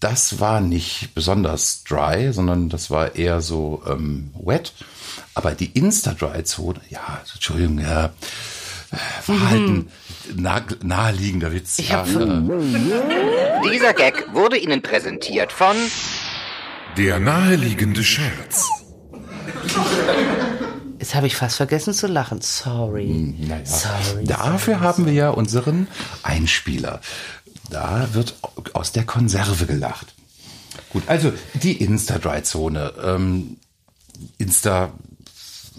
Das 0.00 0.38
war 0.38 0.60
nicht 0.60 1.14
besonders 1.14 1.82
dry, 1.84 2.30
sondern 2.32 2.68
das 2.68 2.90
war 2.90 3.14
eher 3.16 3.40
so 3.40 3.82
ähm, 3.88 4.32
wet. 4.38 4.74
Aber 5.34 5.52
die 5.52 5.66
Insta-Dry-Zone, 5.72 6.80
ja, 6.90 7.22
Entschuldigung, 7.32 7.78
ja, 7.78 8.06
äh, 8.06 8.96
Verhalten, 9.22 9.88
nah, 10.34 10.60
naheliegender 10.82 11.52
Witz. 11.52 11.78
Ich 11.78 11.88
ja, 11.90 11.98
hab 11.98 12.08
äh, 12.08 13.70
Dieser 13.72 13.94
Gag 13.94 14.34
wurde 14.34 14.58
Ihnen 14.58 14.82
präsentiert 14.82 15.52
von 15.52 15.74
Der 16.96 17.18
naheliegende 17.18 18.04
Scherz. 18.04 18.68
Jetzt 20.98 21.14
habe 21.14 21.26
ich 21.26 21.36
fast 21.36 21.56
vergessen 21.56 21.92
zu 21.92 22.06
lachen. 22.06 22.40
Sorry. 22.40 23.34
Naja, 23.38 23.66
Sorry. 23.66 24.24
dafür 24.24 24.80
haben 24.80 25.06
wir 25.06 25.12
ja 25.12 25.30
unseren 25.30 25.88
Einspieler. 26.22 27.00
Da 27.70 28.08
wird 28.12 28.36
aus 28.72 28.92
der 28.92 29.04
Konserve 29.04 29.66
gelacht. 29.66 30.14
Gut, 30.90 31.02
also 31.06 31.32
die 31.54 31.72
Insta-Dry-Zone. 31.82 32.92
Ähm, 33.02 33.56
Insta 34.38 34.92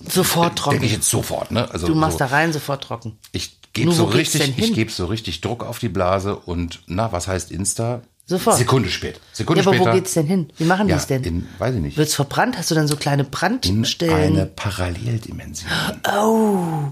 Sofort 0.09 0.47
denke 0.49 0.61
trocken. 0.61 0.83
ich 0.83 0.91
jetzt 0.91 1.09
sofort, 1.09 1.51
ne? 1.51 1.71
Also 1.71 1.87
Du 1.87 1.95
machst 1.95 2.17
so, 2.17 2.25
da 2.25 2.25
rein, 2.27 2.51
sofort 2.51 2.83
trocken. 2.83 3.17
ich 3.31 3.57
gebe 3.71 3.93
so 3.93 4.03
richtig, 4.05 4.57
ich 4.57 4.73
gebe 4.73 4.91
so 4.91 5.05
richtig 5.05 5.41
Druck 5.41 5.63
auf 5.63 5.79
die 5.79 5.89
Blase 5.89 6.35
und 6.35 6.81
na, 6.87 7.11
was 7.13 7.27
heißt 7.27 7.49
Insta? 7.51 8.01
Sofort. 8.27 8.57
Sekunde 8.57 8.89
später. 8.89 9.19
Sekunde 9.33 9.61
Ja, 9.61 9.67
aber 9.67 9.75
später. 9.75 9.91
wo 9.91 9.95
geht's 9.95 10.13
denn 10.13 10.25
hin? 10.25 10.47
Wie 10.57 10.63
machen 10.63 10.87
die 10.87 10.91
ja, 10.91 10.97
es 10.97 11.05
denn? 11.05 11.23
In, 11.23 11.47
weiß 11.59 11.75
ich 11.75 11.81
nicht. 11.81 11.97
Wird's 11.97 12.15
verbrannt? 12.15 12.57
Hast 12.57 12.71
du 12.71 12.75
dann 12.75 12.87
so 12.87 12.95
kleine 12.95 13.21
in 13.23 13.29
Brandstellen? 13.29 14.33
eine 14.33 14.45
Paralleldimension. 14.47 15.69
Oh, 16.17 16.91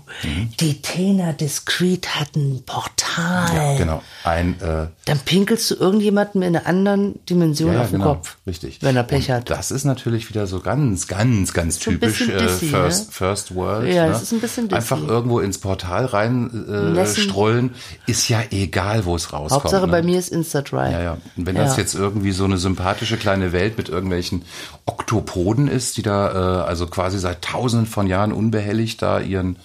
die 0.59 0.81
Tena 0.81 1.33
Discreet 1.33 2.15
hat 2.15 2.35
ein 2.35 2.61
Portal. 2.65 3.55
Ja, 3.55 3.77
genau. 3.77 4.03
Ein 4.23 4.59
äh, 4.61 4.87
Dann 5.05 5.19
pinkelst 5.25 5.71
du 5.71 5.75
irgendjemandem 5.75 6.43
in 6.43 6.55
einer 6.55 6.67
anderen 6.67 7.25
Dimension 7.25 7.73
Ja, 7.73 7.81
auf 7.81 7.89
den 7.89 7.99
genau, 7.99 8.13
Kopf. 8.15 8.37
Richtig. 8.45 8.77
Wenn 8.81 8.95
er 8.95 9.03
Pech 9.03 9.29
und 9.29 9.35
hat. 9.35 9.49
Das 9.49 9.71
ist 9.71 9.85
natürlich 9.85 10.29
wieder 10.29 10.45
so 10.45 10.59
ganz, 10.59 11.07
ganz, 11.07 11.53
ganz 11.53 11.79
So 11.79 11.91
typisch 11.91 12.21
äh, 12.21 12.37
Disney, 12.37 12.69
First, 12.69 13.07
ne? 13.07 13.11
First 13.11 13.55
World. 13.55 13.91
Ja, 13.91 14.05
ne? 14.05 14.11
das 14.11 14.21
ist 14.21 14.33
ein 14.33 14.39
bisschen 14.39 14.67
Disney. 14.67 14.77
Einfach 14.77 15.01
irgendwo 15.01 15.39
ins 15.39 15.57
Portal 15.57 16.05
rein 16.05 16.65
äh, 16.67 16.71
Lassen- 16.71 17.21
strollen, 17.21 17.75
ist 18.05 18.29
ja 18.29 18.43
egal, 18.51 19.05
wo 19.05 19.15
es 19.15 19.33
rauskommt. 19.33 19.63
Hauptsache 19.63 19.87
ne? 19.87 19.91
bei 19.91 20.03
mir 20.03 20.19
ist 20.19 20.29
Insta-Dry. 20.29 20.91
Ja, 20.91 21.01
ja. 21.01 21.17
Und 21.37 21.45
wenn 21.45 21.55
das 21.55 21.75
Ja. 21.75 21.81
jetzt 21.81 21.95
irgendwie 21.95 22.31
so 22.31 22.43
eine 22.45 22.57
sympathische 22.57 23.17
kleine 23.17 23.51
Welt 23.51 23.77
mit 23.77 23.89
irgendwelchen 23.89 24.43
Oktopoden 24.85 25.67
ist, 25.67 25.97
die 25.97 26.01
da 26.01 26.61
äh, 26.63 26.67
also 26.67 26.87
quasi 26.87 27.19
seit 27.19 27.41
tausenden 27.43 27.87
von 27.87 28.07
Jahren 28.07 28.31
unbehelligt 28.31 29.01
da 29.01 29.19
ihren 29.19 29.57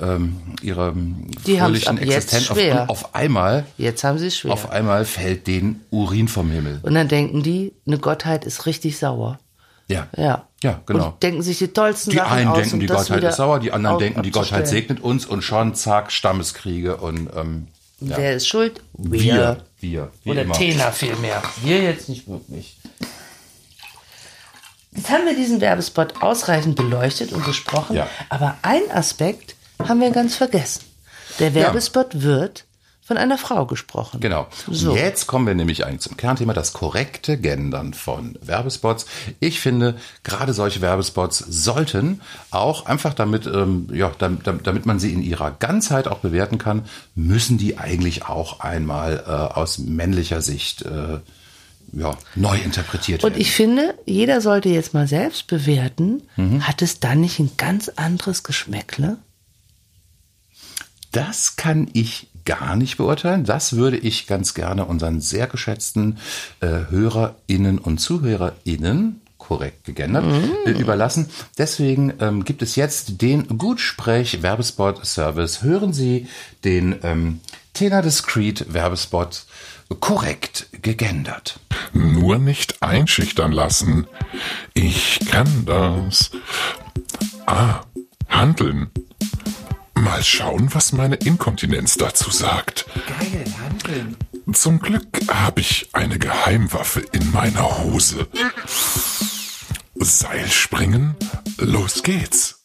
ähm, 0.00 0.36
ihre 0.62 0.94
Die 1.46 1.58
fröhlichen 1.58 1.98
Existenz 1.98 2.50
auf, 2.50 2.58
auf 2.88 3.14
einmal 3.16 3.66
Jetzt 3.78 4.04
haben 4.04 4.16
sie 4.18 4.30
schwer. 4.30 4.52
auf 4.52 4.70
einmal 4.70 5.04
fällt 5.04 5.48
denen 5.48 5.84
Urin 5.90 6.28
vom 6.28 6.50
Himmel. 6.52 6.78
Und 6.82 6.94
dann 6.94 7.08
denken 7.08 7.42
die, 7.42 7.72
eine 7.84 7.98
Gottheit 7.98 8.44
ist 8.44 8.66
richtig 8.66 8.96
sauer. 8.98 9.40
Ja. 9.88 10.06
Ja. 10.16 10.44
Ja, 10.62 10.80
genau. 10.86 11.08
Und 11.08 11.22
denken 11.22 11.42
sich 11.42 11.58
die 11.58 11.68
tollsten 11.68 12.10
Die 12.10 12.16
Sachen 12.16 12.36
einen 12.38 12.48
aus, 12.48 12.58
denken, 12.58 12.74
um 12.74 12.80
die 12.80 12.86
Gottheit 12.86 13.22
ist 13.24 13.36
sauer, 13.36 13.58
die 13.60 13.72
anderen 13.72 13.98
denken, 13.98 14.22
die 14.22 14.30
Gottheit 14.32 14.66
segnet 14.68 15.00
uns 15.00 15.24
und 15.26 15.42
schon 15.42 15.74
zack, 15.74 16.10
Stammeskriege 16.12 16.96
und 16.96 17.28
ähm, 17.36 17.68
ja. 18.00 18.16
Wer 18.16 18.36
ist 18.36 18.46
schuld? 18.48 18.80
wir, 18.94 19.62
wir, 19.80 20.12
wie 20.24 20.30
Oder 20.30 20.42
immer. 20.42 20.54
Tena 20.54 20.90
vielmehr. 20.92 21.42
Wir 21.62 21.82
jetzt 21.82 22.08
nicht 22.08 22.28
wirklich. 22.28 22.76
Jetzt 24.92 25.10
haben 25.10 25.26
wir 25.26 25.36
diesen 25.36 25.60
Werbespot 25.60 26.22
ausreichend 26.22 26.74
beleuchtet 26.76 27.32
und 27.32 27.44
besprochen, 27.44 27.96
Ja. 27.96 28.08
aber 28.30 28.56
ein 28.62 28.90
Aspekt 28.92 29.54
haben 29.78 30.00
wir 30.00 30.10
ganz 30.10 30.34
vergessen. 30.34 30.82
Der 31.38 31.54
Werbespot 31.54 32.22
wird 32.22 32.64
von 33.08 33.16
einer 33.16 33.38
Frau 33.38 33.64
gesprochen. 33.66 34.20
Genau. 34.20 34.46
So. 34.70 34.94
Jetzt 34.94 35.26
kommen 35.26 35.46
wir 35.46 35.54
nämlich 35.54 35.84
eigentlich 35.86 36.02
zum 36.02 36.16
Kernthema, 36.18 36.52
das 36.52 36.74
korrekte 36.74 37.38
Gendern 37.38 37.94
von 37.94 38.38
Werbespots. 38.42 39.06
Ich 39.40 39.60
finde, 39.60 39.96
gerade 40.24 40.52
solche 40.52 40.80
Werbespots 40.82 41.38
sollten 41.38 42.20
auch 42.50 42.84
einfach 42.86 43.14
damit, 43.14 43.46
ähm, 43.46 43.88
ja, 43.92 44.12
damit, 44.18 44.46
damit 44.46 44.84
man 44.86 45.00
sie 45.00 45.12
in 45.14 45.22
ihrer 45.22 45.50
Ganzheit 45.50 46.06
auch 46.06 46.18
bewerten 46.18 46.58
kann, 46.58 46.84
müssen 47.14 47.56
die 47.56 47.78
eigentlich 47.78 48.26
auch 48.26 48.60
einmal 48.60 49.24
äh, 49.26 49.30
aus 49.30 49.78
männlicher 49.78 50.42
Sicht 50.42 50.82
äh, 50.82 51.18
ja, 51.94 52.14
neu 52.34 52.58
interpretiert 52.58 53.24
Und 53.24 53.30
werden. 53.30 53.40
ich 53.40 53.52
finde, 53.52 53.94
jeder 54.04 54.42
sollte 54.42 54.68
jetzt 54.68 54.92
mal 54.92 55.08
selbst 55.08 55.46
bewerten, 55.46 56.22
Mhm. 56.36 56.68
hat 56.68 56.82
es 56.82 57.00
dann 57.00 57.22
nicht 57.22 57.38
ein 57.38 57.52
ganz 57.56 57.88
anderes 57.88 58.42
Geschmäckle? 58.42 59.16
Das 61.12 61.56
kann 61.56 61.88
ich 61.94 62.28
gar 62.48 62.76
nicht 62.76 62.96
beurteilen. 62.96 63.44
Das 63.44 63.76
würde 63.76 63.98
ich 63.98 64.26
ganz 64.26 64.54
gerne 64.54 64.86
unseren 64.86 65.20
sehr 65.20 65.46
geschätzten 65.46 66.16
äh, 66.60 66.86
HörerInnen 66.88 67.78
und 67.78 67.98
ZuhörerInnen 67.98 69.20
korrekt 69.36 69.84
gegendert, 69.84 70.24
äh, 70.64 70.70
überlassen. 70.70 71.28
Deswegen 71.58 72.14
ähm, 72.20 72.46
gibt 72.46 72.62
es 72.62 72.74
jetzt 72.74 73.20
den 73.20 73.58
Gutsprech-Werbespot-Service. 73.58 75.62
Hören 75.62 75.92
Sie 75.92 76.26
den 76.64 76.96
ähm, 77.02 77.40
Tena 77.74 78.00
Discreet 78.00 78.72
Werbespot 78.72 79.44
korrekt 80.00 80.68
gegendert. 80.80 81.60
Nur 81.92 82.38
nicht 82.38 82.82
einschüchtern 82.82 83.52
lassen. 83.52 84.06
Ich 84.72 85.20
kann 85.30 85.66
das. 85.66 86.30
Ah, 87.44 87.82
handeln. 88.26 88.88
Mal 90.00 90.22
schauen, 90.22 90.72
was 90.74 90.92
meine 90.92 91.16
Inkontinenz 91.16 91.96
dazu 91.96 92.30
sagt. 92.30 92.86
Geil, 93.06 93.44
handeln. 93.60 94.16
Zum 94.52 94.78
Glück 94.78 95.20
habe 95.28 95.60
ich 95.60 95.88
eine 95.92 96.18
Geheimwaffe 96.18 97.00
in 97.12 97.32
meiner 97.32 97.78
Hose. 97.78 98.28
Seilspringen? 99.96 101.16
Los 101.58 102.02
geht's. 102.02 102.64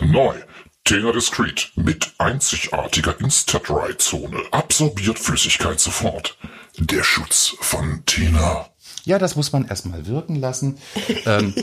Neu. 0.00 0.36
Tena 0.84 1.12
Discreet 1.12 1.72
mit 1.74 2.14
einzigartiger 2.18 3.18
Insta-Dry-Zone. 3.20 4.40
Absorbiert 4.52 5.18
Flüssigkeit 5.18 5.80
sofort. 5.80 6.38
Der 6.78 7.02
Schutz 7.02 7.56
von 7.60 8.04
Tena. 8.06 8.70
Ja, 9.08 9.18
das 9.18 9.36
muss 9.36 9.52
man 9.52 9.66
erstmal 9.66 10.06
wirken 10.06 10.36
lassen. 10.36 10.76
ähm, 11.24 11.54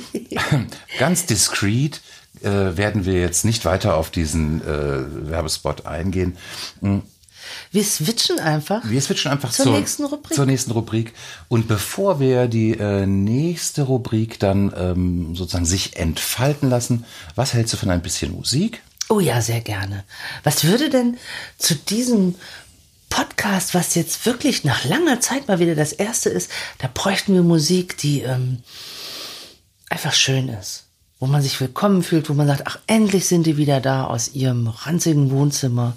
ganz 1.00 1.28
diskret 1.28 2.02
äh, 2.42 2.50
werden 2.50 3.06
wir 3.06 3.22
jetzt 3.22 3.46
nicht 3.46 3.66
weiter 3.66 3.98
auf 3.98 4.10
diesen 4.10 4.62
äh, 4.64 5.30
Werbespot 5.30 5.86
eingehen. 5.86 6.38
Wir 7.72 7.84
switchen 7.84 8.40
einfach. 8.40 8.82
Wir 8.90 9.00
switchen 9.00 9.32
einfach 9.32 9.52
Zur 9.52 9.66
zur, 9.66 9.78
nächsten 9.78 10.06
Rubrik. 10.06 10.34
Zur 10.34 10.48
nächsten 10.48 10.72
Rubrik. 10.72 11.14
Und 11.48 11.68
bevor 11.68 12.20
wir 12.20 12.48
die 12.48 12.72
äh, 12.72 13.06
nächste 13.06 13.84
Rubrik 13.84 14.40
dann 14.40 14.74
ähm, 14.76 15.36
sozusagen 15.36 15.68
sich 15.68 15.98
entfalten 15.98 16.72
lassen, 16.72 17.06
was 17.36 17.54
hältst 17.54 17.74
du 17.74 17.78
von 17.78 17.92
ein 17.92 18.02
bisschen 18.02 18.32
Musik? 18.32 18.82
Oh 19.08 19.20
ja, 19.20 19.40
sehr 19.40 19.62
gerne. 19.62 20.04
Was 20.44 20.64
würde 20.64 20.90
denn 20.90 21.18
zu 21.60 21.76
diesem 21.76 22.34
Podcast, 23.16 23.74
was 23.74 23.96
jetzt 23.96 24.26
wirklich 24.26 24.66
nach 24.66 24.84
langer 24.84 25.22
Zeit 25.22 25.48
mal 25.48 25.60
wieder 25.60 25.74
das 25.74 25.94
erste 25.94 26.28
ist, 26.30 26.52
da 26.80 26.90
bräuchten 26.94 27.34
wir 27.34 27.44
Musik, 27.44 27.98
die 27.98 28.20
ähm, 28.22 28.58
einfach 29.90 30.12
schön 30.12 30.50
ist. 30.50 30.88
Wo 31.20 31.26
man 31.26 31.42
sich 31.42 31.62
willkommen 31.62 32.04
fühlt, 32.04 32.30
wo 32.30 32.34
man 32.34 32.46
sagt, 32.48 32.64
ach, 32.66 32.78
endlich 32.88 33.26
sind 33.26 33.46
die 33.46 33.56
wieder 33.56 33.80
da 33.80 34.04
aus 34.04 34.34
ihrem 34.34 34.68
ranzigen 34.68 35.32
Wohnzimmer. 35.32 35.96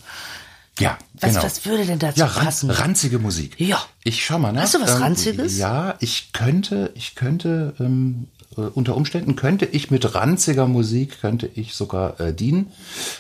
Ja, 0.78 0.96
Was, 1.14 1.30
genau. 1.32 1.42
was 1.42 1.66
würde 1.66 1.86
denn 1.86 1.98
dazu 1.98 2.20
ja, 2.20 2.26
ran, 2.26 2.44
passen? 2.44 2.70
ranzige 2.70 3.18
Musik. 3.18 3.58
Ja. 3.58 3.84
Ich 4.04 4.24
schau 4.24 4.38
mal 4.38 4.52
nach. 4.52 4.62
Hast 4.62 4.74
du 4.74 4.80
was 4.80 4.94
Ähm, 4.94 5.02
Ranziges? 5.02 5.58
Ja, 5.58 5.96
ich 5.98 6.32
könnte, 6.32 6.92
ich 6.94 7.16
könnte, 7.16 7.74
ähm, 7.80 8.28
äh, 8.56 8.60
unter 8.60 8.94
Umständen 8.96 9.34
könnte 9.34 9.64
ich 9.64 9.90
mit 9.90 10.14
ranziger 10.14 10.68
Musik, 10.68 11.20
könnte 11.20 11.50
ich 11.52 11.74
sogar 11.74 12.20
äh, 12.20 12.32
dienen. 12.32 12.72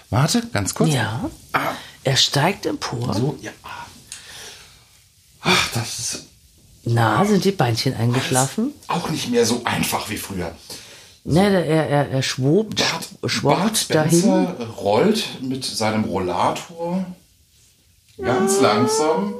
Warte, 0.08 0.44
ganz 0.52 0.74
kurz. 0.74 0.94
Ja. 0.94 1.28
Er 2.04 2.16
steigt 2.16 2.64
empor. 2.64 3.12
So, 3.12 3.36
ja. 3.42 3.50
Ach, 5.50 5.68
das 5.74 5.98
ist 5.98 6.22
Na, 6.84 7.24
sind 7.24 7.44
die 7.44 7.52
Beinchen 7.52 7.94
eingeschlafen? 7.94 8.72
auch 8.88 9.08
nicht 9.10 9.30
mehr 9.30 9.44
so 9.46 9.62
einfach 9.64 10.08
wie 10.10 10.16
früher. 10.16 10.52
Ne, 11.24 11.50
der- 11.50 11.66
er, 11.66 11.88
er, 11.88 12.08
er 12.10 12.22
schwobt, 12.22 12.82
schwoppt 13.26 13.94
dahin. 13.94 14.20
Spencer 14.20 14.66
rollt 14.78 15.42
mit 15.42 15.64
seinem 15.64 16.04
Rollator 16.04 17.04
ganz 18.16 18.60
langsam 18.60 19.34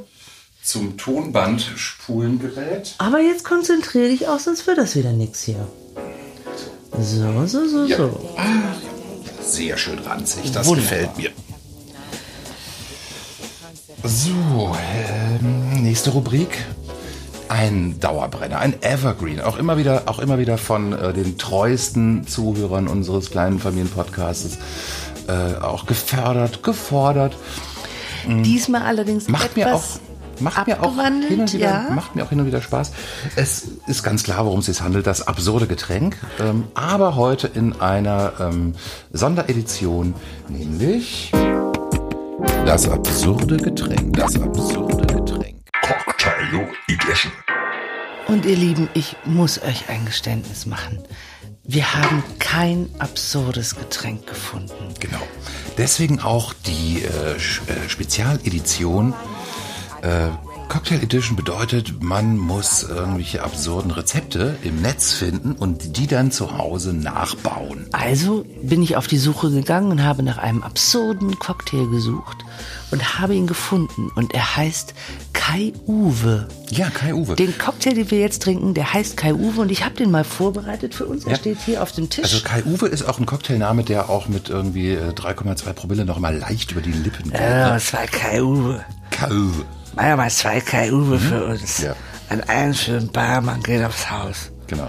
zum 0.62 0.96
Tonbandspulengerät. 0.98 2.94
Aber 2.98 3.20
jetzt 3.20 3.44
konzentriere 3.44 4.08
dich 4.10 4.28
auch, 4.28 4.38
sonst 4.38 4.66
wird 4.66 4.76
das 4.78 4.94
wieder 4.96 5.12
nix 5.12 5.42
hier. 5.44 5.66
So, 7.00 7.46
so, 7.46 7.66
so, 7.68 7.84
Ja. 7.86 7.96
so. 7.96 8.28
Sehr 9.42 9.78
schön 9.78 9.98
ranzig, 10.00 10.52
das 10.52 10.66
Wunderbar. 10.66 10.98
gefällt 10.98 11.16
mir. 11.16 11.30
So, 14.04 14.76
ähm, 14.96 15.82
nächste 15.82 16.10
Rubrik. 16.10 16.64
Ein 17.48 17.98
Dauerbrenner, 17.98 18.58
ein 18.58 18.80
Evergreen, 18.82 19.40
auch 19.40 19.58
immer 19.58 19.76
wieder, 19.78 20.02
auch 20.06 20.18
immer 20.18 20.38
wieder 20.38 20.58
von 20.58 20.92
äh, 20.92 21.12
den 21.12 21.38
treuesten 21.38 22.26
Zuhörern 22.26 22.88
unseres 22.88 23.30
kleinen 23.30 23.58
Familienpodcasts 23.58 24.58
äh, 25.26 25.56
auch 25.60 25.86
gefördert, 25.86 26.62
gefordert. 26.62 27.36
Diesmal 28.26 28.82
allerdings 28.82 29.28
Macht 29.28 29.56
mir 29.56 29.74
auch, 29.74 29.82
macht 30.40 30.66
mir 30.66 30.82
auch 30.82 30.94
hin 31.26 31.40
und 31.40 31.52
wieder, 31.52 31.64
ja. 31.64 31.90
macht 31.90 32.14
mir 32.14 32.24
auch 32.24 32.28
hin 32.28 32.40
und 32.40 32.46
wieder 32.46 32.62
Spaß. 32.62 32.92
Es 33.34 33.66
ist 33.86 34.02
ganz 34.02 34.22
klar, 34.22 34.44
worum 34.44 34.60
es 34.60 34.66
sich 34.66 34.80
handelt, 34.80 35.06
das 35.06 35.26
absurde 35.26 35.66
Getränk, 35.66 36.16
ähm, 36.38 36.64
aber 36.74 37.16
heute 37.16 37.48
in 37.48 37.80
einer 37.80 38.34
ähm, 38.40 38.74
Sonderedition, 39.12 40.14
nämlich 40.48 41.32
das 42.64 42.88
absurde 42.88 43.56
Getränk, 43.56 44.16
das 44.16 44.40
absurde 44.40 45.06
Getränk. 45.06 45.56
Cocktail 45.82 46.68
Edition. 46.88 47.32
Und 48.26 48.44
ihr 48.44 48.56
Lieben, 48.56 48.88
ich 48.94 49.16
muss 49.24 49.60
euch 49.62 49.88
ein 49.88 50.04
Geständnis 50.04 50.66
machen. 50.66 50.98
Wir 51.64 51.94
haben 51.94 52.22
kein 52.38 52.88
absurdes 52.98 53.76
Getränk 53.76 54.26
gefunden. 54.26 54.94
Genau. 55.00 55.20
Deswegen 55.76 56.20
auch 56.20 56.54
die 56.54 57.02
äh, 57.02 57.32
äh, 57.32 57.88
Spezialedition. 57.88 59.14
Äh, 60.02 60.28
Cocktail 60.68 61.02
Edition 61.02 61.34
bedeutet, 61.36 62.02
man 62.02 62.36
muss 62.36 62.82
irgendwelche 62.82 63.42
absurden 63.42 63.90
Rezepte 63.90 64.56
im 64.62 64.82
Netz 64.82 65.12
finden 65.12 65.52
und 65.52 65.96
die 65.96 66.06
dann 66.06 66.30
zu 66.30 66.58
Hause 66.58 66.92
nachbauen. 66.92 67.86
Also 67.92 68.44
bin 68.62 68.82
ich 68.82 68.96
auf 68.96 69.06
die 69.06 69.16
Suche 69.18 69.50
gegangen 69.50 69.90
und 69.90 70.02
habe 70.04 70.22
nach 70.22 70.38
einem 70.38 70.62
absurden 70.62 71.38
Cocktail 71.38 71.86
gesucht 71.88 72.36
und 72.90 73.18
habe 73.18 73.34
ihn 73.34 73.46
gefunden. 73.46 74.10
Und 74.14 74.34
er 74.34 74.56
heißt 74.56 74.94
Kai 75.32 75.72
Uwe. 75.86 76.48
Ja, 76.70 76.90
Kai 76.90 77.14
Uwe. 77.14 77.34
Den 77.36 77.56
Cocktail, 77.56 77.94
den 77.94 78.10
wir 78.10 78.20
jetzt 78.20 78.42
trinken, 78.42 78.74
der 78.74 78.92
heißt 78.92 79.16
Kai 79.16 79.32
Uwe 79.34 79.62
und 79.62 79.70
ich 79.70 79.84
habe 79.84 79.94
den 79.94 80.10
mal 80.10 80.24
vorbereitet 80.24 80.94
für 80.94 81.06
uns. 81.06 81.24
Er 81.24 81.32
Ja. 81.32 81.36
steht 81.38 81.58
hier 81.64 81.82
auf 81.82 81.92
dem 81.92 82.10
Tisch. 82.10 82.24
Also 82.24 82.40
Kai 82.44 82.62
Uwe 82.64 82.86
ist 82.88 83.02
auch 83.08 83.18
ein 83.18 83.26
Cocktailname, 83.26 83.84
der 83.84 84.10
auch 84.10 84.28
mit 84.28 84.50
irgendwie 84.50 84.90
äh, 84.92 85.10
3,2 85.12 85.72
Promille 85.72 86.04
noch 86.04 86.18
mal 86.18 86.36
leicht 86.36 86.72
über 86.72 86.82
die 86.82 86.92
Lippen 86.92 87.30
geht. 87.30 87.40
ja, 87.40 87.72
ne? 87.74 87.80
zwei 87.80 88.06
Kai 88.06 88.42
Uwe. 88.42 88.84
Kai 89.10 89.30
Uwe. 89.30 89.64
Mach 89.98 90.06
ja 90.06 90.16
mal 90.16 90.30
zwei 90.30 90.60
Kai 90.60 90.92
Uwe 90.92 91.18
für 91.18 91.44
uns. 91.44 91.78
Ja. 91.78 91.96
Ein 92.28 92.48
eins 92.48 92.82
für 92.82 93.00
den 93.00 93.10
Barmann 93.10 93.60
geht 93.64 93.84
aufs 93.84 94.08
Haus. 94.08 94.52
Genau. 94.68 94.88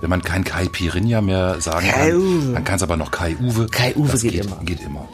Wenn 0.00 0.10
man 0.10 0.22
kein 0.22 0.42
Kai 0.42 0.66
Pirinha 0.66 1.20
mehr 1.20 1.60
sagen 1.60 1.86
Kai 1.86 2.10
kann, 2.10 2.16
Uwe. 2.16 2.52
dann 2.54 2.64
kann 2.64 2.74
es 2.74 2.82
aber 2.82 2.96
noch 2.96 3.12
Kai 3.12 3.36
Uwe. 3.36 3.68
Kai 3.68 3.94
Uwe 3.94 4.08
das 4.10 4.22
geht 4.22 4.32
geht 4.32 4.44
immer. 4.44 4.56
Geht 4.64 4.80
immer. 4.80 5.08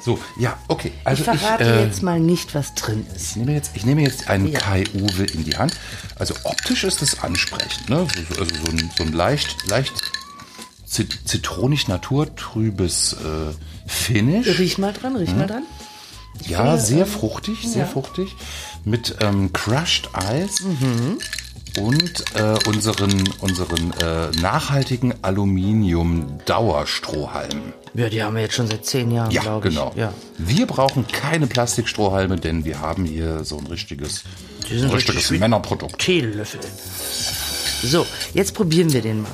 So, 0.00 0.18
ja, 0.38 0.56
okay. 0.68 0.90
Also 1.04 1.30
ich 1.30 1.38
verrate 1.38 1.64
äh, 1.64 1.84
jetzt 1.84 2.02
mal 2.02 2.18
nicht, 2.18 2.54
was 2.54 2.74
drin 2.76 3.04
ist. 3.14 3.32
Ich 3.32 3.36
nehme 3.36 3.52
jetzt, 3.52 3.72
ich 3.74 3.84
nehme 3.84 4.00
jetzt 4.00 4.30
einen 4.30 4.46
Ja. 4.46 4.58
Kai 4.58 4.84
Uwe 4.94 5.24
in 5.24 5.44
die 5.44 5.58
Hand. 5.58 5.74
Also 6.18 6.32
optisch 6.44 6.84
ist 6.84 7.02
es 7.02 7.22
ansprechend, 7.22 7.90
ne? 7.90 8.06
So, 8.16 8.34
so, 8.36 8.40
also 8.40 8.54
so 8.64 8.72
ein, 8.72 8.90
so 8.96 9.04
ein 9.04 9.12
leicht, 9.12 9.68
leicht 9.68 9.92
zit 10.86 11.18
zitronig 11.26 11.88
naturtrübes 11.88 13.12
äh, 13.12 13.86
Finish. 13.86 14.58
Riech 14.58 14.78
mal 14.78 14.94
dran, 14.94 15.14
riech 15.14 15.34
mal 15.34 15.46
dran. 15.46 15.64
Ja, 16.46 16.76
sehr 16.76 17.06
fruchtig, 17.06 17.66
sehr 17.68 17.86
fruchtig. 17.86 18.34
Mit 18.84 19.16
ähm, 19.20 19.52
Crushed 19.52 20.08
Eis 20.14 20.60
Mhm. 20.60 21.18
und 21.82 22.24
äh, 22.36 22.54
unseren, 22.66 23.24
unseren 23.40 23.92
äh, 24.00 24.30
nachhaltigen 24.40 25.12
Aluminium-Dauerstrohhalmen. 25.22 27.74
Ja, 27.94 28.08
die 28.08 28.22
haben 28.22 28.34
wir 28.36 28.42
jetzt 28.42 28.54
schon 28.54 28.68
seit 28.68 28.84
zehn 28.86 29.10
Jahren, 29.10 29.30
Ja, 29.30 29.42
glaube 29.42 29.68
ich. 29.68 29.74
genau. 29.74 29.92
Ja. 29.96 30.12
Wir 30.38 30.66
brauchen 30.66 31.06
keine 31.06 31.46
Plastikstrohhalme, 31.46 32.36
denn 32.36 32.64
wir 32.64 32.80
haben 32.80 33.04
hier 33.04 33.44
so 33.44 33.58
ein 33.58 33.66
richtiges, 33.66 34.24
ein 34.70 34.88
richtiges 34.90 35.22
richtig 35.24 35.40
Männerprodukt. 35.40 35.98
Teelöffel. 35.98 36.60
So, 37.82 38.06
jetzt 38.34 38.54
probieren 38.54 38.92
wir 38.92 39.02
den 39.02 39.22
mal. 39.22 39.30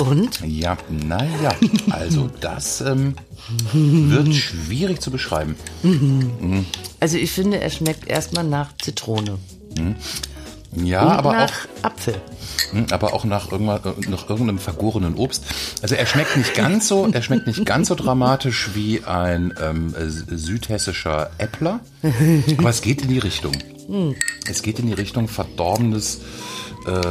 Und? 0.00 0.40
Ja, 0.44 0.76
naja, 0.88 1.54
also 1.90 2.28
das 2.40 2.80
ähm, 2.80 3.14
wird 3.72 4.34
schwierig 4.34 5.00
zu 5.00 5.10
beschreiben. 5.10 5.56
Also 7.00 7.16
ich 7.16 7.30
finde, 7.30 7.60
er 7.60 7.70
schmeckt 7.70 8.08
erstmal 8.08 8.44
nach 8.44 8.76
Zitrone. 8.78 9.38
Ja, 10.76 11.02
und 11.02 11.12
aber 11.12 11.32
nach 11.32 11.66
auch, 11.80 11.84
Apfel. 11.84 12.14
hm, 12.70 12.86
aber 12.90 13.14
auch 13.14 13.24
nach, 13.24 13.50
äh, 13.52 13.58
nach 13.58 14.28
irgendeinem 14.28 14.58
vergorenen 14.58 15.14
Obst. 15.14 15.44
Also 15.80 15.94
er 15.94 16.06
schmeckt 16.06 16.36
nicht 16.36 16.54
ganz 16.54 16.88
so, 16.88 17.08
er 17.10 17.22
schmeckt 17.22 17.46
nicht 17.46 17.64
ganz 17.64 17.88
so 17.88 17.94
dramatisch 17.94 18.70
wie 18.74 19.02
ein 19.04 19.54
ähm, 19.62 19.94
äh, 19.94 20.08
südhessischer 20.08 21.30
Äppler, 21.38 21.80
aber 22.58 22.68
es 22.68 22.82
geht 22.82 23.02
in 23.02 23.08
die 23.08 23.18
Richtung. 23.18 23.52
Es 24.50 24.62
geht 24.62 24.80
in 24.80 24.88
die 24.88 24.92
Richtung 24.92 25.28
verdorbenes, 25.28 26.20
äh, 26.86 27.10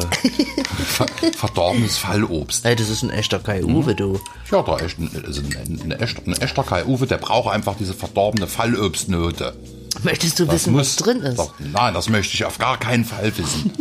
ver 0.86 1.08
verdorbenes 1.38 1.98
Fallobst. 1.98 2.66
Ey, 2.66 2.76
das 2.76 2.90
ist 2.90 3.04
ein 3.04 3.10
echter 3.10 3.40
Kai 3.40 3.64
Uwe, 3.64 3.96
du. 3.96 4.20
Ja, 4.52 4.62
da 4.62 4.78
ist 4.78 4.98
ein, 4.98 5.10
also 5.26 5.42
ein, 5.42 5.82
ein, 5.84 5.92
echter, 5.92 6.22
ein 6.26 6.34
echter 6.34 6.64
Kai 6.64 6.86
Uwe, 6.86 7.08
der 7.08 7.18
braucht 7.18 7.54
einfach 7.54 7.76
diese 7.78 7.94
verdorbene 7.94 8.48
Fallobstnote. 8.48 9.56
Möchtest 10.04 10.40
du 10.40 10.46
Das 10.46 10.56
wissen, 10.56 10.76
was 10.76 10.96
drin 10.96 11.22
ist? 11.22 11.40
Doch, 11.40 11.54
nein, 11.60 11.94
das 11.94 12.10
möchte 12.10 12.34
ich 12.34 12.46
auf 12.46 12.58
gar 12.58 12.78
keinen 12.78 13.06
Fall 13.06 13.32
wissen. 13.38 13.72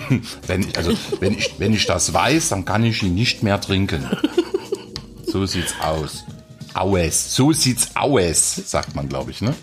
wenn, 0.46 0.62
ich, 0.68 0.76
also, 0.76 0.92
wenn, 1.20 1.36
ich, 1.36 1.54
wenn 1.58 1.72
ich 1.72 1.86
das 1.86 2.12
weiß, 2.12 2.50
dann 2.50 2.64
kann 2.64 2.84
ich 2.84 3.02
ihn 3.02 3.14
nicht 3.14 3.42
mehr 3.42 3.60
trinken. 3.60 4.08
So 5.26 5.46
sieht's 5.46 5.74
aus. 5.80 6.24
Aues. 6.74 7.34
So 7.34 7.52
sieht's 7.52 7.88
aus, 7.94 8.54
sagt 8.54 8.94
man, 8.94 9.08
glaube 9.08 9.30
ich, 9.30 9.40
ne? 9.40 9.54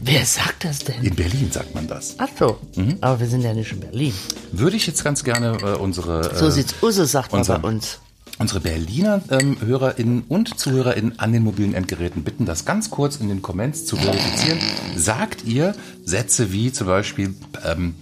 Wer 0.00 0.24
sagt 0.24 0.64
das 0.64 0.80
denn? 0.80 1.02
In 1.02 1.14
Berlin 1.16 1.50
sagt 1.50 1.74
man 1.74 1.88
das. 1.88 2.14
Ach 2.18 2.28
so, 2.38 2.58
Mhm. 2.76 2.98
aber 3.00 3.18
wir 3.20 3.26
sind 3.26 3.42
ja 3.42 3.52
nicht 3.52 3.72
in 3.72 3.80
Berlin. 3.80 4.14
Würde 4.52 4.76
ich 4.76 4.86
jetzt 4.86 5.02
ganz 5.02 5.24
gerne 5.24 5.58
äh, 5.62 5.76
unsere, 5.76 6.36
So 6.36 6.46
äh, 6.46 6.50
sieht's 6.52 6.74
Usse, 6.82 7.06
sagt 7.06 7.32
man 7.32 7.44
bei 7.44 7.56
uns. 7.56 7.98
unsere 8.38 8.60
Berliner 8.60 9.20
ähm, 9.30 9.56
HörerInnen 9.60 10.22
und 10.28 10.56
ZuhörerInnen 10.58 11.18
an 11.18 11.32
den 11.32 11.42
mobilen 11.42 11.74
Endgeräten 11.74 12.22
bitten, 12.22 12.46
das 12.46 12.64
ganz 12.64 12.90
kurz 12.90 13.16
in 13.16 13.28
den 13.28 13.42
Comments 13.42 13.84
zu 13.86 13.96
verifizieren. 13.96 14.58
Sagt 14.96 15.44
ihr 15.44 15.74
Sätze 16.04 16.52
wie 16.52 16.72
zum 16.72 16.86
Beispiel 16.86 17.34
ähm, 17.64 17.94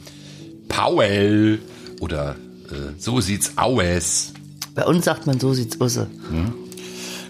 Paul 0.68 1.60
oder 2.00 2.36
äh, 2.70 2.92
so 2.98 3.20
sieht's 3.22 3.52
aus. 3.56 4.32
Bei 4.74 4.84
uns 4.84 5.06
sagt 5.06 5.26
man, 5.26 5.40
so 5.40 5.54
sieht's 5.54 5.80
Usse. 5.80 6.08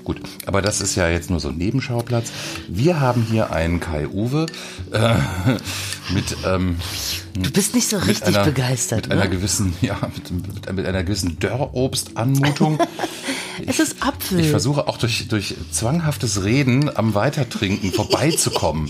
Gut, 0.06 0.20
aber 0.46 0.62
das 0.62 0.80
ist 0.80 0.94
ja 0.94 1.08
jetzt 1.08 1.30
nur 1.30 1.40
so 1.40 1.48
ein 1.48 1.56
Nebenschauplatz. 1.56 2.30
Wir 2.68 3.00
haben 3.00 3.26
hier 3.28 3.50
einen 3.50 3.80
Kai 3.80 4.06
Uwe 4.06 4.46
äh, 4.92 5.14
mit, 6.14 6.36
ähm, 6.46 6.76
Du 7.34 7.50
bist 7.50 7.74
nicht 7.74 7.88
so 7.88 7.96
richtig 7.96 8.36
einer, 8.36 8.44
begeistert, 8.44 9.08
mit 9.08 9.10
einer 9.12 9.24
ne? 9.24 9.30
gewissen, 9.30 9.74
ja, 9.80 9.98
mit, 10.14 10.76
mit, 10.76 10.86
einer 10.86 11.02
gewissen 11.02 11.40
Dörrobstanmutung. 11.40 12.78
Es 13.66 13.80
ist 13.80 14.06
Apfel. 14.06 14.40
Ich 14.40 14.50
versuche 14.50 14.86
auch 14.86 14.98
durch, 14.98 15.26
durch 15.28 15.56
zwanghaftes 15.72 16.44
Reden 16.44 16.94
am 16.94 17.14
Weitertrinken 17.14 17.90
vorbeizukommen. 17.90 18.86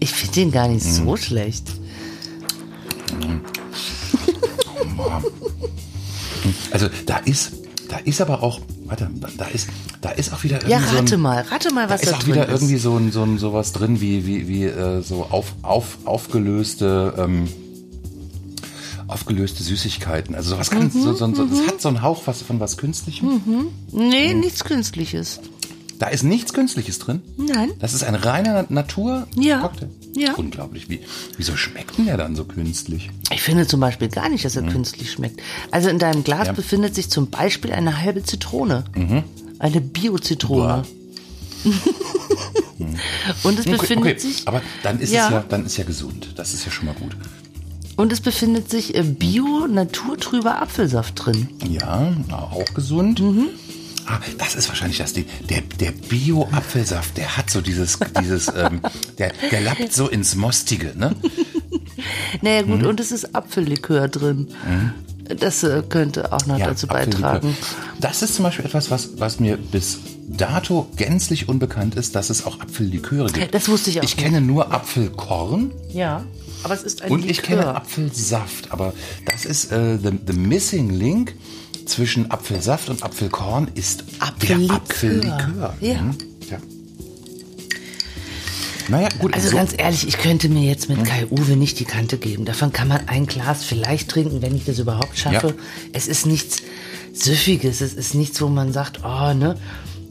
Ich 0.00 0.10
finde 0.12 0.34
den 0.34 0.50
gar 0.50 0.66
nicht 0.68 0.84
Mhm. 0.84 0.90
so 0.90 1.16
schlecht. 1.16 1.68
Also 6.72 6.88
da 7.06 7.18
ist, 7.18 7.52
da 7.90 7.96
ist 7.98 8.20
aber 8.20 8.42
auch, 8.42 8.60
warte, 8.86 9.10
da 9.36 9.46
ist, 9.46 9.68
da 10.00 10.10
ist 10.10 10.32
auch 10.32 10.42
wieder 10.44 10.56
irgendwie 10.62 10.72
Ja, 10.72 10.80
so 10.80 10.96
rate 10.96 11.14
ein, 11.16 11.20
mal, 11.20 11.42
rate 11.50 11.74
mal, 11.74 11.86
da 11.88 11.94
was 11.94 12.02
ist 12.02 12.12
da 12.12 12.16
auch 12.16 12.22
drin 12.22 12.34
wieder 12.34 12.46
ist. 12.48 12.52
irgendwie 12.52 12.76
so 12.78 12.96
ein, 12.96 13.10
so 13.12 13.22
ein 13.22 13.36
sowas 13.38 13.72
drin 13.72 14.00
wie 14.00 14.24
wie 14.26 14.46
wie 14.48 14.64
äh, 14.64 15.02
so 15.02 15.26
auf, 15.30 15.54
auf 15.62 15.98
aufgelöste 16.04 17.14
ähm, 17.18 17.48
aufgelöste 19.08 19.62
Süßigkeiten. 19.62 20.34
Also 20.34 20.50
sowas 20.50 20.70
ganz 20.70 20.94
Mhm, 20.94 21.02
so, 21.02 21.14
so, 21.14 21.34
so 21.34 21.44
das 21.46 21.66
hat 21.66 21.80
so 21.80 21.88
einen 21.88 22.02
Hauch 22.02 22.22
was 22.26 22.42
von 22.42 22.60
was 22.60 22.76
künstlichem. 22.76 23.40
Nee, 23.90 24.34
nichts 24.34 24.62
Künstliches. 24.64 25.40
Da 25.98 26.06
ist 26.06 26.22
nichts 26.22 26.52
Künstliches 26.54 26.98
drin. 27.00 27.20
Nein. 27.36 27.72
Das 27.80 27.92
ist 27.92 28.04
ein 28.04 28.14
reiner 28.14 28.66
Natur 28.68 29.26
Ja. 29.34 29.64
Ja. 30.14 30.34
Unglaublich. 30.34 30.88
Wie, 30.88 31.00
wieso 31.36 31.56
schmeckt 31.56 31.96
denn 31.98 32.06
der 32.06 32.16
dann 32.16 32.34
so 32.36 32.44
künstlich? 32.44 33.10
Ich 33.32 33.42
finde 33.42 33.66
zum 33.66 33.80
Beispiel 33.80 34.08
gar 34.08 34.28
nicht, 34.28 34.44
dass 34.44 34.56
er 34.56 34.62
künstlich 34.64 35.10
schmeckt. 35.12 35.40
Also 35.70 35.88
in 35.88 35.98
deinem 35.98 36.24
Glas 36.24 36.40
Mhm. 36.40 36.46
Ja. 36.46 36.52
Mhm. 36.52 36.56
befindet 36.56 36.94
sich 36.94 37.10
zum 37.10 37.30
Beispiel 37.30 37.72
eine 37.72 38.00
halbe 38.02 38.22
Zitrone. 38.22 38.84
Eine 39.58 39.80
Bio-Zitrone. 39.80 40.84
Und 43.42 43.58
es 43.58 43.66
Okay, 43.66 43.76
befindet 43.76 44.16
okay. 44.16 44.18
sich. 44.18 44.48
aber 44.48 44.62
dann 44.82 44.98
ist 45.00 45.12
Ja. 45.12 45.26
es 45.26 45.32
ja, 45.32 45.44
dann 45.48 45.66
ist 45.66 45.76
ja 45.76 45.84
gesund. 45.84 46.28
Das 46.36 46.54
ist 46.54 46.64
ja 46.64 46.72
schon 46.72 46.86
mal 46.86 46.94
gut. 46.94 47.16
Und 47.96 48.12
es 48.12 48.20
befindet 48.20 48.70
sich 48.70 48.94
äh, 48.94 49.02
Bio-naturtrüber 49.02 50.62
Apfelsaft 50.62 51.24
drin. 51.26 51.48
Ja, 51.68 52.14
auch 52.30 52.64
gesund. 52.74 53.20
Mhm. 53.20 53.48
Ah, 54.12 54.20
das 54.38 54.56
ist 54.56 54.68
wahrscheinlich 54.68 54.98
das 54.98 55.12
Ding. 55.12 55.24
Der, 55.48 55.60
der 55.78 55.92
Bio-Apfelsaft, 55.92 57.16
der 57.16 57.36
hat 57.36 57.48
so 57.48 57.60
dieses, 57.60 57.98
dieses, 58.20 58.48
ähm, 58.48 58.80
der, 59.18 59.32
der 59.52 59.60
lappt 59.60 59.92
so 59.92 60.08
ins 60.08 60.34
Mostige, 60.34 60.92
ne? 60.96 61.14
Naja 62.42 62.62
gut, 62.62 62.82
und 62.84 62.98
es 62.98 63.12
ist 63.12 63.34
Apfellikör 63.34 64.08
drin. 64.08 64.48
Das 65.38 65.62
äh, 65.62 65.82
könnte 65.88 66.32
auch 66.32 66.46
noch 66.46 66.58
dazu 66.58 66.88
Apfellikör. 66.88 67.20
beitragen. 67.20 67.56
Das 68.00 68.22
ist 68.22 68.34
zum 68.34 68.44
Beispiel 68.44 68.64
etwas, 68.64 68.90
was, 68.90 69.18
was 69.20 69.38
mir 69.38 69.56
bis 69.58 69.98
dato 70.26 70.88
gänzlich 70.96 71.48
unbekannt 71.48 71.94
ist, 71.96 72.16
dass 72.16 72.30
es 72.30 72.46
auch 72.46 72.58
Apfelliköre 72.60 73.30
gibt. 73.30 73.54
Das 73.54 73.68
wusste 73.68 73.90
ich 73.90 74.00
auch 74.00 74.04
Ich 74.04 74.16
kenne 74.16 74.40
nur 74.40 74.72
Apfelkorn 74.72 75.72
Ja, 75.92 76.24
aber 76.62 76.74
es 76.74 76.82
ist 76.82 77.02
ein 77.02 77.10
und 77.12 77.20
Likör. 77.20 77.30
ich 77.30 77.42
kenne 77.42 77.66
Apfelsaft. 77.74 78.72
Aber 78.72 78.92
das 79.26 79.44
ist 79.44 79.70
äh, 79.70 79.98
the, 80.02 80.10
the 80.26 80.32
missing 80.32 80.90
link 80.90 81.34
zwischen 81.86 82.30
Apfelsaft 82.30 82.88
und 82.88 83.02
Apfelkorn 83.02 83.68
ist 83.74 84.04
Apfellikör. 84.18 84.76
Apfellikör. 84.76 85.74
Ja. 85.80 86.02
Mhm. 86.02 86.14
ja. 86.50 86.58
Naja, 88.88 89.08
gut. 89.18 89.34
Also 89.34 89.50
so, 89.50 89.56
ganz 89.56 89.72
ehrlich, 89.76 90.08
ich 90.08 90.18
könnte 90.18 90.48
mir 90.48 90.62
jetzt 90.62 90.88
mit 90.88 91.04
Kai 91.04 91.26
Uwe 91.30 91.56
nicht 91.56 91.78
die 91.78 91.84
Kante 91.84 92.18
geben. 92.18 92.44
Davon 92.44 92.72
kann 92.72 92.88
man 92.88 93.08
ein 93.08 93.26
Glas 93.26 93.64
vielleicht 93.64 94.10
trinken, 94.10 94.42
wenn 94.42 94.54
ich 94.56 94.64
das 94.64 94.78
überhaupt 94.78 95.16
schaffe. 95.16 95.48
Ja. 95.48 95.54
Es 95.92 96.08
ist 96.08 96.26
nichts 96.26 96.62
Süffiges, 97.12 97.80
es 97.80 97.94
ist 97.94 98.14
nichts, 98.14 98.40
wo 98.40 98.48
man 98.48 98.72
sagt, 98.72 99.00
oh, 99.04 99.32
ne, 99.32 99.56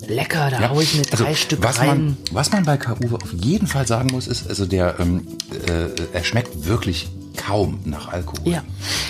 lecker, 0.07 0.49
da 0.49 0.61
Ja, 0.61 0.69
hau 0.69 0.79
ich 0.79 0.95
mir 0.95 1.03
drei 1.03 1.25
also, 1.25 1.35
Stück 1.37 1.63
was 1.63 1.79
rein. 1.79 1.87
Man, 1.87 2.17
was 2.31 2.51
man 2.51 2.63
bei 2.63 2.77
Kauwe 2.77 3.15
auf 3.15 3.33
jeden 3.33 3.67
Fall 3.67 3.87
sagen 3.87 4.09
muss, 4.11 4.27
ist, 4.27 4.47
also 4.47 4.65
der, 4.65 4.99
ähm, 4.99 5.27
äh, 5.67 5.89
er 6.13 6.23
schmeckt 6.23 6.65
wirklich 6.65 7.09
kaum 7.37 7.79
nach 7.85 8.09
Alkohol. 8.11 8.53
ja. 8.53 8.63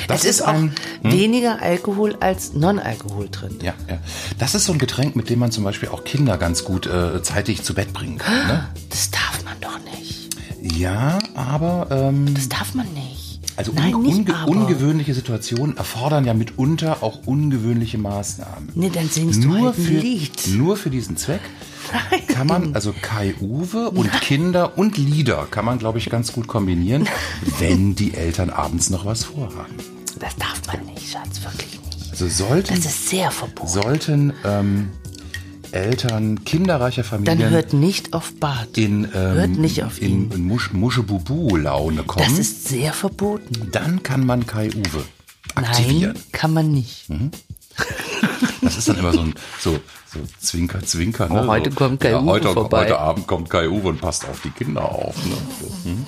Das 0.07 0.24
es 0.24 0.38
ist, 0.38 0.41
auch 0.41 0.53
ein, 0.53 0.74
weniger 1.03 1.61
Alkohol 1.61 2.15
als 2.20 2.53
Non-Alkohol 2.53 3.30
drin. 3.30 3.57
ja, 3.61 3.74
ja. 3.88 3.99
Das 4.39 4.55
ist 4.55 4.65
so 4.65 4.74
ein 4.74 4.80
Getränk, 4.80 5.15
mit 5.15 5.30
dem 5.30 5.39
man 5.39 5.51
zum 5.51 5.63
Beispiel 5.63 5.89
auch 5.89 6.03
Kinder 6.03 6.38
ganz 6.38 6.63
gut 6.63 6.88
äh, 6.88 7.22
zeitig 7.22 7.63
zu 7.63 7.74
Bett 7.76 7.93
bringen 7.93 8.17
kann. 8.17 8.47
Ne? 8.47 8.67
Das 8.89 9.11
darf 9.11 9.43
man 9.45 9.53
doch 9.61 9.78
nicht. 9.97 10.30
Ja, 10.78 11.20
aber 11.36 11.88
ähm, 11.91 12.34
Das 12.34 12.49
darf 12.49 12.74
man 12.74 12.88
nicht. 12.93 13.39
also 13.55 13.72
Nein, 13.74 13.93
un 13.95 14.05
unge 14.05 14.36
aber. 14.36 14.49
ungewöhnliche 14.51 15.13
Situationen 15.13 15.78
erfordern 15.78 16.26
ja 16.26 16.34
mitunter 16.34 17.03
auch 17.03 17.20
ungewöhnliche 17.26 17.97
Maßnahmen. 17.97 18.70
Nee, 18.76 18.89
dann 18.93 19.09
singst 19.09 19.43
du 19.43 19.49
Nur 19.49 19.67
halt 19.67 19.78
ein 19.78 19.84
für, 19.86 19.93
Lied. 19.93 20.47
nur 20.55 20.76
für 20.78 20.89
diesen 20.89 21.17
Zweck 21.17 21.41
kann 22.27 22.47
man, 22.47 22.73
also 22.75 22.93
Kai 23.01 23.35
Uwe 23.41 23.89
und 23.89 24.11
Kinder 24.21 24.77
und 24.77 24.97
Lieder 24.97 25.47
kann 25.49 25.65
man, 25.65 25.79
glaube 25.79 25.97
ich, 25.97 26.09
ganz 26.09 26.31
gut 26.33 26.47
kombinieren, 26.47 27.07
wenn 27.59 27.95
die 27.95 28.13
Eltern 28.13 28.49
abends 28.49 28.89
noch 28.89 29.05
was 29.05 29.23
vorhaben. 29.25 29.75
Das 30.19 30.35
darf 30.37 30.61
man 30.67 30.85
nicht, 30.93 31.09
Schatz, 31.11 31.41
wirklich 31.43 31.79
nicht. 31.85 32.11
Also 32.11 32.27
sollten, 32.27 32.75
Das 32.75 32.85
ist 32.85 33.09
sehr 33.09 33.31
verboten. 33.31 33.67
sollten 33.69 34.33
ähm, 34.43 34.89
Eltern 35.71 36.43
kinderreicher 36.45 37.03
Familien 37.03 37.39
Dann 37.39 37.49
hört 37.51 37.73
nicht 37.73 38.13
auf 38.13 38.33
Bart. 38.39 38.77
in, 38.77 39.03
ähm, 39.05 39.11
hört 39.13 39.49
nicht 39.51 39.83
auf 39.83 40.01
in, 40.01 40.25
ihn. 40.25 40.31
in 40.31 40.47
Musch, 40.47 40.73
Muschebubu-Laune 40.73 42.03
kommen, 42.03 42.25
Das 42.27 42.39
ist 42.39 42.67
sehr 42.67 42.91
verboten. 42.93 43.69
dann 43.71 44.01
kann 44.03 44.25
man 44.25 44.45
Kai 44.47 44.69
Uwe 44.69 45.03
aktivieren. 45.55 46.13
Nein, 46.13 46.23
kann 46.31 46.53
man 46.53 46.71
nicht. 46.71 47.05
Das 48.61 48.77
ist 48.77 48.89
dann 48.89 48.97
immer 48.97 49.13
so 49.13 49.21
ein 49.21 49.34
so, 49.59 49.80
so 50.13 50.19
Zwinker, 50.39 50.84
Zwinker. 50.84 51.30
Ne? 51.30 51.43
Oh, 51.45 51.47
heute 51.47 51.69
so, 51.71 51.75
kommt 51.77 52.01
Kai 52.01 52.15
Uwe 52.15 52.25
heute, 52.25 52.53
vorbei. 52.53 52.82
Heute 52.82 52.99
Abend 52.99 53.27
kommt 53.27 53.49
Kai 53.49 53.69
Uwe 53.69 53.89
und 53.89 54.01
passt 54.01 54.27
auf 54.27 54.41
die 54.41 54.51
Kinder 54.51 54.84
auf. 54.84 55.15
Ne? 55.25 55.36
So, 55.61 55.89
hm. 55.89 56.05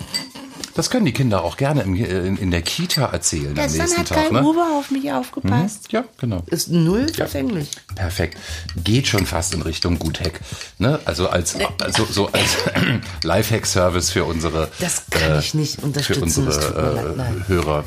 Das 0.74 0.90
können 0.90 1.06
die 1.06 1.12
Kinder 1.12 1.44
auch 1.44 1.58
gerne 1.58 1.82
im, 1.82 1.96
in, 1.96 2.38
in 2.38 2.52
der 2.52 2.62
Kita 2.62 3.06
erzählen 3.06 3.58
am 3.60 3.72
nächsten 3.72 4.06
Tag. 4.06 4.32
Ne? 4.32 4.42
Uwe 4.42 4.62
auf 4.78 4.90
mich 4.92 5.12
aufgepasst. 5.12 5.92
Ja, 5.92 6.06
genau. 6.18 6.44
Ist 6.48 6.70
null 6.70 7.10
verfänglich. 7.10 7.72
Perfekt. 7.96 8.38
Geht 8.82 9.08
schon 9.08 9.26
fast 9.26 9.54
in 9.54 9.62
Richtung 9.64 10.00
Guthack. 10.00 10.40
Ne? 10.78 11.00
Also 11.06 11.28
als, 11.28 11.58
also, 11.82 12.06
so 12.06 12.28
als 12.32 12.58
Lifehack-Service 13.24 14.12
für 14.12 14.24
unsere, 14.24 14.70
Das 14.80 15.04
kann 15.10 15.40
ich 15.40 15.54
nicht 15.54 15.80
für 15.80 15.86
unterstützen. 15.86 16.46
das 16.46 16.60
tut 16.60 16.76
mir 16.76 16.82
leid. 16.84 17.06
unsere 17.06 17.40
äh, 17.40 17.48
Hörer. 17.48 17.84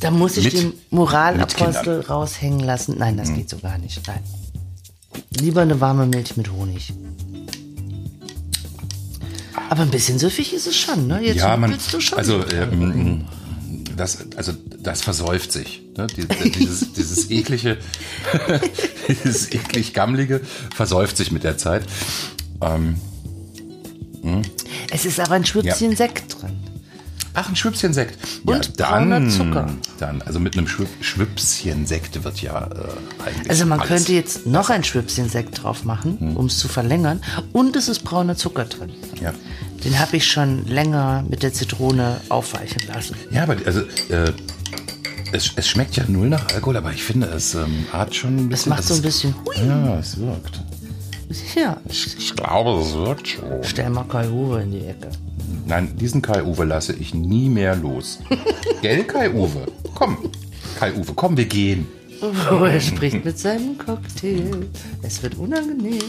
Da 0.00 0.10
muss 0.10 0.36
ich 0.36 0.44
mit- 0.44 0.52
den 0.54 0.72
Moralapostel 0.90 2.00
raushängen 2.02 2.60
lassen. 2.60 2.96
Nein, 2.98 3.16
das 3.16 3.32
geht 3.34 3.48
so 3.50 3.58
gar 3.58 3.78
nicht. 3.78 4.00
Nein. 4.06 4.20
Lieber 5.40 5.62
eine 5.62 5.80
warme 5.80 6.06
Milch 6.06 6.36
mit 6.36 6.52
Honig. 6.52 6.92
Aber 9.70 9.82
ein 9.82 9.90
bisschen 9.90 10.18
süffig 10.18 10.52
ist 10.54 10.66
es 10.66 10.76
schon, 10.76 11.06
ne? 11.06 11.20
Jetzt 11.22 11.36
Ja, 11.38 11.56
man, 11.56 11.70
willst 11.70 11.92
du 11.92 12.00
schon. 12.00 12.16
also, 12.18 12.42
ähm, 12.48 13.24
das, 13.96 14.18
also 14.36 14.52
das 14.80 15.02
versäuft 15.02 15.52
sich. 15.52 15.82
Ne? 15.96 16.06
Die- 16.06 16.26
Dieses, 16.50 16.92
dieses 16.92 17.30
eklige, 17.30 17.76
dieses 19.08 19.50
eklig 19.52 19.92
gammlige 19.94 20.40
versäuft 20.74 21.16
sich 21.16 21.32
mit 21.32 21.44
der 21.44 21.58
Zeit. 21.58 21.84
Ähm, 22.62 22.96
es 24.90 25.04
ist 25.04 25.18
aber 25.20 25.34
ein 25.34 25.44
Schwüppchen 25.44 25.96
Sekt 25.96 26.40
drin. 26.40 26.56
Ach, 27.34 27.48
ein 27.48 27.56
Schwüppchen 27.56 27.92
Sekt. 27.92 28.18
Und 28.44 28.76
brauner 28.76 29.28
Zucker. 29.28 29.68
Dann, 29.98 30.22
also 30.22 30.40
mit 30.40 30.56
einem 30.56 30.66
Sekt 31.86 32.22
wird 32.24 32.40
ja 32.42 32.66
äh, 32.66 33.24
eigentlich 33.26 33.50
Also 33.50 33.66
man 33.66 33.80
könnte 33.80 34.12
jetzt 34.12 34.46
noch 34.46 34.70
ein 34.70 34.84
Schwüppchen 34.84 35.28
Sekt 35.28 35.62
drauf 35.62 35.84
machen, 35.84 36.18
Hm. 36.18 36.36
um 36.36 36.46
es 36.46 36.58
zu 36.58 36.68
verlängern. 36.68 37.20
Und 37.52 37.76
es 37.76 37.88
ist 37.88 38.00
brauner 38.04 38.36
Zucker 38.36 38.64
drin. 38.64 38.90
Ja. 39.20 39.32
Den 39.84 39.98
habe 39.98 40.16
ich 40.16 40.26
schon 40.26 40.66
länger 40.66 41.24
mit 41.28 41.42
der 41.42 41.52
Zitrone 41.52 42.20
aufweichen 42.28 42.82
lassen. 42.92 43.14
Ja, 43.30 43.44
aber 43.44 43.56
also 43.64 43.80
äh, 44.08 44.32
es, 45.32 45.52
es 45.56 45.68
schmeckt 45.68 45.96
ja 45.96 46.04
null 46.08 46.28
nach 46.28 46.46
Alkohol, 46.54 46.76
aber 46.78 46.92
ich 46.92 47.02
finde, 47.04 47.26
es 47.28 47.54
ähm, 47.54 47.84
hat 47.92 48.14
schon 48.14 48.36
ein 48.36 48.44
Es 48.46 48.48
bisschen. 48.64 48.70
macht 48.70 48.82
so 48.84 48.94
ein 48.94 48.98
es- 49.00 49.02
bisschen 49.04 49.34
hui. 49.44 49.66
Ja, 49.66 49.98
es 49.98 50.18
wirkt. 50.18 50.60
Ja, 51.54 51.76
Ich 51.88 52.34
glaube, 52.34 52.80
es 52.80 52.94
wirkt 52.94 53.28
schon. 53.28 53.44
stell 53.62 53.90
mal 53.90 54.04
Kai 54.04 54.28
Uwe 54.30 54.62
in 54.62 54.70
die 54.72 54.86
Ecke. 54.86 55.10
Nein, 55.66 55.96
diesen 55.96 56.22
Kai-Uwe 56.22 56.64
lasse 56.64 56.92
ich 56.94 57.14
nie 57.14 57.48
mehr 57.48 57.76
los. 57.76 58.20
Gell, 58.82 59.04
Kai-Uwe? 59.04 59.66
Komm, 59.94 60.16
Kai-Uwe, 60.78 61.12
komm, 61.14 61.36
wir 61.36 61.46
gehen. 61.46 61.86
Oh, 62.20 62.64
er 62.64 62.80
spricht 62.80 63.24
mit 63.24 63.38
seinem 63.38 63.78
Cocktail. 63.78 64.66
Es 65.02 65.22
wird 65.22 65.36
unangenehm. 65.36 66.02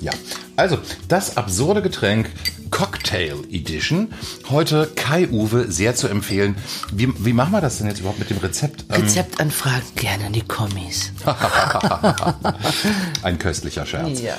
Ja, 0.00 0.12
also 0.56 0.78
das 1.08 1.36
absurde 1.38 1.80
Getränk 1.80 2.30
Cocktail 2.70 3.36
Edition. 3.50 4.08
Heute 4.50 4.90
Kai-Uwe, 4.96 5.70
sehr 5.70 5.94
zu 5.94 6.08
empfehlen. 6.08 6.56
Wie, 6.92 7.08
wie 7.24 7.32
machen 7.32 7.52
wir 7.52 7.60
das 7.60 7.78
denn 7.78 7.86
jetzt 7.86 8.00
überhaupt 8.00 8.18
mit 8.18 8.30
dem 8.30 8.38
Rezept? 8.38 8.84
Ähm, 8.90 9.02
Rezeptanfragen 9.02 9.94
gerne 9.94 10.26
an 10.26 10.32
die 10.32 10.42
Kommis. 10.42 11.12
ein 13.22 13.38
köstlicher 13.38 13.86
Scherz. 13.86 14.20
Ja. 14.20 14.34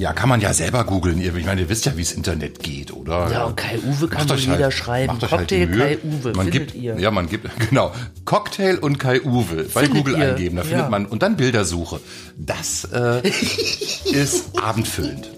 Ja, 0.00 0.14
kann 0.14 0.30
man 0.30 0.40
ja 0.40 0.54
selber 0.54 0.84
googeln. 0.84 1.20
Ihr- 1.20 1.34
Ich 1.36 1.44
meine, 1.44 1.60
ihr 1.60 1.68
wisst 1.68 1.84
ja, 1.84 1.94
wie 1.94 2.00
es 2.00 2.12
Internet 2.12 2.62
geht, 2.62 2.90
oder? 2.90 3.30
Ja, 3.30 3.44
und 3.44 3.56
Kai-Uwe 3.58 4.08
kann 4.08 4.20
Macht 4.20 4.30
wohl 4.30 4.36
euch 4.36 4.46
jeder 4.46 4.64
halt, 4.64 4.72
schreiben. 4.72 5.18
Cocktail 5.18 5.68
halt. 5.68 6.00
Kai-Uwe, 6.00 6.32
man 6.32 6.46
findet 6.46 6.52
gibt, 6.52 6.74
ihr. 6.74 6.98
Ja, 6.98 7.10
man 7.10 7.28
gibt, 7.28 7.50
genau. 7.68 7.92
Cocktail 8.24 8.78
und 8.78 8.98
Kai-Uwe 8.98 9.66
bei 9.74 9.86
Google 9.88 10.16
ihr, 10.18 10.30
eingeben. 10.30 10.56
Da 10.56 10.62
ja. 10.62 10.68
findet 10.68 10.88
man, 10.88 11.04
und 11.04 11.22
dann 11.22 11.36
Bildersuche. 11.36 12.00
Das 12.38 12.88
äh, 12.94 13.20
ist 14.10 14.58
abendfüllend. 14.58 15.28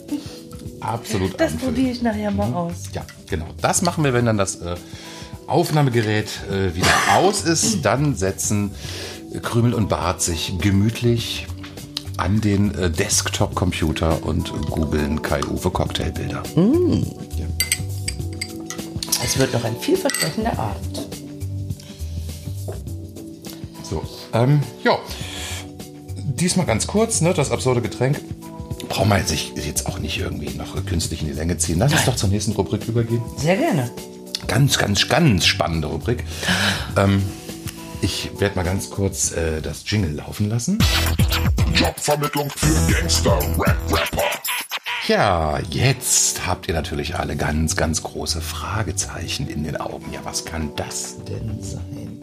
Absolut 0.81 1.41
Das 1.41 1.55
probiere 1.57 1.91
ich 1.91 2.01
nachher 2.03 2.31
mal 2.31 2.53
aus. 2.55 2.85
Ja, 2.93 3.05
genau. 3.29 3.47
Das 3.61 3.83
machen 3.83 4.05
wir, 4.05 4.13
wenn 4.15 4.27
dann 4.27 4.39
das 4.39 4.57
äh, 4.61 4.77
Aufnahmegerät 5.49 6.29
äh, 6.51 6.75
wieder 6.77 6.87
aus 7.17 7.43
ist. 7.43 7.83
Dann 7.85 8.15
setzen 8.15 8.71
Krümel 9.43 9.75
und 9.75 9.89
Bart 9.89 10.23
sich 10.23 10.55
gemütlich 10.61 11.47
an 12.23 12.41
den 12.41 12.73
äh, 12.77 12.89
Desktop-Computer 12.89 14.25
und 14.25 14.53
googeln 14.71 15.21
Kai-Uwe 15.23 15.71
Cocktailbilder. 15.71 16.45
Ja. 16.55 17.47
Es 19.25 19.37
wird 19.39 19.53
noch 19.53 19.65
ein 19.65 19.75
vielversprechender 19.81 20.57
Abend. 20.57 21.09
So, 23.83 24.05
ähm, 24.33 24.63
ja. 24.85 24.99
Diesmal 26.17 26.65
ganz 26.65 26.87
kurz, 26.87 27.23
ne, 27.23 27.35
das 27.35 27.51
absurde 27.51 27.83
Getränk. 27.83 28.21
Brauchen 28.89 29.09
wir 29.09 29.25
sich 29.25 29.53
jetzt 29.57 29.87
auch 29.87 29.99
nicht 29.99 30.21
irgendwie 30.21 30.57
noch 30.57 30.87
künstlich 30.87 31.23
in 31.23 31.27
die 31.27 31.35
Länge 31.35 31.59
ziehen. 31.59 31.81
Lass 31.81 31.93
uns 31.93 32.05
doch 32.05 32.17
zur 32.17 32.29
nächsten 32.29 32.53
Rubrik 32.53 32.87
übergehen. 32.87 33.23
Sehr 33.37 33.57
gerne. 33.57 33.91
Ganz, 34.47 34.79
ganz, 34.79 35.09
ganz 35.09 35.45
spannende 35.45 35.89
Rubrik. 35.89 36.23
Ähm, 36.97 37.25
ich 38.01 38.31
werde 38.39 38.55
mal 38.55 38.65
ganz 38.65 38.91
kurz 38.91 39.33
äh, 39.33 39.61
das 39.61 39.83
Jingle 39.87 40.13
laufen 40.13 40.49
lassen. 40.49 40.79
Jobvermittlung 41.75 42.51
für 42.51 42.93
Gangster-Rap-Rapper. 42.93 44.23
Ja, 45.09 45.59
jetzt 45.71 46.47
habt 46.47 46.69
ihr 46.69 46.75
natürlich 46.75 47.17
alle 47.17 47.35
ganz, 47.37 47.77
ganz 47.77 48.03
große 48.03 48.41
Fragezeichen 48.41 49.49
in 49.49 49.65
den 49.65 49.77
Augen. 49.77 50.13
Ja, 50.13 50.21
was 50.25 50.45
kann 50.45 50.71
das 50.77 51.17
denn 51.25 51.61
sein? 51.63 52.23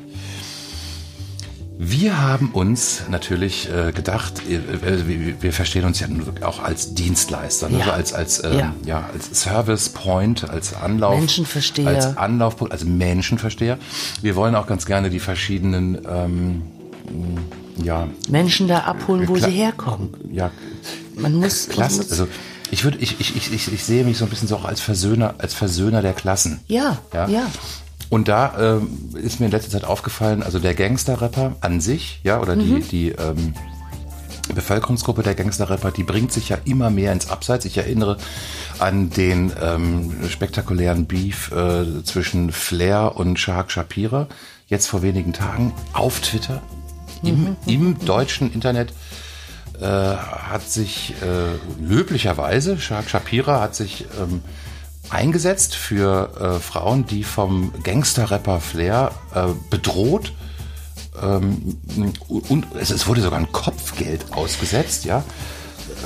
Wir 1.82 2.22
haben 2.22 2.52
uns 2.52 3.04
natürlich 3.10 3.70
äh, 3.74 3.94
gedacht, 3.94 4.42
äh, 4.50 4.56
äh, 4.56 5.38
wir, 5.42 5.54
verstehen 5.54 5.86
uns 5.86 6.00
ja 6.02 6.08
nun 6.08 6.26
wirklich 6.26 6.44
auch 6.44 6.62
als 6.62 6.94
Dienstleister, 6.94 7.70
ne? 7.70 7.80
Ja. 7.80 7.86
so 7.86 7.92
als 7.92 8.14
als 8.14 8.44
ähm, 8.44 8.60
Ja. 8.60 8.74
ja. 8.86 9.10
als 9.14 9.42
Service 9.42 9.90
Point, 9.90 10.50
als 10.50 10.74
Anlauf, 10.74 11.18
Menschenversteher. 11.18 11.88
als 11.88 12.18
Anlaufpunkt, 12.18 12.74
als 12.74 12.84
Menschenversteher. 12.84 13.78
Wir 14.22 14.36
wollen 14.36 14.56
auch 14.56 14.68
ganz 14.68 14.86
gerne 14.86 15.10
die 15.10 15.22
verschiedenen 15.22 15.98
ähm, 16.06 16.62
ja 17.84 18.08
Menschen 18.30 18.68
da 18.68 18.80
abholen, 18.80 19.28
wo 19.28 19.36
sie 19.38 19.52
herkommen. 19.52 20.10
ja 20.32 20.52
Man 21.16 21.34
muss, 21.36 21.68
man 21.68 21.76
Klasse. 21.76 21.98
muss 21.98 22.12
Also 22.12 22.28
ich 22.72 22.84
würde, 22.84 22.98
ich, 23.00 23.20
ich, 23.20 23.36
ich, 23.36 23.52
ich, 23.54 23.74
ich 23.74 23.84
sehe 23.84 24.04
mich 24.04 24.18
so 24.18 24.26
ein 24.26 24.30
bisschen 24.30 24.48
so 24.48 24.56
auch 24.58 24.66
als 24.66 24.80
Versöhner, 24.82 25.36
als 25.40 25.54
Versöhner 25.54 26.02
der 26.02 26.14
Klassen. 26.14 26.60
ja, 26.68 26.98
Ja. 27.14 27.28
ja, 27.28 27.48
Und 28.10 28.28
da 28.28 28.78
ähm, 28.78 29.16
ist 29.16 29.40
mir 29.40 29.48
in 29.48 29.52
letzter 29.52 29.72
Zeit 29.72 29.86
aufgefallen, 29.86 30.44
also 30.44 30.60
der 30.60 30.76
Gangster-Rapper 30.76 31.56
an 31.62 31.82
sich, 31.82 32.20
ja, 32.24 32.40
oder 32.40 32.56
Mhm. 32.56 32.82
die, 32.82 32.82
die 32.82 33.10
ähm, 33.10 33.54
Bevölkerungsgruppe 34.54 35.22
der 35.24 35.36
Gangster-Rapper, 35.36 35.92
die 35.92 36.04
bringt 36.04 36.32
sich 36.32 36.50
ja 36.50 36.58
immer 36.66 36.90
mehr 36.90 37.12
ins 37.14 37.30
Abseits. 37.30 37.66
Ich 37.66 37.78
erinnere 37.78 38.18
an 38.80 39.10
den 39.12 39.52
ähm, 39.62 40.12
spektakulären 40.30 41.06
Beef 41.06 41.52
äh, 41.52 42.04
zwischen 42.04 42.52
Flair 42.52 43.16
und 43.16 43.38
Shahak 43.40 43.72
Shapira, 43.72 44.28
jetzt 44.68 44.88
vor 44.88 45.02
wenigen 45.04 45.34
Tagen 45.34 45.74
auf 45.94 46.20
Twitter, 46.22 46.62
im, 47.24 47.56
im 47.66 48.00
deutschen 48.06 48.52
Internet 48.54 48.94
äh, 49.80 49.86
hat 49.86 50.70
sich 50.70 51.14
äh, 51.22 51.84
löblicherweise, 51.84 52.80
Shahak 52.80 53.10
Shapira 53.10 53.62
hat 53.62 53.76
sich 53.76 54.06
ähm, 54.22 54.42
eingesetzt 55.10 55.76
für 55.76 56.32
äh, 56.40 56.60
Frauen, 56.60 57.06
die 57.06 57.24
vom 57.24 57.72
Gangster-Rapper 57.84 58.60
Flair 58.60 59.12
äh, 59.34 59.48
bedroht 59.70 60.34
ähm, 61.22 61.78
und 62.28 62.68
es, 62.80 62.92
es 62.92 63.08
wurde 63.08 63.22
sogar 63.22 63.40
ein 63.40 63.52
Kopfgeld 63.52 64.34
ausgesetzt, 64.34 65.06
ja. 65.06 65.24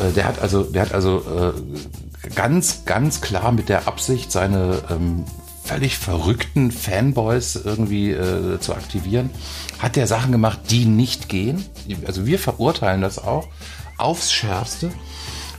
Äh, 0.02 0.14
Der 0.14 0.26
hat 0.26 0.40
also, 0.40 0.64
der 0.64 0.84
hat 0.84 0.94
also 0.94 1.20
äh, 1.20 2.30
ganz, 2.36 2.86
ganz 2.86 3.22
klar 3.22 3.52
mit 3.52 3.70
der 3.70 3.88
Absicht, 3.88 4.32
seine 4.32 4.82
ähm, 4.90 5.26
völlig 5.64 5.98
verrückten 5.98 6.72
Fanboys 6.72 7.56
irgendwie 7.56 8.12
äh, 8.12 8.60
zu 8.60 8.74
aktivieren, 8.74 9.30
hat 9.80 9.96
der 9.96 10.08
Sachen 10.08 10.32
gemacht, 10.32 10.60
die 10.70 10.86
nicht 10.86 11.30
gehen. 11.30 11.64
Also 12.06 12.26
wir 12.26 12.38
verurteilen 12.38 13.02
das 13.02 13.20
auch 13.20 13.48
aufs 13.98 14.32
Schärfste. 14.32 14.92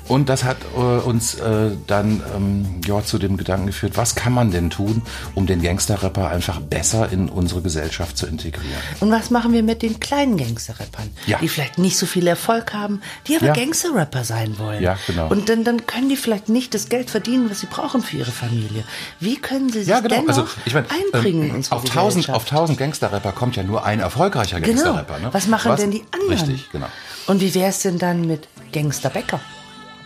Und 0.07 0.29
das 0.29 0.45
hat 0.45 0.59
äh, 0.77 0.79
uns 0.79 1.35
äh, 1.37 1.71
dann 1.87 2.23
ähm, 2.37 2.81
ja, 2.87 3.03
zu 3.03 3.19
dem 3.19 3.37
Gedanken 3.37 3.67
geführt, 3.67 3.97
was 3.97 4.15
kann 4.15 4.33
man 4.35 4.51
denn 4.51 4.69
tun, 4.71 5.03
um 5.35 5.47
den 5.47 5.63
Gangster-Rapper 5.63 6.29
einfach 6.29 6.61
besser 6.61 7.11
in 7.11 7.29
unsere 7.29 7.63
Gesellschaft 7.63 8.19
zu 8.19 8.27
integrieren? 8.27 8.69
Und 9.01 9.11
was 9.11 9.31
machen 9.31 9.53
wir 9.53 9.63
mit 9.63 9.81
den 9.83 10.01
kleinen 10.01 10.37
Gangster-Rappern, 10.37 11.09
Ja. 11.27 11.39
die 11.39 11.49
vielleicht 11.49 11.79
nicht 11.79 11.97
so 11.97 12.05
viel 12.07 12.27
Erfolg 12.27 12.75
haben, 12.75 13.01
die 13.27 13.37
aber 13.37 13.47
Ja. 13.47 13.53
Gangster-Rapper 13.55 14.25
sein 14.25 14.59
wollen? 14.59 14.83
Ja, 14.83 14.99
genau. 15.07 15.29
Und 15.29 15.49
dann, 15.49 15.65
dann 15.65 15.87
können 15.87 16.09
die 16.11 16.17
vielleicht 16.17 16.49
nicht 16.51 16.75
das 16.75 16.89
Geld 16.91 17.11
verdienen, 17.11 17.49
was 17.51 17.61
sie 17.61 17.67
brauchen 17.67 18.03
für 18.03 18.19
ihre 18.19 18.31
Familie. 18.33 18.85
Wie 19.21 19.37
können 19.37 19.71
sie 19.73 19.81
sich 19.81 19.89
Ja, 19.89 20.01
genau. 20.01 20.25
Also 20.29 20.47
ich 20.67 20.75
meine, 20.75 20.87
einbringen 20.91 21.43
in 21.45 21.49
ähm, 21.51 21.55
unsere 21.57 21.77
auf 21.77 21.85
tausend, 21.85 22.29
auf 22.31 22.45
tausend 22.45 22.79
Gangster-Rapper 22.79 23.33
kommt 23.33 23.57
ja 23.57 23.63
nur 23.63 23.85
ein 23.85 24.01
erfolgreicher 24.01 24.61
Genau. 24.61 24.83
Gangster-Rapper. 24.83 25.19
Ne? 25.21 25.29
Was 25.33 25.47
machen 25.47 25.75
denn 25.77 25.91
die 25.91 26.05
anderen? 26.13 26.31
Richtig, 26.49 26.71
genau. 26.71 26.87
Und 27.27 27.41
wie 27.41 27.55
wäre 27.55 27.71
es 27.71 27.81
denn 27.81 27.99
dann 27.99 28.27
mit 28.27 28.49
Gangster-Bäcker? 28.73 29.41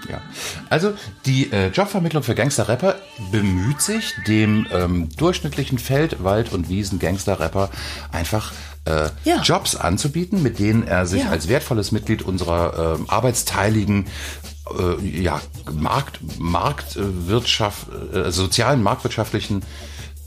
Ja. 0.09 0.21
Also 0.71 0.95
die 1.27 1.51
äh, 1.53 1.69
Jobvermittlung 1.69 2.23
für 2.23 2.35
Gangster-Rapper 2.35 2.97
bemüht 3.33 3.81
sich, 3.81 4.15
dem 4.27 4.67
ähm, 4.73 5.09
durchschnittlichen 5.17 5.79
Feld-, 5.79 6.23
Wald- 6.23 6.53
und 6.53 6.69
Wiesen-Gangster-Rapper 6.69 7.71
einfach 8.13 8.53
äh, 8.85 9.09
Ja. 9.25 9.43
Jobs 9.43 9.75
anzubieten, 9.77 10.43
mit 10.43 10.59
denen 10.59 10.87
er 10.87 11.07
sich 11.07 11.23
Ja. 11.25 11.31
als 11.31 11.49
wertvolles 11.49 11.93
Mitglied 11.93 12.23
unserer 12.23 12.97
ähm, 12.99 13.11
arbeitsteiligen 13.11 14.07
äh, 14.79 15.21
ja, 15.21 15.41
Markt, 15.73 16.21
Marktwirtschaft, 16.39 17.87
äh, 18.15 18.31
sozialen, 18.31 18.83
marktwirtschaftlichen 18.83 19.63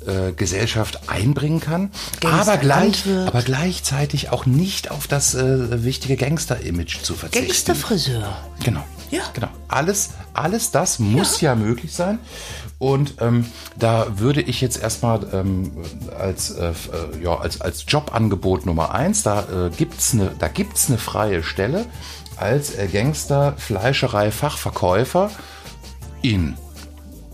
äh, 0.08 0.32
Gesellschaft 0.34 1.10
einbringen 1.10 1.60
kann, 1.60 1.92
aber, 2.26 2.58
gleich, 2.58 3.04
aber 3.28 3.42
gleichzeitig 3.42 4.30
auch 4.30 4.46
nicht 4.46 4.92
auf 4.92 5.08
das 5.08 5.36
äh, 5.36 5.84
wichtige 5.84 6.16
Gangster-Image 6.18 7.02
zu 7.02 7.16
verzichten. 7.16 7.48
Gangster-Friseur. 7.48 8.38
Genau. 8.64 8.84
Ja. 9.12 9.24
Genau. 9.34 9.50
Alles, 9.68 10.12
alles 10.34 10.72
das 10.72 11.00
muss 11.00 11.42
ja, 11.42 11.56
möglich 11.56 11.94
sein. 11.94 12.20
Und 12.80 13.16
ähm, 13.20 13.46
da 13.78 14.08
würde 14.18 14.42
ich 14.42 14.60
jetzt 14.62 14.82
erstmal 14.82 15.28
ähm, 15.34 15.72
als, 16.18 16.50
äh, 16.52 16.70
äh, 16.70 17.24
ja, 17.24 17.38
als, 17.38 17.62
als 17.62 17.86
Jobangebot 17.88 18.66
Nummer 18.66 18.96
eins, 18.96 19.22
da 19.22 19.42
äh, 19.42 19.72
eine, 20.14 20.32
da 20.40 20.48
gibt's 20.48 20.88
eine 20.88 20.98
freie 20.98 21.44
Stelle 21.44 21.86
als 22.38 22.76
äh, 22.76 22.88
Gangster 22.88 23.54
Fleischerei 23.58 24.32
Fachverkäufer 24.32 25.30
in. 26.22 26.58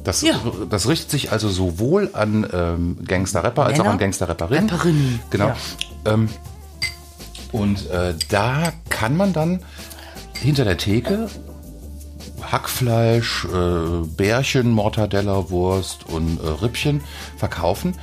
Das, 0.07 0.21
Ja. 0.21 0.39
das 0.69 0.87
richtet 0.87 1.11
sich 1.11 1.33
also 1.33 1.49
sowohl 1.49 2.11
an 2.13 2.47
ähm, 2.53 2.97
Gangster-Rapper 3.05 3.65
als 3.65 3.79
auch 3.81 3.85
an 3.85 3.97
Gangster-Rapperinnen. 3.97 4.69
Rapperinnen, 4.69 5.19
Genau. 5.29 5.47
ja. 5.47 5.55
Ähm, 6.05 6.29
und 7.51 7.89
äh, 7.89 8.13
da 8.29 8.71
kann 8.89 9.17
man 9.17 9.33
dann 9.33 9.59
hinter 10.33 10.63
der 10.63 10.77
Theke 10.77 11.27
Hackfleisch, 12.41 13.45
äh, 13.45 14.05
Bärchen, 14.15 14.71
Mortadella, 14.71 15.49
Wurst 15.49 16.05
und 16.07 16.39
äh, 16.41 16.47
Rippchen 16.47 17.01
verkaufen. 17.35 17.95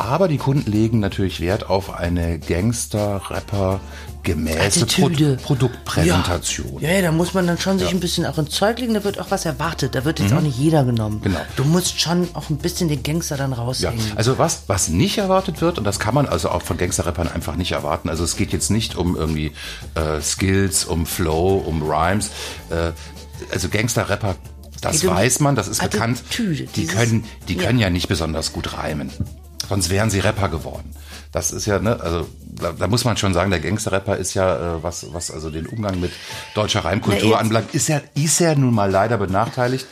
Aber 0.00 0.28
die 0.28 0.38
Kunden 0.38 0.70
legen 0.70 0.98
natürlich 0.98 1.40
Wert 1.40 1.68
auf 1.68 1.92
eine 1.94 2.38
Gangster-Rapper 2.38 3.80
gemäße 4.22 4.86
Pro. 4.86 5.10
Produktpräsentation. 5.42 6.80
Ja, 6.80 6.90
ja, 6.90 7.02
da 7.02 7.12
muss 7.12 7.34
man 7.34 7.46
dann 7.46 7.58
schon 7.58 7.78
sich 7.78 7.90
ein 7.90 8.00
bisschen 8.00 8.24
auch 8.26 8.38
ins 8.38 8.50
Zeug 8.50 8.78
legen, 8.78 8.94
da 8.94 9.04
wird 9.04 9.18
auch 9.18 9.30
was 9.30 9.44
erwartet. 9.44 9.94
Da 9.94 10.04
wird 10.04 10.20
jetzt 10.20 10.32
auch 10.32 10.40
nicht 10.40 10.58
jeder 10.58 10.84
genommen. 10.84 11.16
Mhm. 11.16 11.22
Genau. 11.22 11.40
Du 11.56 11.64
musst 11.64 12.00
schon 12.00 12.28
auch 12.34 12.48
ein 12.48 12.56
bisschen 12.56 12.88
den 12.88 13.02
Gangster 13.02 13.36
dann 13.36 13.50
Ja, 13.50 13.58
raushängen. 13.58 14.12
also 14.16 14.38
was, 14.38 14.64
was 14.68 14.88
nicht 14.88 15.18
erwartet 15.18 15.60
wird, 15.60 15.78
und 15.78 15.84
das 15.84 15.98
kann 15.98 16.14
man 16.14 16.26
also 16.26 16.48
auch 16.50 16.62
von 16.62 16.78
Gangster-Rappern 16.78 17.28
einfach 17.28 17.56
nicht 17.56 17.72
erwarten, 17.72 18.08
also 18.08 18.24
es 18.24 18.36
geht 18.36 18.52
jetzt 18.52 18.70
nicht 18.70 18.96
um 18.96 19.16
irgendwie 19.16 19.52
äh, 19.94 20.20
Skills, 20.22 20.84
um 20.84 21.04
Flow, 21.06 21.56
um 21.58 21.82
Rhymes, 21.82 22.30
äh, 22.70 22.92
also 23.52 23.68
Gangster-Rapper, 23.68 24.36
das 24.80 25.06
weiß 25.06 25.40
man, 25.40 25.56
das 25.56 25.68
ist 25.68 25.82
bekannt, 25.82 26.22
die 26.76 26.86
können, 26.86 27.24
die 27.48 27.54
ja. 27.54 27.62
können 27.62 27.78
ja 27.78 27.90
nicht 27.90 28.08
besonders 28.08 28.52
gut 28.52 28.76
reimen, 28.78 29.10
sonst 29.70 29.88
wären 29.88 30.10
sie 30.10 30.18
Rapper 30.18 30.48
geworden. 30.48 30.90
Das 31.30 31.52
ist 31.52 31.64
ja, 31.66 31.78
ne, 31.78 31.98
also 32.00 32.26
da, 32.42 32.72
da 32.72 32.88
muss 32.88 33.04
man 33.04 33.16
schon 33.16 33.32
sagen, 33.34 33.52
der 33.52 33.60
Gangster-Rapper 33.60 34.16
ist 34.16 34.34
ja, 34.34 34.76
äh, 34.78 34.82
was, 34.82 35.06
was 35.12 35.30
also 35.30 35.48
den 35.48 35.66
Umgang 35.66 36.00
mit 36.00 36.10
deutscher 36.56 36.84
Reimkultur 36.84 37.38
anbelangt, 37.38 37.72
ist 37.72 37.86
ja, 37.88 38.00
ist 38.14 38.40
ja 38.40 38.56
nun 38.56 38.74
mal 38.74 38.90
leider 38.90 39.16
benachteiligt. 39.16 39.86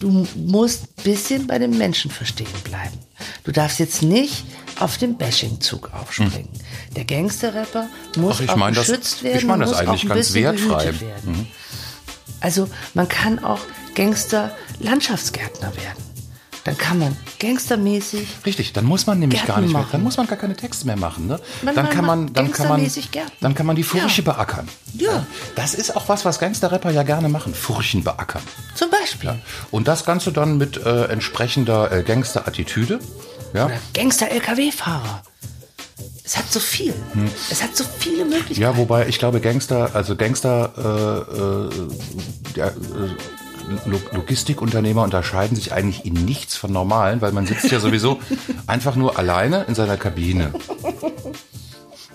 Du 0.00 0.26
musst 0.34 0.82
ein 0.98 1.02
bisschen 1.04 1.46
bei 1.46 1.60
dem 1.60 1.78
Menschen 1.78 2.10
verstehen 2.10 2.48
bleiben. 2.64 2.98
Du 3.44 3.52
darfst 3.52 3.78
jetzt 3.78 4.02
nicht 4.02 4.44
auf 4.80 4.98
den 4.98 5.16
Bashing-Zug 5.16 5.90
aufspringen. 5.94 6.48
Der 6.96 7.04
Gangster-Rapper 7.04 7.86
muss 8.16 8.16
Hm. 8.16 8.32
Ach, 8.32 8.40
ich 8.40 8.50
auch 8.50 8.56
mein 8.56 8.74
das- 8.74 8.88
geschützt 8.88 9.18
ich 9.18 9.22
werden. 9.22 9.46
mein 9.46 9.54
und 9.54 9.60
das 9.60 9.70
muss 9.70 9.78
eigentlich 9.78 10.00
auch 10.06 10.10
ein 10.10 10.16
ganz 10.16 10.34
wertfrei. 10.34 10.84
Werden. 11.00 11.46
Also 12.40 12.68
man 12.94 13.08
kann 13.08 13.44
auch 13.44 13.60
Gangster-Landschaftsgärtner 13.94 15.72
werden. 15.76 16.11
Dann 16.64 16.78
kann 16.78 16.98
man 17.00 17.16
gangstermäßig 17.40 18.28
Richtig, 18.46 18.72
dann 18.72 18.84
muss 18.84 19.06
man 19.06 19.18
nämlich 19.18 19.40
Gärten 19.40 19.52
gar 19.52 19.60
nicht 19.60 19.72
mehr, 19.72 19.80
machen. 19.80 19.88
dann 19.92 20.02
muss 20.04 20.16
man 20.16 20.28
gar 20.28 20.38
keine 20.38 20.54
Texte 20.54 20.86
mehr 20.86 20.96
machen, 20.96 21.26
ne? 21.26 21.40
Man- 21.62 21.74
dann 21.74 21.84
man 21.86 21.92
kann 21.94 22.04
man, 22.04 22.32
dann 22.32 22.52
kann 22.52 22.68
man, 22.68 22.90
dann 23.40 23.54
kann 23.56 23.66
man 23.66 23.74
die 23.74 23.82
Furche 23.82 24.22
Ja. 24.22 24.32
beackern. 24.32 24.68
Ja. 24.94 25.26
Das 25.56 25.74
ist 25.74 25.96
auch 25.96 26.08
was, 26.08 26.24
was 26.24 26.38
Gangster-Rapper 26.38 26.90
ja 26.92 27.02
gerne 27.02 27.28
machen, 27.28 27.52
Furchen 27.52 28.04
beackern. 28.04 28.42
zum 28.76 28.90
Beispiel. 28.90 29.34
Und 29.72 29.88
das 29.88 30.04
Ganze 30.04 30.30
dann 30.32 30.56
mit 30.56 30.76
äh, 30.76 31.06
entsprechender 31.06 31.90
äh, 31.90 32.02
Gangster-Attitüde, 32.04 33.00
ja? 33.54 33.66
Oder 33.66 33.74
Gangster-LKW-Fahrer. 33.94 35.22
Es 36.24 36.36
hat 36.36 36.50
so 36.50 36.60
viel. 36.60 36.94
Es 37.50 37.60
hat 37.62 37.76
so 37.76 37.84
viele 37.98 38.24
Möglichkeiten. 38.24 38.54
Hm. 38.56 38.62
Ja, 38.62 38.76
wobei 38.76 39.08
ich 39.08 39.18
glaube 39.18 39.40
Gangster, 39.40 39.90
also 39.94 40.14
Gangster, 40.14 40.72
äh, 40.78 41.38
äh, 41.38 42.58
ja, 42.58 42.68
äh, 42.68 42.70
Logistikunternehmer 44.12 45.02
unterscheiden 45.02 45.56
sich 45.56 45.72
eigentlich 45.72 46.04
in 46.04 46.14
nichts 46.14 46.56
von 46.56 46.72
normalen, 46.72 47.20
weil 47.20 47.32
man 47.32 47.46
sitzt 47.46 47.70
ja 47.70 47.80
sowieso 47.80 48.18
einfach 48.66 48.96
nur 48.96 49.18
alleine 49.18 49.64
in 49.64 49.74
seiner 49.74 49.96
Kabine. 49.96 50.52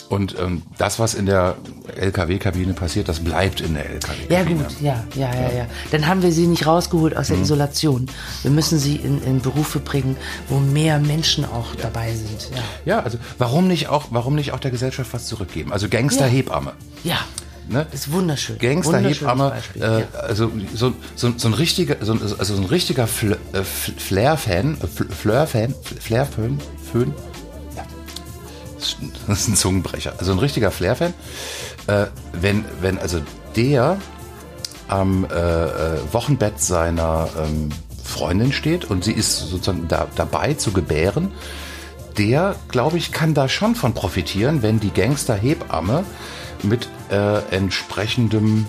Und 0.09 0.39
ähm, 0.39 0.61
das, 0.77 0.99
was 0.99 1.13
in 1.13 1.25
der 1.25 1.55
LKW-Kabine 1.97 2.73
passiert, 2.73 3.09
das 3.09 3.19
bleibt 3.19 3.59
in 3.59 3.73
der 3.73 3.89
LKW-Kabine. 3.89 4.29
Ja 4.29 4.43
gut, 4.43 4.81
ja, 4.81 5.03
ja, 5.15 5.35
ja, 5.35 5.51
ja. 5.51 5.65
Dann 5.91 6.07
haben 6.07 6.21
wir 6.21 6.31
sie 6.31 6.47
nicht 6.47 6.65
rausgeholt 6.65 7.15
aus 7.17 7.27
der 7.27 7.37
Isolation. 7.39 8.05
Wir 8.41 8.51
müssen 8.51 8.79
sie 8.79 8.95
in, 8.95 9.21
in 9.23 9.41
Berufe 9.41 9.79
bringen, 9.79 10.15
wo 10.47 10.59
mehr 10.59 10.99
Menschen 10.99 11.43
auch 11.43 11.75
dabei 11.75 12.13
sind. 12.13 12.49
Ja, 12.55 12.63
Ja, 12.85 12.99
also 13.01 13.17
warum 13.37 13.67
nicht 13.67 13.89
auch, 13.89 14.05
warum 14.11 14.35
nicht 14.35 14.53
auch 14.53 14.59
der 14.59 14.71
Gesellschaft 14.71 15.13
was 15.13 15.27
zurückgeben? 15.27 15.73
Also 15.73 15.89
Gangster-Hebamme. 15.89 16.73
ja. 17.03 17.17
Ne? 17.69 17.85
das 17.91 18.01
ist 18.01 18.11
wunderschön. 18.11 18.57
Gangster-Hebamme, 18.59 19.43
Wunderschönes 19.45 19.63
Beispiel, 19.75 19.81
äh, 19.83 19.99
ja. 20.01 20.19
also 20.21 20.51
so, 20.73 20.93
so, 21.15 21.33
so 21.35 21.47
ein 21.49 21.53
richtiger, 21.53 21.97
so, 22.01 22.13
also 22.13 22.55
so 22.55 22.61
ein 22.61 22.65
richtiger 22.65 23.07
Fl 23.07 23.37
äh, 23.53 23.63
Flair-Fan, 23.63 24.77
äh, 24.81 24.85
Fl- 24.85 25.11
Fleur-Fan, 25.11 25.75
Flair-Föhn, 25.99 26.59
Föhn, 26.91 27.13
ja. 27.75 27.83
Das 29.27 29.39
ist 29.41 29.47
ein- 29.49 29.55
Zungenbrecher. 29.55 30.13
Also 30.17 30.31
ein 30.31 30.39
richtiger 30.39 30.71
Flair-Fan, 30.71 31.13
äh, 31.87 32.05
wenn, 32.33 32.63
wenn 32.81 32.97
also 32.99 33.19
der 33.55 33.97
am 34.87 35.25
äh, 35.25 35.29
Wochenbett 36.13 36.61
seiner 36.61 37.27
ähm, 37.43 37.69
Freundin 38.03 38.53
steht 38.53 38.85
und 38.85 39.03
sie 39.03 39.11
ist 39.11 39.37
sozusagen 39.49 39.87
da, 39.89 40.07
dabei 40.15 40.53
zu 40.53 40.71
gebären, 40.71 41.31
der, 42.17 42.55
glaube 42.69 42.97
ich, 42.97 43.11
kann 43.11 43.33
da 43.33 43.49
schon 43.49 43.75
von 43.75 43.93
profitieren, 43.93 44.63
wenn 44.63 44.79
die 44.79 44.91
Gangster-Hebamme 44.91 46.03
mit 46.63 46.89
äh, 47.09 47.39
entsprechendem 47.55 48.65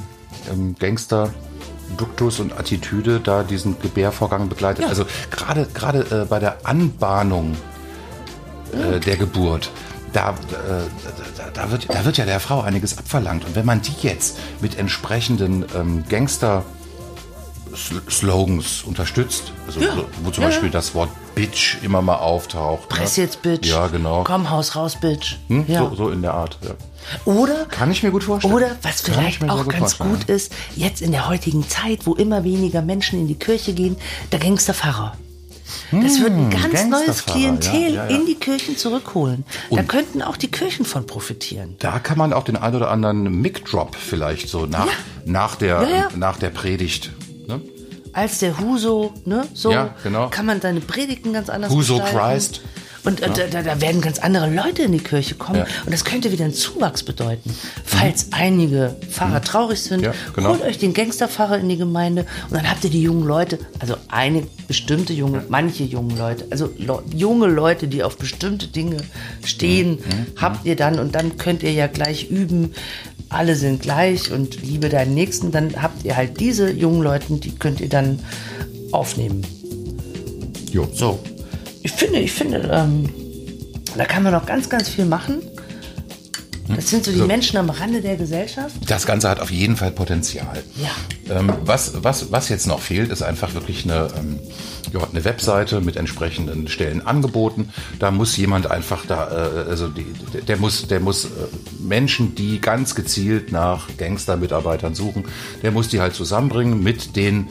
ähm, 0.51 0.75
Gangster 0.79 1.33
Duktus 1.97 2.41
und 2.41 2.53
Attitüde 2.59 3.21
da 3.21 3.43
diesen 3.43 3.81
Gebärvorgang 3.81 4.49
begleitet. 4.49 4.85
Also 4.87 5.07
gerade 5.31 5.67
gerade 5.73 6.01
äh, 6.23 6.27
bei 6.27 6.39
der 6.39 6.67
Anbahnung 6.67 7.57
äh, 8.73 9.01
der 9.01 9.17
Geburt, 9.17 9.71
da, 10.13 10.31
äh, 10.31 10.35
da, 11.37 11.45
da, 11.53 11.71
wird, 11.71 11.89
da 11.89 12.05
wird 12.05 12.17
ja 12.19 12.25
der 12.25 12.41
Frau 12.41 12.61
einiges 12.61 12.99
abverlangt. 12.99 13.45
Und 13.45 13.57
wenn 13.57 13.67
man 13.67 13.81
die 13.83 13.95
jetzt 14.03 14.39
mit 14.61 14.79
entsprechenden 14.79 15.65
ähm, 15.75 16.05
Gangster 16.09 16.65
Slogans 18.11 18.83
unterstützt, 18.85 19.53
also 19.67 19.81
Ja. 19.81 19.89
wo 20.23 20.31
zum 20.31 20.43
Ja, 20.43 20.49
Beispiel 20.49 20.71
das 20.71 20.95
Wort 20.95 21.11
Bitch 21.35 21.77
immer 21.83 22.03
mal 22.03 22.17
auftaucht. 22.17 22.89
Press 22.89 23.17
ne? 23.17 23.25
jetzt, 23.25 23.43
Bitch. 23.43 23.67
Ja, 23.69 23.87
genau. 23.87 24.25
Komm, 24.25 24.51
Haus 24.51 24.75
raus, 24.77 24.97
Bitch. 25.01 25.37
Hm? 25.49 25.65
Ja. 25.69 25.89
So, 25.91 25.95
so 25.95 26.11
in 26.11 26.23
der 26.23 26.35
Art. 26.35 26.59
Oder 27.25 27.67
Kann 27.67 27.91
ich 27.91 28.03
mir 28.03 28.11
gut 28.11 28.25
vorstellen. 28.25 28.55
Oder 28.55 28.77
was 28.83 29.01
vielleicht 29.03 29.43
auch 29.49 29.67
ganz 29.69 29.95
vorstellen. 29.95 30.11
gut 30.11 30.29
ist, 30.29 30.53
jetzt 30.77 31.01
in 31.01 31.13
der 31.13 31.29
heutigen 31.29 31.69
Zeit, 31.69 32.01
wo 32.07 32.15
immer 32.15 32.45
weniger 32.45 32.83
Menschen 32.83 33.21
in 33.21 33.29
die 33.29 33.37
Kirche 33.37 33.73
gehen, 33.73 33.97
der 34.33 34.39
Gangsterpfarrer. 34.41 35.17
Das 35.91 36.21
wird 36.21 36.33
ein 36.33 36.51
ganz 36.51 36.85
neues 36.87 37.25
Klientel 37.25 37.95
ja, 37.95 38.05
ja, 38.05 38.11
ja. 38.11 38.17
in 38.17 38.27
die 38.27 38.35
Kirchen 38.35 38.77
zurückholen. 38.77 39.45
da 39.71 39.83
könnten 39.83 40.23
auch 40.23 40.37
die 40.37 40.51
Kirchen 40.51 40.85
von 40.85 41.07
profitieren. 41.07 41.77
Da 41.79 41.99
kann 41.99 42.19
man 42.19 42.33
auch 42.33 42.45
den 42.45 42.57
ein 42.57 42.75
oder 42.75 42.91
anderen 42.91 43.23
Mic-Drop 43.41 43.95
vielleicht 43.97 44.49
so 44.49 44.67
nach, 44.67 44.89
nach, 45.25 45.57
der, 45.57 46.09
nach 46.17 46.39
der 46.39 46.51
Predigt. 46.51 47.11
Ne? 47.49 47.61
Als 48.13 48.39
der 48.39 48.59
Huso, 48.59 49.13
ne, 49.25 49.47
so 49.55 49.71
Ja, 49.73 49.95
genau. 50.03 50.29
kann 50.29 50.47
man 50.47 50.61
seine 50.61 50.81
Predigten 50.81 51.33
ganz 51.33 51.49
anders 51.49 51.71
Huso 51.73 51.99
gestalten. 51.99 52.19
Christ. 52.35 52.61
Und 53.05 53.21
äh, 53.21 53.29
da, 53.51 53.63
da 53.63 53.81
werden 53.81 54.01
ganz 54.01 54.19
andere 54.19 54.51
Leute 54.53 54.83
in 54.83 54.93
die 54.93 54.99
Kirche 54.99 55.35
kommen. 55.37 55.61
Ja. 55.61 55.67
Und 55.85 55.93
das 55.93 56.05
könnte 56.05 56.33
wieder 56.33 56.45
einen 56.45 56.55
Zuwachs 56.55 57.03
bedeuten. 57.03 57.55
Falls 57.85 58.29
einige 58.33 58.97
Pfarrer 59.11 59.41
traurig 59.43 59.81
sind, 59.81 59.99
Mhm. 60.01 60.05
Ja, 60.05 60.15
genau. 60.35 60.49
holt 60.51 60.63
euch 60.63 60.79
den 60.79 60.93
Gangsterpfarrer 60.95 61.59
in 61.59 61.69
die 61.69 61.77
Gemeinde 61.77 62.27
und 62.51 62.57
dann 62.57 62.69
habt 62.69 62.85
ihr 62.85 62.91
die 62.91 63.03
jungen 63.03 63.25
Leute, 63.27 63.59
also 63.79 63.95
eine 64.09 64.47
bestimmte 64.67 65.13
junge, 65.13 65.43
manche 65.49 65.85
junge 65.85 66.15
Leute, 66.17 66.47
also 66.51 66.71
Le 66.77 67.03
junge 67.15 67.47
Leute, 67.47 67.89
die 67.89 68.03
auf 68.03 68.19
bestimmte 68.19 68.67
Dinge 68.69 68.99
stehen, 69.45 69.93
Mhm. 69.99 70.27
habt 70.37 70.67
ihr 70.67 70.77
dann 70.77 70.99
und 70.99 71.15
dann 71.15 71.37
könnt 71.39 71.63
ihr 71.63 71.73
ja 71.73 71.87
gleich 71.87 72.29
üben, 72.31 72.75
alle 73.31 73.57
sind 73.57 73.83
gleich 73.83 74.31
und 74.33 74.63
liebe 74.63 74.89
deinen 74.89 75.15
Nächsten, 75.15 75.51
dann 75.53 75.81
habt 75.83 76.05
ihr 76.05 76.17
halt 76.17 76.41
diese 76.41 76.71
jungen 76.71 77.03
Leute, 77.03 77.33
die 77.35 77.55
könnt 77.55 77.81
ihr 77.81 77.89
dann 77.89 78.19
aufnehmen. 78.93 79.43
Jo. 80.73 80.89
So. 80.93 81.19
Ich 81.83 81.93
finde, 81.93 82.19
ich 82.21 82.33
finde, 82.33 82.69
ähm, 82.73 83.09
da 83.97 84.05
kann 84.05 84.23
man 84.23 84.33
noch 84.33 84.47
ganz, 84.47 84.69
ganz 84.69 84.89
viel 84.89 85.05
machen. 85.07 85.43
Das 86.75 86.91
sind 86.91 87.03
so 87.03 87.11
die 87.11 87.19
So. 87.19 87.27
Menschen 87.27 87.57
am 87.57 87.71
Rande 87.71 88.03
der 88.03 88.17
Gesellschaft. 88.17 88.75
Das 88.87 89.07
Ganze 89.07 89.31
hat 89.31 89.41
auf 89.41 89.51
jeden 89.51 89.75
Fall 89.77 89.91
Potenzial. 89.91 90.63
Ja. 90.77 91.35
Ähm, 91.35 91.51
was, 91.65 91.93
was, 92.05 92.31
was 92.31 92.51
jetzt 92.51 92.67
noch 92.67 92.81
fehlt, 92.81 93.11
ist 93.11 93.23
einfach 93.23 93.55
wirklich 93.55 93.85
eine, 93.85 94.09
ähm, 94.19 94.39
ja, 94.93 95.01
eine 95.11 95.25
Webseite 95.25 95.81
mit 95.81 95.97
entsprechenden 95.97 96.69
Stellenangeboten. 96.69 97.71
Da 97.99 98.11
muss 98.11 98.37
jemand 98.37 98.71
einfach 98.71 99.07
da, 99.07 99.31
äh, 99.65 99.71
also 99.71 99.89
die, 99.89 100.05
der- 100.35 100.43
der 100.43 100.57
muss, 100.59 100.87
der 100.87 101.01
muss 101.01 101.25
äh, 101.25 101.29
Menschen, 101.81 102.35
die 102.35 102.61
ganz 102.61 102.95
gezielt 102.95 103.51
nach 103.51 103.89
Gangster-Mitarbeitern 103.97 104.95
suchen, 104.95 105.25
der 105.63 105.71
muss 105.71 105.89
die 105.89 106.01
halt 106.03 106.15
zusammenbringen 106.15 106.83
mit 106.83 107.17
den 107.17 107.47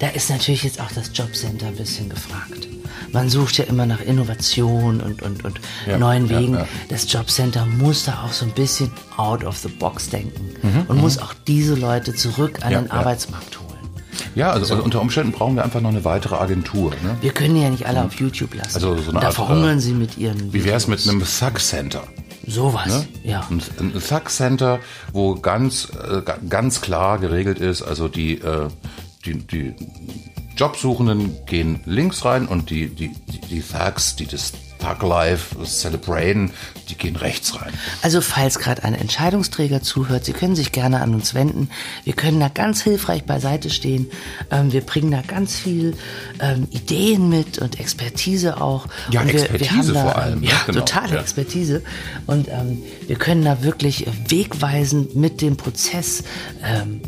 Da 0.00 0.08
ist 0.08 0.30
natürlich 0.30 0.64
jetzt 0.64 0.80
auch 0.80 0.90
das 0.92 1.12
Jobcenter 1.14 1.68
ein 1.68 1.76
bisschen 1.76 2.08
gefragt. 2.08 2.66
Man 3.12 3.28
sucht 3.28 3.58
ja 3.58 3.64
immer 3.64 3.86
nach 3.86 4.00
Innovation 4.00 5.00
und, 5.00 5.22
und, 5.22 5.44
und 5.44 5.60
Ja, 5.86 5.98
neuen 5.98 6.28
ja, 6.28 6.40
Wegen. 6.40 6.54
ja. 6.54 6.66
Das 6.88 7.10
Jobcenter 7.12 7.66
muss 7.66 8.04
da 8.04 8.22
auch 8.24 8.32
so 8.32 8.44
ein 8.46 8.52
bisschen 8.52 8.90
out 9.16 9.44
of 9.44 9.58
the 9.58 9.68
box 9.68 10.08
denken 10.10 10.50
Mhm, 10.62 10.84
und 10.88 10.98
muss 11.00 11.18
auch 11.18 11.34
diese 11.46 11.74
Leute 11.74 12.14
zurück 12.14 12.60
an 12.62 12.72
Ja, 12.72 12.80
den 12.80 12.88
ja. 12.88 12.94
Arbeitsmarkt 12.94 13.58
holen. 13.60 13.68
Ja, 14.34 14.50
also 14.52 14.76
unter 14.82 15.00
Umständen 15.00 15.32
brauchen 15.32 15.56
wir 15.56 15.64
einfach 15.64 15.80
noch 15.80 15.90
eine 15.90 16.04
weitere 16.04 16.36
Agentur. 16.36 16.90
Ne? 17.02 17.16
Wir 17.20 17.32
können 17.32 17.54
die 17.54 17.62
ja 17.62 17.70
nicht 17.70 17.86
alle 17.86 18.04
auf 18.04 18.14
YouTube 18.14 18.54
lassen. 18.54 18.74
Also 18.76 18.96
so 18.96 19.10
eine 19.10 19.20
da 19.20 19.26
Art, 19.26 19.34
verhungern 19.34 19.78
äh, 19.78 19.80
sie 19.80 19.92
mit 19.92 20.16
ihren 20.18 20.52
Wie 20.52 20.64
wäre 20.64 20.76
es 20.76 20.86
mit 20.88 21.06
einem 21.08 21.20
Thug 21.24 21.58
Center? 21.60 22.02
Sowas, 22.46 22.86
Ne? 22.88 23.06
ja. 23.24 23.46
Ein, 23.50 23.62
ein 23.78 23.92
Thug 23.92 24.28
Center, 24.30 24.78
wo 25.12 25.34
ganz, 25.36 25.88
äh, 25.90 26.22
ga- 26.22 26.38
ganz 26.48 26.80
klar 26.80 27.18
geregelt 27.18 27.58
ist, 27.58 27.82
also 27.82 28.08
die, 28.08 28.38
äh, 28.40 28.68
die, 29.24 29.38
die 29.46 29.74
Jobsuchenden 30.62 31.44
gehen 31.44 31.80
links 31.86 32.24
rein 32.24 32.46
und 32.46 32.70
die, 32.70 32.86
die, 32.86 33.08
die, 33.08 33.40
die 33.40 33.62
Thugs, 33.62 34.14
die 34.14 34.26
das 34.26 34.52
Thug 34.78 35.02
Life 35.02 35.56
celebraten, 35.64 36.52
die 36.88 36.94
gehen 36.94 37.16
rechts 37.16 37.60
rein. 37.60 37.72
Also 38.02 38.20
falls 38.20 38.60
gerade 38.60 38.84
ein 38.84 38.94
Entscheidungsträger 38.94 39.82
zuhört, 39.82 40.24
Sie 40.24 40.32
können 40.32 40.54
sich 40.54 40.70
gerne 40.70 41.00
an 41.00 41.14
uns 41.14 41.34
wenden. 41.34 41.68
Wir 42.04 42.12
können 42.12 42.38
da 42.38 42.48
ganz 42.48 42.80
hilfreich 42.80 43.24
beiseite 43.24 43.70
stehen. 43.70 44.06
Ähm, 44.52 44.72
wir 44.72 44.82
bringen 44.82 45.10
da 45.10 45.22
ganz 45.22 45.56
viel 45.56 45.96
ähm, 46.38 46.68
Ideen 46.70 47.28
mit 47.28 47.58
und 47.58 47.80
Expertise 47.80 48.60
auch. 48.60 48.86
Ja, 49.10 49.22
und 49.22 49.32
wir, 49.32 49.34
wir 49.34 49.40
Expertise 49.40 49.74
haben 49.74 49.94
da, 49.94 50.02
vor 50.02 50.16
allem, 50.16 50.34
ähm, 50.34 50.40
ne? 50.42 50.46
Ja, 50.46 50.62
Genau, 50.66 50.78
totale 50.78 51.14
ja. 51.14 51.20
Expertise. 51.20 51.82
Und 52.26 52.46
ähm, 52.46 52.84
wir 53.08 53.16
können 53.16 53.44
da 53.44 53.64
wirklich 53.64 54.06
wegweisend 54.28 55.16
mit 55.16 55.40
dem 55.40 55.56
Prozess 55.56 56.22
ähm, 56.64 57.00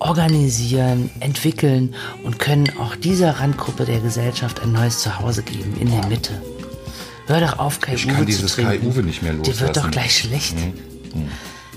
organisieren, 0.00 1.10
entwickeln 1.20 1.94
und 2.24 2.38
können 2.38 2.70
auch 2.78 2.94
dieser 2.96 3.40
Randgruppe 3.40 3.84
der 3.84 4.00
Gesellschaft 4.00 4.60
ein 4.62 4.72
neues 4.72 5.00
Zuhause 5.00 5.42
geben, 5.42 5.74
in 5.80 5.90
der 5.90 6.06
Mitte. 6.06 6.32
Hör 7.26 7.40
doch 7.40 7.58
auf, 7.58 7.80
Kai 7.80 7.94
Ich 7.94 8.06
Uwe 8.06 8.12
kann 8.12 8.20
zu 8.22 8.26
dieses 8.26 8.52
trinken. 8.54 8.80
Kai 8.80 8.86
Uwe 8.86 9.02
nicht 9.02 9.22
mehr 9.22 9.32
Dir 9.32 9.38
wird 9.38 9.46
loslassen. 9.48 9.72
doch 9.74 9.90
gleich 9.90 10.18
schlecht. 10.18 10.54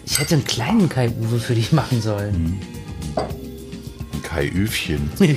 Ich 0.06 0.20
hätte 0.20 0.36
einen 0.36 0.46
kleinen 0.46 0.88
Kai 0.90 1.10
Uwe 1.10 1.40
für 1.40 1.56
dich 1.56 1.72
machen 1.72 2.02
sollen. 2.02 2.60
Ein 4.14 4.22
Kai-Üfchen. 4.24 5.10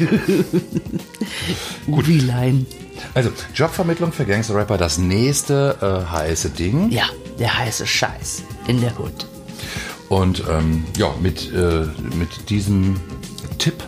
Uwilein. 1.86 2.66
Also, 3.14 3.30
Jobvermittlung 3.54 4.12
für 4.12 4.24
Gangster-Rapper, 4.24 4.78
das 4.78 4.98
nächste 4.98 5.76
äh, 6.08 6.10
heiße 6.12 6.50
Ding. 6.50 6.90
Ja, 6.90 7.04
der 7.38 7.58
heiße 7.58 7.86
Scheiß 7.86 8.42
in 8.68 8.80
der 8.80 8.96
Hut. 8.98 9.26
Und 10.08 10.44
ähm, 10.48 10.84
ja, 10.96 11.14
mit, 11.20 11.52
äh, 11.52 11.86
mit 12.16 12.50
diesem 12.50 13.00
Tipp 13.58 13.82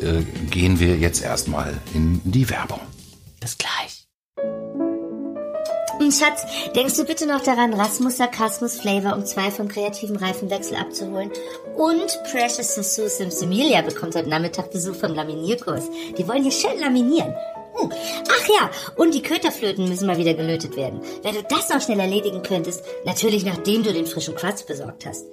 äh, 0.00 0.22
gehen 0.50 0.80
wir 0.80 0.96
jetzt 0.96 1.22
erstmal 1.22 1.74
in 1.94 2.20
die 2.24 2.48
Werbung. 2.50 2.80
Bis 3.40 3.58
gleich. 3.58 4.04
Hm, 5.98 6.10
Schatz, 6.10 6.42
denkst 6.74 6.96
du 6.96 7.04
bitte 7.04 7.26
noch 7.26 7.40
daran, 7.40 7.72
Rasmus 7.72 8.16
Sarkasmus 8.16 8.80
Flavor 8.80 9.14
um 9.14 9.24
zwei 9.24 9.50
vom 9.50 9.68
kreativen 9.68 10.16
Reifenwechsel 10.16 10.76
abzuholen? 10.76 11.30
Und 11.76 12.20
Precious 12.30 12.74
Sassou 12.74 13.08
Sims 13.08 13.40
Emilia 13.42 13.82
bekommt 13.82 14.14
heute 14.14 14.28
Nachmittag 14.28 14.70
Besuch 14.70 14.96
vom 14.96 15.14
Laminierkurs. 15.14 15.84
Die 16.18 16.26
wollen 16.26 16.42
hier 16.42 16.52
schön 16.52 16.78
laminieren. 16.80 17.34
Hm. 17.76 17.90
Ach 18.28 18.48
ja, 18.48 18.70
und 18.96 19.14
die 19.14 19.22
Köterflöten 19.22 19.88
müssen 19.88 20.06
mal 20.06 20.18
wieder 20.18 20.34
gelötet 20.34 20.76
werden. 20.76 21.00
Wenn 21.22 21.34
du 21.34 21.42
das 21.42 21.68
noch 21.68 21.80
schnell 21.80 22.00
erledigen 22.00 22.42
könntest, 22.42 22.84
natürlich 23.04 23.44
nachdem 23.44 23.82
du 23.82 23.92
den 23.92 24.06
frischen 24.06 24.34
Quarz 24.34 24.62
besorgt 24.62 25.06
hast. 25.06 25.26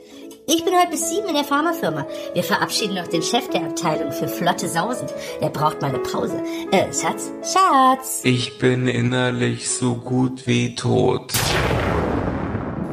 Ich 0.48 0.66
bin 0.66 0.74
heute 0.74 0.89
bis 0.89 1.10
sieben 1.10 1.28
in 1.28 1.36
der 1.36 1.44
Pharmafirma. 1.44 2.08
Wir 2.34 2.44
verabschieden 2.44 2.96
noch 2.96 3.08
den 3.08 3.22
Chef 3.22 3.48
der 3.50 3.62
Abteilung 3.62 4.12
für 4.12 4.28
flotte 4.28 4.68
Sausen. 4.68 5.08
Der 5.39 5.50
braucht 5.50 5.82
mal 5.82 5.89
eine 5.89 6.00
Pause. 6.00 6.42
Äh, 6.72 6.92
Schatz? 6.92 7.32
Schatz! 7.44 8.22
Ich 8.24 8.58
bin 8.58 8.88
innerlich 8.88 9.70
so 9.70 9.96
gut 9.96 10.48
wie 10.48 10.76
tot. 10.76 11.32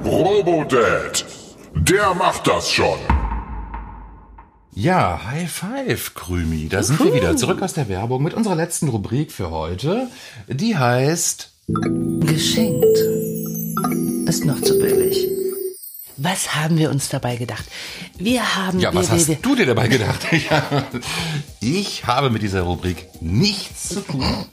Robodad, 0.04 1.24
der 1.74 2.14
macht 2.14 2.46
das 2.46 2.70
schon. 2.70 2.98
Ja, 4.80 5.22
High 5.24 5.50
Five, 5.50 6.14
Krümi. 6.14 6.68
Da 6.68 6.84
sind 6.84 7.00
wir 7.00 7.12
wieder 7.12 7.36
zurück 7.36 7.62
aus 7.62 7.72
der 7.72 7.88
Werbung 7.88 8.22
mit 8.22 8.32
unserer 8.32 8.54
letzten 8.54 8.86
Rubrik 8.86 9.32
für 9.32 9.50
heute. 9.50 10.06
Die 10.46 10.76
heißt 10.76 11.50
Geschenkt. 12.20 12.84
Ist 14.28 14.44
noch 14.44 14.62
zu 14.62 14.78
billig. 14.78 15.26
Was 16.16 16.54
haben 16.54 16.78
wir 16.78 16.90
uns 16.90 17.08
dabei 17.08 17.34
gedacht? 17.34 17.64
Wir 18.18 18.54
haben. 18.54 18.78
Ja, 18.78 18.92
wir, 18.92 19.00
was 19.00 19.10
wir, 19.10 19.16
hast 19.16 19.26
wir, 19.26 19.34
du 19.42 19.56
dir 19.56 19.66
dabei 19.66 19.88
gedacht? 19.88 20.24
Ich 21.60 22.06
habe 22.06 22.30
mit 22.30 22.42
dieser 22.42 22.62
Rubrik 22.62 23.08
nichts 23.20 23.88
zu 23.88 24.00
tun. 24.00 24.46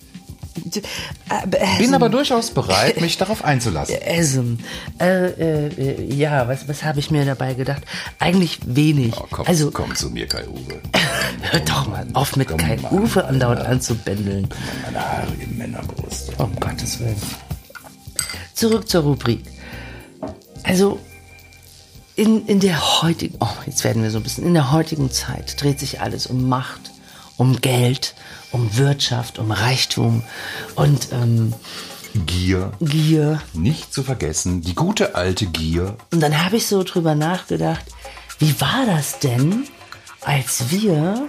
Bin 1.79 1.93
aber 1.93 2.09
durchaus 2.09 2.51
bereit, 2.51 3.01
mich 3.01 3.17
darauf 3.17 3.43
einzulassen. 3.43 3.97
Ähm, 4.01 4.57
äh, 4.99 5.27
äh, 5.27 5.67
äh, 5.67 6.13
ja, 6.13 6.47
was, 6.47 6.67
was 6.67 6.83
habe 6.83 6.99
ich 6.99 7.11
mir 7.11 7.25
dabei 7.25 7.53
gedacht? 7.53 7.83
Eigentlich 8.19 8.59
wenig. 8.65 9.13
Oh, 9.17 9.25
komm, 9.29 9.45
also, 9.47 9.71
komm 9.71 9.95
zu 9.95 10.09
mir, 10.09 10.27
Kai 10.27 10.47
Uwe. 10.47 10.79
hör 11.41 11.59
doch 11.59 11.87
mal 11.87 12.07
auf 12.13 12.35
mit 12.35 12.47
Komm 12.47 12.57
Kai 12.57 12.77
mal. 12.77 12.91
Uwe 12.91 13.25
andauernd 13.25 13.61
anzubändeln. 13.61 14.47
Meine 14.83 14.99
haarige 14.99 15.47
Männerbrust. 15.47 16.31
Um 16.39 16.55
Gottes 16.59 16.99
Willen. 16.99 17.21
Zurück 18.53 18.87
zur 18.87 19.03
Rubrik. 19.03 19.43
Also, 20.63 20.99
in, 22.15 22.45
in 22.47 22.61
der 22.61 23.01
heutigen, 23.01 23.35
oh, 23.41 23.47
jetzt 23.65 23.83
werden 23.83 24.01
wir 24.01 24.09
so 24.09 24.17
ein 24.17 24.23
bisschen, 24.23 24.45
in 24.45 24.53
der 24.53 24.71
heutigen 24.71 25.11
Zeit 25.11 25.61
dreht 25.61 25.79
sich 25.79 25.99
alles 25.99 26.27
um 26.27 26.47
Macht, 26.47 26.91
um 27.37 27.61
Geld, 27.61 28.15
um 28.51 28.77
Wirtschaft, 28.77 29.39
um 29.39 29.51
Reichtum 29.51 30.23
und 30.75 31.09
ähm, 31.11 31.53
Gier. 32.25 32.71
Gier. 32.79 33.41
Nicht 33.53 33.93
zu 33.93 34.01
vergessen, 34.03 34.61
die 34.61 34.73
gute 34.73 35.15
alte 35.15 35.47
Gier. 35.47 35.97
Und 36.11 36.21
dann 36.21 36.45
habe 36.45 36.55
ich 36.57 36.67
so 36.67 36.83
drüber 36.83 37.13
nachgedacht, 37.13 37.83
wie 38.39 38.59
war 38.61 38.85
das 38.85 39.19
denn, 39.19 39.67
als 40.21 40.71
wir 40.71 41.27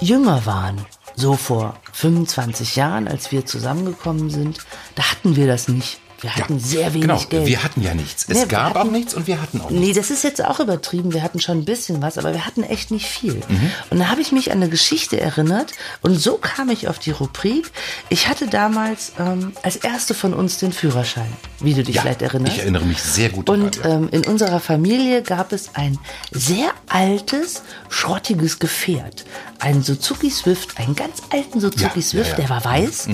jünger 0.00 0.46
waren? 0.46 0.84
So 1.16 1.34
vor 1.34 1.74
25 1.92 2.76
Jahren, 2.76 3.08
als 3.08 3.32
wir 3.32 3.46
zusammengekommen 3.46 4.30
sind, 4.30 4.58
da 4.94 5.10
hatten 5.10 5.36
wir 5.36 5.46
das 5.46 5.68
nicht. 5.68 6.00
Wir 6.24 6.36
hatten 6.36 6.58
sehr 6.58 6.92
wenig 6.94 7.02
genau. 7.08 7.22
Geld. 7.28 7.46
Wir 7.46 7.62
hatten 7.62 7.82
ja 7.82 7.94
nichts. 7.94 8.24
Es 8.28 8.38
Nee, 8.38 8.46
gab 8.46 8.74
auch 8.76 8.80
hatten- 8.80 8.92
nichts 8.92 9.14
und 9.14 9.26
wir 9.26 9.40
hatten 9.40 9.60
auch 9.60 9.70
Nee, 9.70 9.78
nichts. 9.80 9.96
das 9.98 10.10
ist 10.10 10.24
jetzt 10.24 10.44
auch 10.44 10.58
übertrieben. 10.58 11.12
Wir 11.12 11.22
hatten 11.22 11.38
schon 11.40 11.58
ein 11.58 11.64
bisschen 11.64 12.00
was, 12.02 12.18
aber 12.18 12.32
wir 12.32 12.46
hatten 12.46 12.62
echt 12.62 12.90
nicht 12.90 13.06
viel. 13.06 13.34
Mhm. 13.34 13.70
Und 13.90 13.98
da 13.98 14.08
habe 14.08 14.20
ich 14.20 14.32
mich 14.32 14.50
an 14.50 14.58
eine 14.58 14.68
Geschichte 14.68 15.20
erinnert 15.20 15.72
und 16.02 16.16
so 16.18 16.34
kam 16.38 16.70
ich 16.70 16.88
auf 16.88 16.98
die 16.98 17.10
Rubrik. 17.10 17.70
Ich 18.08 18.28
hatte 18.28 18.46
damals 18.48 19.12
ähm, 19.18 19.52
als 19.62 19.76
erste 19.76 20.14
von 20.14 20.34
uns 20.34 20.58
den 20.58 20.72
Führerschein, 20.72 21.30
wie 21.60 21.74
du 21.74 21.82
dich 21.84 21.96
Ja, 21.96 22.02
vielleicht 22.02 22.22
erinnerst. 22.22 22.54
ich 22.56 22.62
erinnere 22.62 22.84
mich 22.84 23.02
sehr 23.02 23.28
gut 23.30 23.48
Und 23.50 23.76
daran, 23.78 23.90
ja. 23.90 23.96
ähm, 23.98 24.08
in 24.10 24.24
unserer 24.30 24.60
Familie 24.60 25.22
gab 25.22 25.52
es 25.52 25.74
ein 25.74 25.98
sehr 26.30 26.70
altes, 26.88 27.62
schrottiges 27.88 28.58
Gefährt. 28.58 29.24
Ein 29.58 29.82
Suzuki 29.82 30.30
Swift, 30.30 30.78
einen 30.78 30.94
ganz 30.94 31.22
alten 31.30 31.60
Suzuki 31.60 32.00
Ja, 32.00 32.02
Swift, 32.02 32.30
ja, 32.30 32.30
ja. 32.32 32.36
der 32.36 32.48
war 32.50 32.64
weiß 32.64 33.08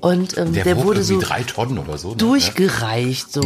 und 0.00 0.36
ähm, 0.38 0.52
Der, 0.52 0.64
der, 0.64 0.84
wurde 0.84 1.02
so 1.04 1.20
drei 1.20 1.42
Tonnen 1.42 1.78
oder 1.78 1.96
so. 1.98 2.10
ne? 2.10 2.16
Durchgereicht, 2.54 3.32
so 3.32 3.40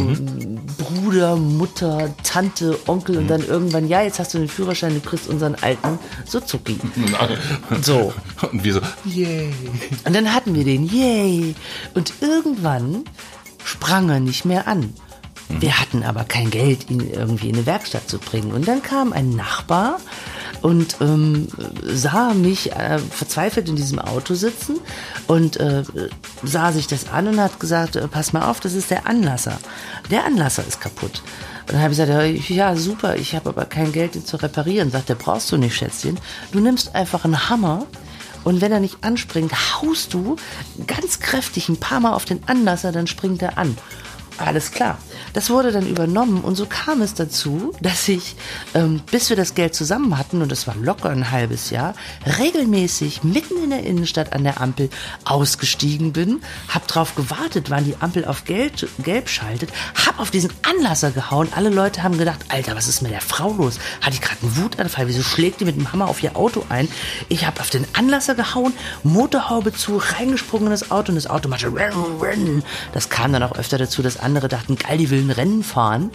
Bruder, 0.77 1.35
Mutter, 1.35 2.13
Tante, 2.23 2.77
Onkel 2.87 3.17
und 3.17 3.27
dann 3.27 3.45
irgendwann, 3.45 3.87
ja, 3.87 4.01
jetzt 4.01 4.19
hast 4.19 4.33
du 4.33 4.39
den 4.39 4.47
Führerschein, 4.47 4.93
du 4.93 4.99
kriegst 5.01 5.27
unseren 5.27 5.55
alten 5.55 5.99
Suzuki. 6.25 6.77
So. 7.81 8.13
Und 8.51 8.63
wir 8.63 8.73
so, 8.73 8.81
yay. 9.05 9.53
Und 10.05 10.15
dann 10.15 10.33
hatten 10.33 10.55
wir 10.55 10.63
den, 10.63 10.85
yay. 10.85 11.55
Und 11.93 12.13
irgendwann 12.21 13.03
sprang 13.63 14.09
er 14.09 14.19
nicht 14.19 14.45
mehr 14.45 14.67
an. 14.67 14.93
Wir 15.49 15.79
hatten 15.79 16.03
aber 16.03 16.25
kein 16.25 16.49
Geld, 16.51 16.89
ihn 16.89 17.09
irgendwie 17.09 17.49
in 17.49 17.55
eine 17.55 17.65
Werkstatt 17.65 18.09
zu 18.09 18.19
bringen. 18.19 18.51
Und 18.51 18.67
dann 18.67 18.81
kam 18.81 19.13
ein 19.13 19.29
Nachbar 19.29 19.99
und 20.61 20.97
ähm, 20.99 21.47
sah 21.83 22.33
mich 22.33 22.73
äh, 22.73 22.99
verzweifelt 22.99 23.69
in 23.69 23.75
diesem 23.75 23.99
Auto 23.99 24.33
sitzen 24.33 24.79
und 25.27 25.57
äh, 25.57 25.83
sah 26.43 26.71
sich 26.71 26.87
das 26.87 27.09
an 27.09 27.27
und 27.27 27.39
hat 27.39 27.59
gesagt, 27.59 27.95
äh, 27.95 28.07
pass 28.07 28.33
mal 28.33 28.49
auf, 28.49 28.59
das 28.59 28.73
ist 28.73 28.91
der 28.91 29.07
Anlasser. 29.07 29.57
Der 30.11 30.25
Anlasser 30.25 30.65
ist 30.67 30.81
kaputt. 30.81 31.21
Und 31.61 31.73
dann 31.73 31.81
habe 31.81 31.93
ich 31.93 31.99
gesagt, 31.99 32.49
ja 32.49 32.75
super, 32.75 33.15
ich 33.15 33.35
habe 33.35 33.49
aber 33.49 33.65
kein 33.65 33.91
Geld, 33.91 34.15
ihn 34.15 34.25
zu 34.25 34.37
reparieren. 34.37 34.91
Sagt 34.91 35.09
er, 35.09 35.15
brauchst 35.15 35.51
du 35.51 35.57
nicht, 35.57 35.75
Schätzchen. 35.75 36.19
Du 36.51 36.59
nimmst 36.59 36.93
einfach 36.95 37.23
einen 37.23 37.49
Hammer 37.49 37.85
und 38.43 38.61
wenn 38.61 38.71
er 38.71 38.79
nicht 38.79 39.03
anspringt, 39.03 39.53
haust 39.53 40.13
du 40.13 40.37
ganz 40.87 41.19
kräftig 41.19 41.69
ein 41.69 41.77
paar 41.77 41.99
Mal 41.99 42.13
auf 42.13 42.25
den 42.25 42.41
Anlasser, 42.47 42.91
dann 42.91 43.07
springt 43.07 43.41
er 43.41 43.57
an. 43.57 43.77
Alles 44.37 44.71
klar. 44.71 44.97
Das 45.33 45.49
wurde 45.49 45.71
dann 45.71 45.87
übernommen 45.87 46.41
und 46.41 46.55
so 46.55 46.65
kam 46.65 47.01
es 47.01 47.13
dazu, 47.13 47.73
dass 47.81 48.07
ich, 48.07 48.35
ähm, 48.73 49.01
bis 49.11 49.29
wir 49.29 49.37
das 49.37 49.55
Geld 49.55 49.75
zusammen 49.75 50.17
hatten, 50.17 50.41
und 50.41 50.51
das 50.51 50.67
war 50.67 50.75
locker 50.75 51.09
ein 51.09 51.31
halbes 51.31 51.69
Jahr, 51.69 51.93
regelmäßig 52.39 53.23
mitten 53.23 53.63
in 53.63 53.69
der 53.69 53.83
Innenstadt 53.83 54.33
an 54.33 54.43
der 54.43 54.61
Ampel 54.61 54.89
ausgestiegen 55.25 56.13
bin, 56.13 56.41
hab 56.69 56.87
drauf 56.87 57.15
gewartet, 57.15 57.69
wann 57.69 57.85
die 57.85 57.95
Ampel 57.99 58.25
auf 58.25 58.45
gelb, 58.45 58.73
gelb 58.99 59.29
schaltet, 59.29 59.69
hab 60.05 60.19
auf 60.19 60.31
diesen 60.31 60.51
Anlasser 60.63 61.11
gehauen. 61.11 61.49
Alle 61.55 61.69
Leute 61.69 62.03
haben 62.03 62.17
gedacht, 62.17 62.39
Alter, 62.49 62.75
was 62.75 62.87
ist 62.87 63.01
mit 63.01 63.11
der 63.11 63.21
Frau 63.21 63.53
los? 63.53 63.79
Hat 64.01 64.13
die 64.13 64.19
gerade 64.19 64.41
einen 64.41 64.57
Wutanfall? 64.57 65.07
Wieso 65.07 65.23
schlägt 65.23 65.61
die 65.61 65.65
mit 65.65 65.75
dem 65.75 65.91
Hammer 65.91 66.07
auf 66.07 66.21
ihr 66.23 66.35
Auto 66.35 66.65
ein? 66.69 66.87
Ich 67.29 67.45
hab 67.45 67.59
auf 67.59 67.69
den 67.69 67.85
Anlasser 67.93 68.35
gehauen, 68.35 68.73
Motorhaube 69.03 69.73
zu, 69.73 69.97
reingesprungen 69.97 70.67
in 70.67 70.71
das 70.71 70.91
Auto 70.91 71.09
und 71.09 71.15
das 71.15 71.27
Auto 71.27 71.49
machte. 71.49 71.71
Das 72.93 73.09
kam 73.09 73.33
dann 73.33 73.43
auch 73.43 73.53
öfter 73.53 73.77
dazu, 73.77 74.01
dass 74.01 74.17
andere 74.17 74.47
dachten, 74.47 74.75
geil, 74.75 74.97
die 74.97 75.06
will 75.09 75.21
ein 75.21 75.31
Rennen 75.31 75.63
fahren. 75.63 76.11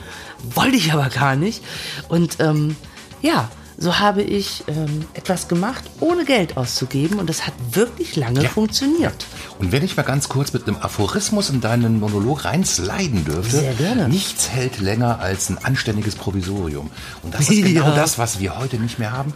Wollte 0.54 0.76
ich 0.76 0.92
aber 0.92 1.08
gar 1.08 1.36
nicht. 1.36 1.62
Und 2.08 2.38
ähm, 2.40 2.76
ja, 3.20 3.48
so 3.78 3.98
habe 3.98 4.22
ich 4.22 4.62
ähm, 4.68 5.06
etwas 5.14 5.48
gemacht, 5.48 5.82
ohne 5.98 6.24
Geld 6.24 6.56
auszugeben 6.56 7.18
und 7.18 7.28
das 7.28 7.46
hat 7.46 7.54
wirklich 7.72 8.14
lange 8.16 8.42
Ja. 8.42 8.48
funktioniert. 8.48 9.26
Und 9.58 9.72
wenn 9.72 9.82
ich 9.82 9.96
mal 9.96 10.02
ganz 10.04 10.28
kurz 10.28 10.52
mit 10.52 10.68
einem 10.68 10.76
Aphorismus 10.76 11.50
in 11.50 11.60
deinen 11.60 11.98
Monolog 11.98 12.44
reinsliden 12.44 13.24
dürfte. 13.24 13.58
Sehr 13.58 13.74
gerne. 13.74 14.08
Nichts 14.08 14.50
hält 14.50 14.78
länger 14.78 15.18
als 15.20 15.48
ein 15.48 15.58
anständiges 15.64 16.14
Provisorium. 16.14 16.90
Und 17.22 17.34
das 17.34 17.48
ist 17.50 17.62
genau 17.64 17.86
Ja. 17.88 17.94
das, 17.94 18.18
was 18.18 18.38
wir 18.38 18.56
heute 18.58 18.76
nicht 18.76 18.98
mehr 19.00 19.10
haben. 19.12 19.32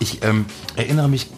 Ich 0.00 0.24
ähm, 0.24 0.46
erinnere 0.76 1.08
mich 1.08 1.28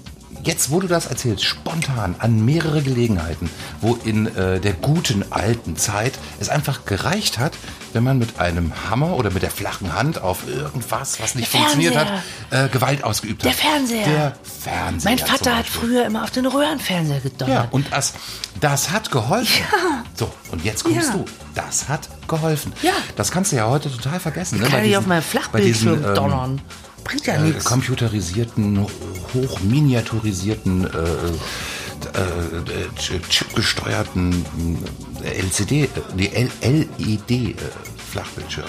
jetzt, 0.46 0.70
wo 0.70 0.80
du 0.80 0.86
das 0.86 1.06
erzählst, 1.06 1.44
spontan 1.44 2.14
an 2.18 2.44
mehrere 2.44 2.82
Gelegenheiten, 2.82 3.50
wo 3.80 3.98
in 4.04 4.26
äh, 4.36 4.60
der 4.60 4.72
guten 4.72 5.24
alten 5.30 5.76
Zeit 5.76 6.14
es 6.40 6.48
einfach 6.48 6.84
gereicht 6.84 7.38
hat, 7.38 7.52
wenn 7.92 8.02
man 8.04 8.18
mit 8.18 8.38
einem 8.38 8.72
Hammer 8.90 9.16
oder 9.16 9.30
mit 9.30 9.42
der 9.42 9.50
flachen 9.50 9.94
Hand 9.94 10.20
auf 10.22 10.46
irgendwas, 10.48 11.20
was 11.20 11.34
nicht 11.34 11.48
funktioniert 11.48 11.96
hat, 11.96 12.08
äh, 12.50 12.68
Gewalt 12.68 13.02
ausgeübt 13.04 13.42
hat. 13.44 13.50
Der 13.52 13.54
Fernseher. 13.58 14.04
Der 14.06 14.32
Fernseher. 14.62 15.10
Mein 15.10 15.18
Vater 15.18 15.56
hat 15.56 15.66
früher 15.66 16.04
immer 16.06 16.22
auf 16.24 16.30
den 16.30 16.46
Röhrenfernseher 16.46 17.20
gedonnert. 17.20 17.64
Ja, 17.64 17.68
und 17.70 17.86
das, 17.92 18.14
das 18.60 18.90
hat 18.90 19.10
geholfen. 19.10 19.64
Ja. 19.72 20.04
So, 20.14 20.30
und 20.52 20.64
jetzt 20.64 20.84
kommst 20.84 21.08
Ja. 21.08 21.12
du. 21.16 21.24
Das 21.54 21.88
hat 21.88 22.08
geholfen. 22.28 22.72
Ja. 22.82 22.92
Das 23.16 23.30
kannst 23.30 23.52
du 23.52 23.56
ja 23.56 23.66
heute 23.66 23.90
total 23.90 24.20
vergessen. 24.20 24.58
ne? 24.58 24.64
Kann 24.64 24.72
Bei 24.72 24.78
ich 24.80 24.84
diesen- 24.88 24.98
auf 24.98 25.06
meinem 25.06 25.22
Flachbildschirm 25.22 25.96
diesen, 25.96 26.08
ähm, 26.10 26.14
donnern. 26.14 26.60
Bringt 27.06 27.26
ja 27.26 27.34
äh, 27.34 27.40
nichts. 27.40 27.64
computerisierten, 27.64 28.86
hochminiaturisierten, 29.34 30.84
äh, 30.84 30.88
äh, 30.88 33.16
äh, 33.16 33.20
chipgesteuerten 33.28 34.44
äh, 35.22 35.38
LCD, 35.40 35.84
äh, 35.84 35.88
die 36.16 36.26
LED-Flachbildschirm. 36.62 38.66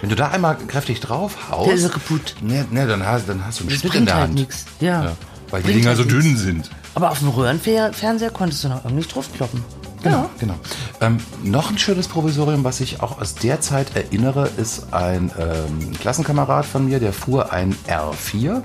Wenn 0.00 0.08
du 0.10 0.16
da 0.16 0.28
einmal 0.28 0.56
kräftig 0.56 1.00
drauf 1.00 1.50
haust, 1.50 1.68
Der 1.68 1.74
ist 1.76 1.82
ja 1.84 1.88
kaputt. 1.88 2.34
Ne, 2.40 2.66
ne, 2.70 2.86
dann, 2.86 3.06
hast, 3.06 3.28
dann 3.28 3.44
hast 3.44 3.60
du 3.60 3.64
einen 3.64 3.70
Das 3.70 3.80
Schnitt 3.80 3.94
in 3.94 4.06
der 4.06 4.14
halt 4.16 4.24
Hand. 4.24 4.34
nix. 4.34 4.64
Ja. 4.80 5.16
weil 5.50 5.62
die 5.62 5.66
Bringt 5.68 5.78
Dinger 5.84 5.88
halt 5.90 5.98
so 5.98 6.04
nix. 6.04 6.14
dünn 6.14 6.36
sind. 6.36 6.70
Aber 6.94 7.10
auf 7.12 7.20
dem 7.20 7.28
Röhrenfernseher 7.28 8.30
konntest 8.30 8.64
du 8.64 8.68
noch 8.68 8.84
irgendwie 8.84 9.06
draufkloppen. 9.06 9.62
Genau, 10.02 10.30
genau. 10.38 10.54
Ähm, 11.00 11.18
noch 11.42 11.70
ein 11.70 11.78
schönes 11.78 12.08
Provisorium, 12.08 12.64
was 12.64 12.80
ich 12.80 13.00
auch 13.00 13.20
aus 13.20 13.34
der 13.34 13.60
Zeit 13.60 13.96
erinnere, 13.96 14.48
ist 14.56 14.92
ein 14.92 15.30
ähm, 15.38 15.92
Klassenkamerad 16.00 16.66
von 16.66 16.86
mir, 16.86 16.98
der 16.98 17.12
fuhr 17.12 17.52
ein 17.52 17.74
R4 17.86 18.62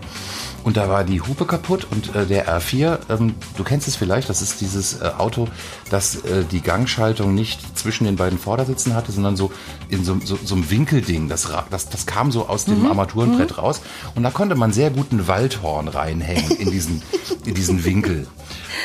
und 0.67 0.75
da 0.75 0.89
war 0.89 1.03
die 1.03 1.21
Hupe 1.21 1.45
kaputt 1.45 1.87
und 1.89 2.13
äh, 2.13 2.25
der 2.25 2.47
R4, 2.47 2.99
ähm, 3.09 3.35
du 3.55 3.63
kennst 3.63 3.87
es 3.87 3.95
vielleicht, 3.95 4.29
das 4.29 4.41
ist 4.41 4.59
dieses 4.59 5.01
äh, 5.01 5.11
Auto, 5.17 5.47
das 5.89 6.25
äh, 6.25 6.43
die 6.43 6.59
Gangschaltung 6.59 7.33
nicht 7.33 7.77
zwischen 7.77 8.03
den 8.03 8.17
beiden 8.17 8.37
Vordersitzen 8.37 8.93
hatte, 8.93 9.11
sondern 9.13 9.37
so 9.37 9.51
in 9.87 10.03
so, 10.03 10.17
so, 10.23 10.37
so 10.43 10.55
einem 10.55 10.69
Winkelding. 10.69 11.29
Das, 11.29 11.47
das, 11.69 11.87
das 11.87 12.05
kam 12.05 12.33
so 12.33 12.49
aus 12.49 12.65
dem 12.65 12.85
Armaturenbrett 12.85 13.57
raus 13.57 13.81
und 14.15 14.23
da 14.23 14.29
konnte 14.29 14.55
man 14.55 14.73
sehr 14.73 14.89
gut 14.89 15.11
ein 15.13 15.27
Waldhorn 15.27 15.87
reinhängen 15.87 16.51
in 16.51 16.69
diesen, 16.69 17.01
in 17.45 17.53
diesen 17.53 17.85
Winkel. 17.85 18.27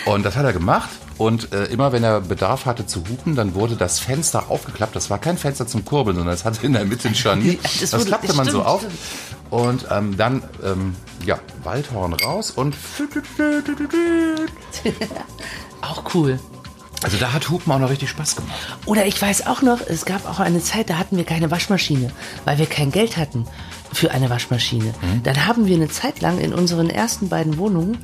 Und 0.05 0.25
das 0.25 0.37
hat 0.37 0.45
er 0.45 0.53
gemacht. 0.53 0.91
Und 1.19 1.53
äh, 1.53 1.65
immer 1.67 1.93
wenn 1.93 2.03
er 2.05 2.21
Bedarf 2.21 2.67
hatte 2.67 2.87
zu 2.87 3.01
hupen, 3.09 3.37
dann 3.37 3.55
wurde 3.55 3.77
das 3.77 3.99
Fenster 4.01 4.51
aufgeklappt. 4.51 4.97
Das 4.97 5.11
war 5.11 5.19
kein 5.19 5.39
Fenster 5.39 5.67
zum 5.67 5.85
Kurbeln, 5.85 6.17
sondern 6.17 6.35
es 6.35 6.45
hatte 6.45 6.65
in 6.67 6.73
der 6.73 6.85
Mitte 6.85 7.09
ein 7.09 7.15
Scharnier. 7.15 7.59
Das 7.81 7.91
Das, 7.91 8.05
klappte 8.07 8.29
das 8.29 8.37
man 8.37 8.47
so 8.47 8.51
stimmt, 8.53 8.67
auf. 8.67 8.81
stimmt. 8.81 8.99
Und 9.51 9.87
ähm, 9.91 10.17
dann, 10.17 10.43
ähm, 10.65 10.95
ja, 11.27 11.39
Waldhorn 11.63 12.15
raus 12.15 12.51
und 12.51 12.75
Auch 15.83 16.15
cool. 16.15 16.39
also 17.03 17.17
da 17.19 17.33
hat 17.33 17.51
Hupen 17.51 17.73
auch 17.73 17.79
noch 17.79 17.91
richtig 17.91 18.11
Spaß 18.11 18.37
gemacht. 18.37 18.53
Oder 18.87 19.07
ich 19.07 19.21
weiß 19.21 19.47
auch 19.47 19.63
noch, 19.63 19.81
es 19.87 20.05
gab 20.05 20.29
auch 20.29 20.41
eine 20.41 20.63
Zeit, 20.63 20.91
da 20.91 20.99
hatten 20.99 21.17
wir 21.17 21.25
keine 21.25 21.51
Waschmaschine, 21.51 22.11
weil 22.45 22.59
wir 22.59 22.67
kein 22.67 22.93
Geld 22.93 23.17
hatten 23.17 23.47
für 23.93 24.11
eine 24.13 24.31
Waschmaschine. 24.31 24.95
Dann 25.25 25.47
haben 25.47 25.67
wir 25.67 25.77
eine 25.77 25.89
Zeit 25.89 26.21
lang 26.23 26.39
in 26.39 26.55
unseren 26.55 26.89
ersten 26.89 27.29
beiden 27.29 27.59
Wohnungen 27.59 27.99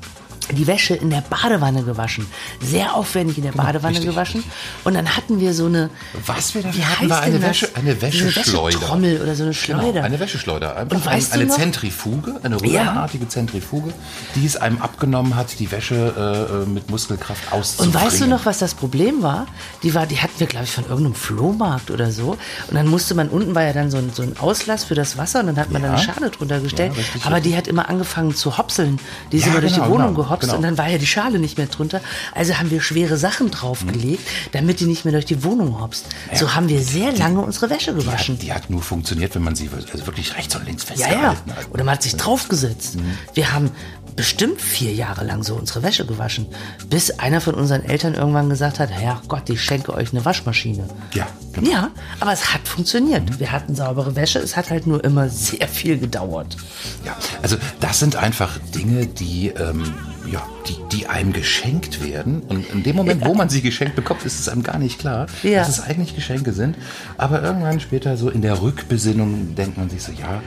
die 0.53 0.67
Wäsche 0.67 0.95
in 0.95 1.11
der 1.11 1.21
Badewanne 1.23 1.83
gewaschen. 1.83 2.27
Sehr 2.61 2.95
aufwendig 2.95 3.39
in 3.39 3.45
der 3.45 3.53
Badewanne 3.53 3.97
richtig, 3.97 4.11
gewaschen. 4.11 4.45
Und 4.85 4.95
dann 4.95 5.17
hatten 5.17 5.41
wir 5.41 5.55
so 5.55 5.67
eine. 5.67 5.91
Was 6.27 6.55
wir 6.55 6.63
dafür 6.63 6.89
hatten, 6.89 7.11
war 7.11 7.21
eine? 7.21 7.43
Wäsche, 7.43 7.69
eine 7.75 8.01
Wäscheschleuder. 8.01 8.77
Wäschetrommel 8.77 9.21
oder 9.23 9.35
so 9.35 9.45
eine 9.45 9.55
Schleuder. 9.55 9.93
Genau, 9.93 10.05
eine 10.05 10.21
Wäscheschleuder. 10.21 10.77
Einfach 10.77 10.97
Und 10.97 11.07
weißt 11.07 11.33
ein, 11.35 11.41
eine 11.43 11.51
Zentrifuge, 11.51 12.41
eine 12.43 12.61
röhrenartige 12.61 13.29
Zentrifuge, 13.29 13.93
die 14.35 14.47
es 14.47 14.57
einem 14.57 14.79
abgenommen 14.83 15.37
hat, 15.37 15.59
die 15.59 15.71
Wäsche 15.71 16.65
äh, 16.67 16.69
mit 16.69 16.91
Muskelkraft 16.91 17.53
auszubringen. 17.53 17.95
Und 17.97 18.03
weißt 18.05 18.21
du 18.21 18.27
noch, 18.27 18.47
was 18.47 18.59
das 18.59 18.75
Problem 18.75 19.23
war? 19.23 19.47
Die 19.83 19.95
war, 19.95 20.07
die 20.07 20.19
hatten 20.19 20.39
wir, 20.39 20.47
glaube 20.47 20.65
ich, 20.65 20.73
von 20.73 20.85
irgendeinem 20.85 21.15
Flohmarkt 21.15 21.91
oder 21.91 22.11
so. 22.11 22.31
Und 22.69 22.75
dann 22.75 22.87
musste 22.89 23.15
man, 23.15 23.29
unten 23.29 23.55
war 23.55 23.63
ja 23.65 23.73
dann 23.73 23.91
so 23.91 23.99
ein, 23.99 24.11
so 24.13 24.23
ein 24.23 24.37
Auslass 24.39 24.85
für 24.85 24.95
das 24.95 25.17
Wasser 25.19 25.41
und 25.41 25.47
dann 25.49 25.59
hat 25.59 25.71
man 25.71 25.83
Ja. 25.83 25.89
dann 25.89 25.97
eine 25.99 26.05
Schale 26.05 26.31
drunter 26.31 26.61
gestellt. 26.61 26.93
Ja, 26.95 26.99
richtig, 27.01 27.25
Aber 27.27 27.41
die 27.41 27.57
hat 27.57 27.69
immer 27.69 27.89
angefangen 27.89 28.35
zu 28.35 28.59
hopseln. 28.59 28.99
Die 29.33 29.37
ist 29.39 29.47
Ja, 29.47 29.53
immer 29.53 29.61
durch 29.61 29.75
genau, 29.75 29.87
die 29.87 29.91
Wohnung 29.93 30.15
genau, 30.15 30.29
gehopst 30.39 30.47
genau. 30.49 30.57
und 30.57 30.63
dann 30.63 30.79
war 30.79 30.89
ja 30.89 30.99
die 30.99 31.07
Schale 31.07 31.39
nicht 31.39 31.59
mehr 31.59 31.67
drunter. 31.67 32.01
Also 32.35 32.55
haben 32.59 32.71
wir 32.71 32.81
schwere 32.81 33.17
Sachen 33.17 33.51
draufgelegt, 33.51 34.25
Mhm. 34.27 34.49
damit 34.53 34.81
die 34.81 34.87
nicht 34.87 35.05
mehr 35.05 35.13
durch 35.13 35.27
die 35.27 35.43
Wohnung 35.45 35.81
hopst. 35.81 36.07
So 36.35 36.55
haben 36.55 36.69
wir 36.69 36.81
sehr 36.83 37.13
lange 37.13 37.41
unsere 37.41 37.71
Wäsche 37.71 37.93
die 37.93 38.05
gewaschen. 38.05 38.35
hat, 38.37 38.43
die 38.43 38.53
hat 38.53 38.71
nur 38.71 38.83
funktioniert, 38.83 39.35
wenn 39.35 39.43
man 39.43 39.55
sie 39.55 39.69
also 39.93 40.07
wirklich 40.07 40.37
rechts 40.37 40.55
und 40.57 40.65
links 40.67 40.85
Ja, 40.85 40.89
festgehalten 40.95 41.51
ja. 41.51 41.57
hat. 41.57 41.71
Oder 41.71 41.85
man 41.85 41.95
hat 41.95 42.03
sich 42.03 42.17
draufgesetzt. 42.17 42.97
Mhm. 42.97 43.19
Wir 43.35 43.53
haben 43.53 43.71
bestimmt 44.17 44.61
vier 44.61 44.93
Jahre 44.95 45.25
lang 45.25 45.45
so 45.45 45.55
unsere 45.55 45.83
Wäsche 45.85 46.05
gewaschen, 46.05 46.47
bis 46.91 47.11
einer 47.21 47.41
von 47.41 47.55
unseren 47.55 47.85
Eltern 47.85 48.15
irgendwann 48.15 48.49
gesagt 48.49 48.81
hat, 48.81 48.91
ja 49.01 49.23
Gott, 49.29 49.49
ich 49.49 49.63
schenke 49.63 49.95
euch 49.95 50.11
eine 50.13 50.25
Waschmaschine. 50.25 50.89
Ja, 51.15 51.27
genau. 51.61 51.71
Ja, 51.71 51.91
aber 52.21 52.33
es 52.33 52.53
hat 52.55 52.67
funktioniert. 52.67 53.39
Wir 53.41 53.53
hatten 53.53 53.75
saubere 53.75 54.17
Wäsche, 54.17 54.39
es 54.39 54.57
hat 54.57 54.71
halt 54.71 54.87
nur 54.87 55.03
immer 55.05 55.29
sehr 55.29 55.69
viel 55.69 55.99
gedauert. 55.99 56.57
Ja, 57.05 57.17
also 57.43 57.57
das 57.81 57.99
sind 57.99 58.17
einfach 58.17 58.59
Dinge, 58.75 59.07
die 59.07 59.49
ähm, 59.49 59.95
ja, 60.31 60.47
die, 60.69 60.77
die 60.97 61.07
einem 61.07 61.33
geschenkt 61.33 62.05
werden. 62.05 62.43
Und 62.43 62.69
in 62.71 62.83
dem 62.83 62.97
Moment, 62.97 63.25
wo 63.25 63.33
man 63.35 63.49
sie 63.49 63.63
geschenkt 63.63 63.97
bekommt, 63.97 64.25
ist 64.27 64.39
es 64.39 64.49
einem 64.49 64.63
gar 64.63 64.79
nicht 64.79 64.99
klar, 64.99 65.27
Ja. 65.43 65.61
dass 65.61 65.69
es 65.71 65.81
eigentlich 65.81 66.15
Geschenke 66.15 66.53
sind. 66.53 66.77
Aber 67.17 67.43
irgendwann 67.43 67.81
später 67.81 68.17
so 68.19 68.29
in 68.29 68.43
der 68.43 68.61
Rückbesinnung 68.61 69.55
denkt 69.55 69.79
man 69.79 69.89
sich 69.89 70.03
so, 70.03 70.13
ja, 70.13 70.43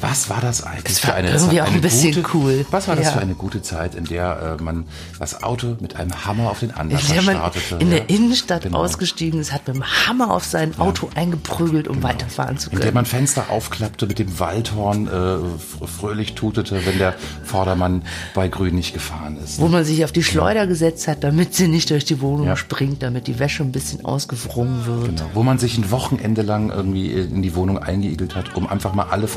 was 0.00 0.28
war 0.30 0.40
das 0.40 0.62
eigentlich 0.64 0.98
für 1.00 1.08
war 1.08 1.14
eine 1.16 1.30
irgendwie 1.30 1.56
Zeit? 1.56 1.68
auch 1.68 1.72
ein 1.72 1.80
bisschen 1.80 2.14
gute, 2.14 2.28
cool. 2.34 2.66
Was 2.70 2.88
war 2.88 2.96
das 2.96 3.06
Ja. 3.06 3.12
für 3.12 3.20
eine 3.20 3.34
gute 3.34 3.62
Zeit, 3.62 3.94
in 3.94 4.04
der 4.04 4.56
äh, 4.58 4.62
man 4.62 4.84
das 5.18 5.42
Auto 5.42 5.76
mit 5.80 5.96
einem 5.96 6.24
Hammer 6.26 6.50
auf 6.50 6.60
den 6.60 6.70
anderen 6.72 7.00
In 7.16 7.22
startete? 7.22 7.76
in 7.76 7.90
ja? 7.90 7.98
der 7.98 8.10
Innenstadt 8.10 8.62
Genau. 8.62 8.78
ausgestiegen 8.78 9.40
ist, 9.40 9.52
hat 9.52 9.66
mit 9.66 9.76
dem 9.76 9.84
Hammer 9.84 10.30
auf 10.32 10.44
sein 10.44 10.78
Auto 10.78 11.08
eingeprügelt, 11.14 11.88
um 11.88 12.02
weiterfahren 12.02 12.58
zu 12.58 12.70
In 12.70 12.76
der 12.76 12.86
können. 12.86 12.94
man 12.94 13.06
Fenster 13.06 13.50
aufklappte, 13.50 14.06
mit 14.06 14.18
dem 14.18 14.38
Waldhorn 14.38 15.06
äh, 15.06 15.86
fröhlich 15.86 16.34
tutete, 16.34 16.84
wenn 16.86 16.98
der 16.98 17.14
Vordermann 17.44 18.02
bei 18.34 18.48
Grün 18.48 18.74
nicht 18.74 18.92
gefahren 18.94 19.36
ist. 19.42 19.60
Wo 19.60 19.68
man 19.68 19.84
sich 19.84 20.04
auf 20.04 20.12
die 20.12 20.22
Schleuder 20.22 20.66
gesetzt 20.66 21.08
hat, 21.08 21.22
damit 21.24 21.54
sie 21.54 21.68
nicht 21.68 21.90
durch 21.90 22.04
die 22.04 22.20
Wohnung 22.20 22.46
Ja. 22.46 22.56
springt, 22.56 23.02
damit 23.02 23.26
die 23.26 23.38
Wäsche 23.38 23.62
ein 23.62 23.72
bisschen 23.72 24.04
ausgewrungen 24.04 24.86
wird. 24.86 25.04
Genau. 25.16 25.30
Wo 25.34 25.42
man 25.42 25.58
sich 25.58 25.78
ein 25.78 25.90
Wochenende 25.90 26.42
lang 26.42 26.70
irgendwie 26.70 27.10
in 27.12 27.42
die 27.42 27.54
Wohnung 27.54 27.78
eingeigelt 27.78 28.34
hat, 28.34 28.54
um 28.56 28.66
einfach 28.66 28.94
mal 28.94 29.06
alle 29.10 29.28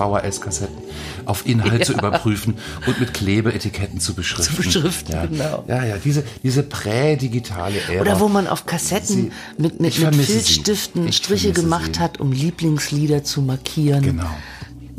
VHS-Kassetten 0.49 0.77
auf 1.25 1.45
Inhalt 1.45 1.85
zu 1.85 1.93
überprüfen 1.93 2.55
und 2.87 2.99
mit 2.99 3.13
Klebeetiketten 3.13 3.99
zu 3.99 4.13
beschriften. 4.13 4.55
Zu 4.55 4.61
beschriften, 4.63 5.11
ja. 5.13 5.25
genau. 5.25 5.63
Ja, 5.67 5.85
ja, 5.85 5.97
diese, 5.97 6.23
diese 6.43 6.63
prädigitale 6.63 7.79
Ära. 7.89 8.01
Oder 8.01 8.19
wo 8.19 8.27
man 8.27 8.47
auf 8.47 8.65
Kassetten 8.65 9.15
Sie- 9.15 9.31
mit, 9.57 9.79
mit, 9.79 9.97
mit. 9.99 10.15
Filzstiften 10.25 11.07
Ich 11.07 11.17
Striche 11.17 11.51
gemacht 11.51 11.95
sie. 11.95 11.99
hat, 12.01 12.19
um 12.19 12.31
Lieblingslieder 12.31 13.23
zu 13.23 13.41
markieren. 13.41 14.01
Genau. 14.03 14.29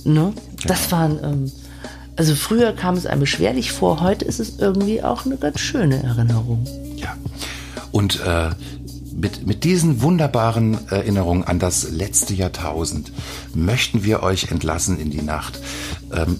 Ne? 0.04 0.32
Das 0.66 0.90
waren, 0.92 1.18
ähm, 1.22 1.52
also 2.16 2.34
früher 2.34 2.72
kam 2.72 2.96
es 2.96 3.06
einem 3.06 3.20
beschwerlich 3.20 3.72
vor, 3.72 4.00
heute 4.00 4.24
ist 4.24 4.40
es 4.40 4.58
irgendwie 4.58 5.02
auch 5.02 5.26
eine 5.26 5.36
ganz 5.36 5.60
schöne 5.60 6.02
Erinnerung. 6.02 6.66
Ja. 6.96 7.16
Und 7.92 8.20
äh, 8.20 8.50
mit, 9.20 9.46
mit 9.46 9.64
diesen 9.64 10.02
wunderbaren 10.02 10.88
Erinnerungen 10.88 11.44
an 11.44 11.58
das 11.58 11.90
letzte 11.90 12.34
Jahrtausend 12.34 13.12
möchten 13.54 14.02
wir 14.04 14.22
euch 14.22 14.50
entlassen 14.50 14.98
in 14.98 15.10
die 15.10 15.22
Nacht. 15.22 15.60
Ähm, 16.12 16.38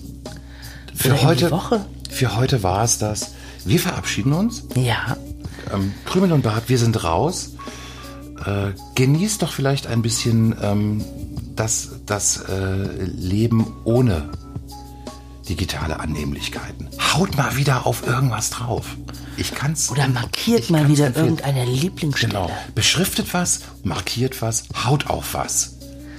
für 0.95 1.23
heute, 1.23 1.51
Woche. 1.51 1.85
Für 2.11 2.37
heute 2.37 2.63
war 2.63 2.85
es 2.85 2.99
das. 2.99 3.33
Wir 3.65 3.79
verabschieden 3.79 4.33
uns. 4.33 4.65
Ja, 4.75 5.17
Ähm, 5.73 5.93
Krümel 6.05 6.33
und 6.33 6.43
Bart, 6.43 6.69
wir 6.69 6.79
sind 6.79 7.05
raus. 7.05 7.51
Äh, 8.45 8.73
genießt 8.95 9.43
doch 9.43 9.53
vielleicht 9.53 9.87
ein 9.87 10.03
bisschen 10.03 10.57
ähm, 10.61 11.05
das, 11.55 11.91
das 12.07 12.43
äh, 12.49 13.05
Leben 13.05 13.73
ohne 13.85 14.31
digitale 15.51 16.01
Annehmlichkeiten. 16.01 16.89
Haut 17.15 17.37
mal 17.37 17.57
wieder 17.57 17.87
auf 17.87 18.07
irgendwas 18.07 18.51
drauf. 18.51 18.87
Ich 19.37 19.55
kann's. 19.55 19.91
oder 19.91 20.07
markiert 20.09 20.71
mal 20.71 20.89
wieder 20.89 21.07
empfehlen. 21.07 21.27
irgendeine 21.37 21.65
Lieblingsstelle. 21.65 22.33
Genau. 22.33 22.51
Beschriftet 22.75 23.33
was, 23.35 23.61
markiert 23.83 24.41
was, 24.43 24.65
haut 24.85 25.09
auf 25.09 25.35
was. 25.35 25.77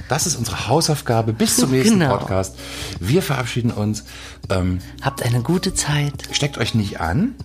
Das 0.09 0.25
ist 0.27 0.35
unsere 0.35 0.67
Hausaufgabe 0.67 1.31
bis 1.33 1.55
zum 1.55 1.71
nächsten 1.77 1.99
Genau. 1.99 2.17
Podcast. 2.17 2.55
Wir 2.99 3.21
verabschieden 3.21 3.71
uns. 3.71 4.03
Ähm, 4.49 4.79
Habt 5.01 5.23
eine 5.23 5.41
gute 5.41 5.73
Zeit. 5.73 6.13
steckt 6.31 6.57
euch 6.57 6.75
nicht 6.75 6.99
an. 6.99 7.35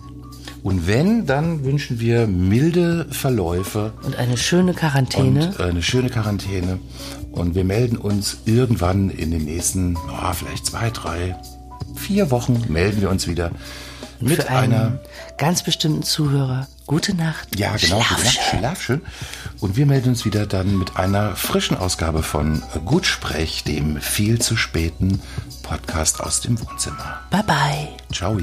Und 0.63 0.85
wenn, 0.87 1.25
dann 1.25 1.63
wünschen 1.63 1.99
wir 2.01 2.27
milde 2.27 3.07
Verläufe 3.11 3.93
Und 4.03 4.15
eine 4.17 4.35
schöne 4.37 4.73
Quarantäne. 4.73 5.49
und 5.49 5.61
eine 5.61 5.81
schöne 5.83 6.09
Quarantäne. 6.09 6.79
Und 7.31 7.55
wir 7.55 7.63
melden 7.63 7.95
uns 7.97 8.37
irgendwann 8.45 9.09
in 9.11 9.31
den 9.31 9.45
nächsten, 9.45 9.95
oh, 9.95 10.33
vielleicht 10.33 10.65
zwei, 10.65 10.89
drei, 10.89 11.37
vier 11.97 12.31
Wochen 12.31 12.63
melden 12.69 13.01
wir 13.01 13.09
uns 13.09 13.27
wieder 13.27 13.51
mit 14.19 14.43
Für 14.43 14.49
einer 14.49 14.99
ganz 15.37 15.63
bestimmten 15.63 16.03
Zuhörer. 16.03 16.67
Gute 16.85 17.13
Nacht. 17.13 17.59
Ja, 17.59 17.75
genau. 17.75 18.01
Schlaf, 18.01 18.23
Nacht, 18.23 18.33
schön. 18.33 18.59
Schlaf 18.59 18.81
schön. 18.81 19.01
Und 19.59 19.75
wir 19.75 19.85
melden 19.85 20.09
uns 20.09 20.25
wieder 20.25 20.45
dann 20.45 20.77
mit 20.77 20.95
einer 20.95 21.35
frischen 21.35 21.77
Ausgabe 21.77 22.23
von 22.23 22.63
Gutsprech, 22.85 23.63
dem 23.63 23.99
viel 23.99 24.39
zu 24.39 24.55
späten 24.55 25.21
Podcast 25.63 26.21
aus 26.21 26.41
dem 26.41 26.59
Wohnzimmer. 26.59 27.19
Bye 27.29 27.43
bye. 27.43 27.89
Ciao. 28.11 28.37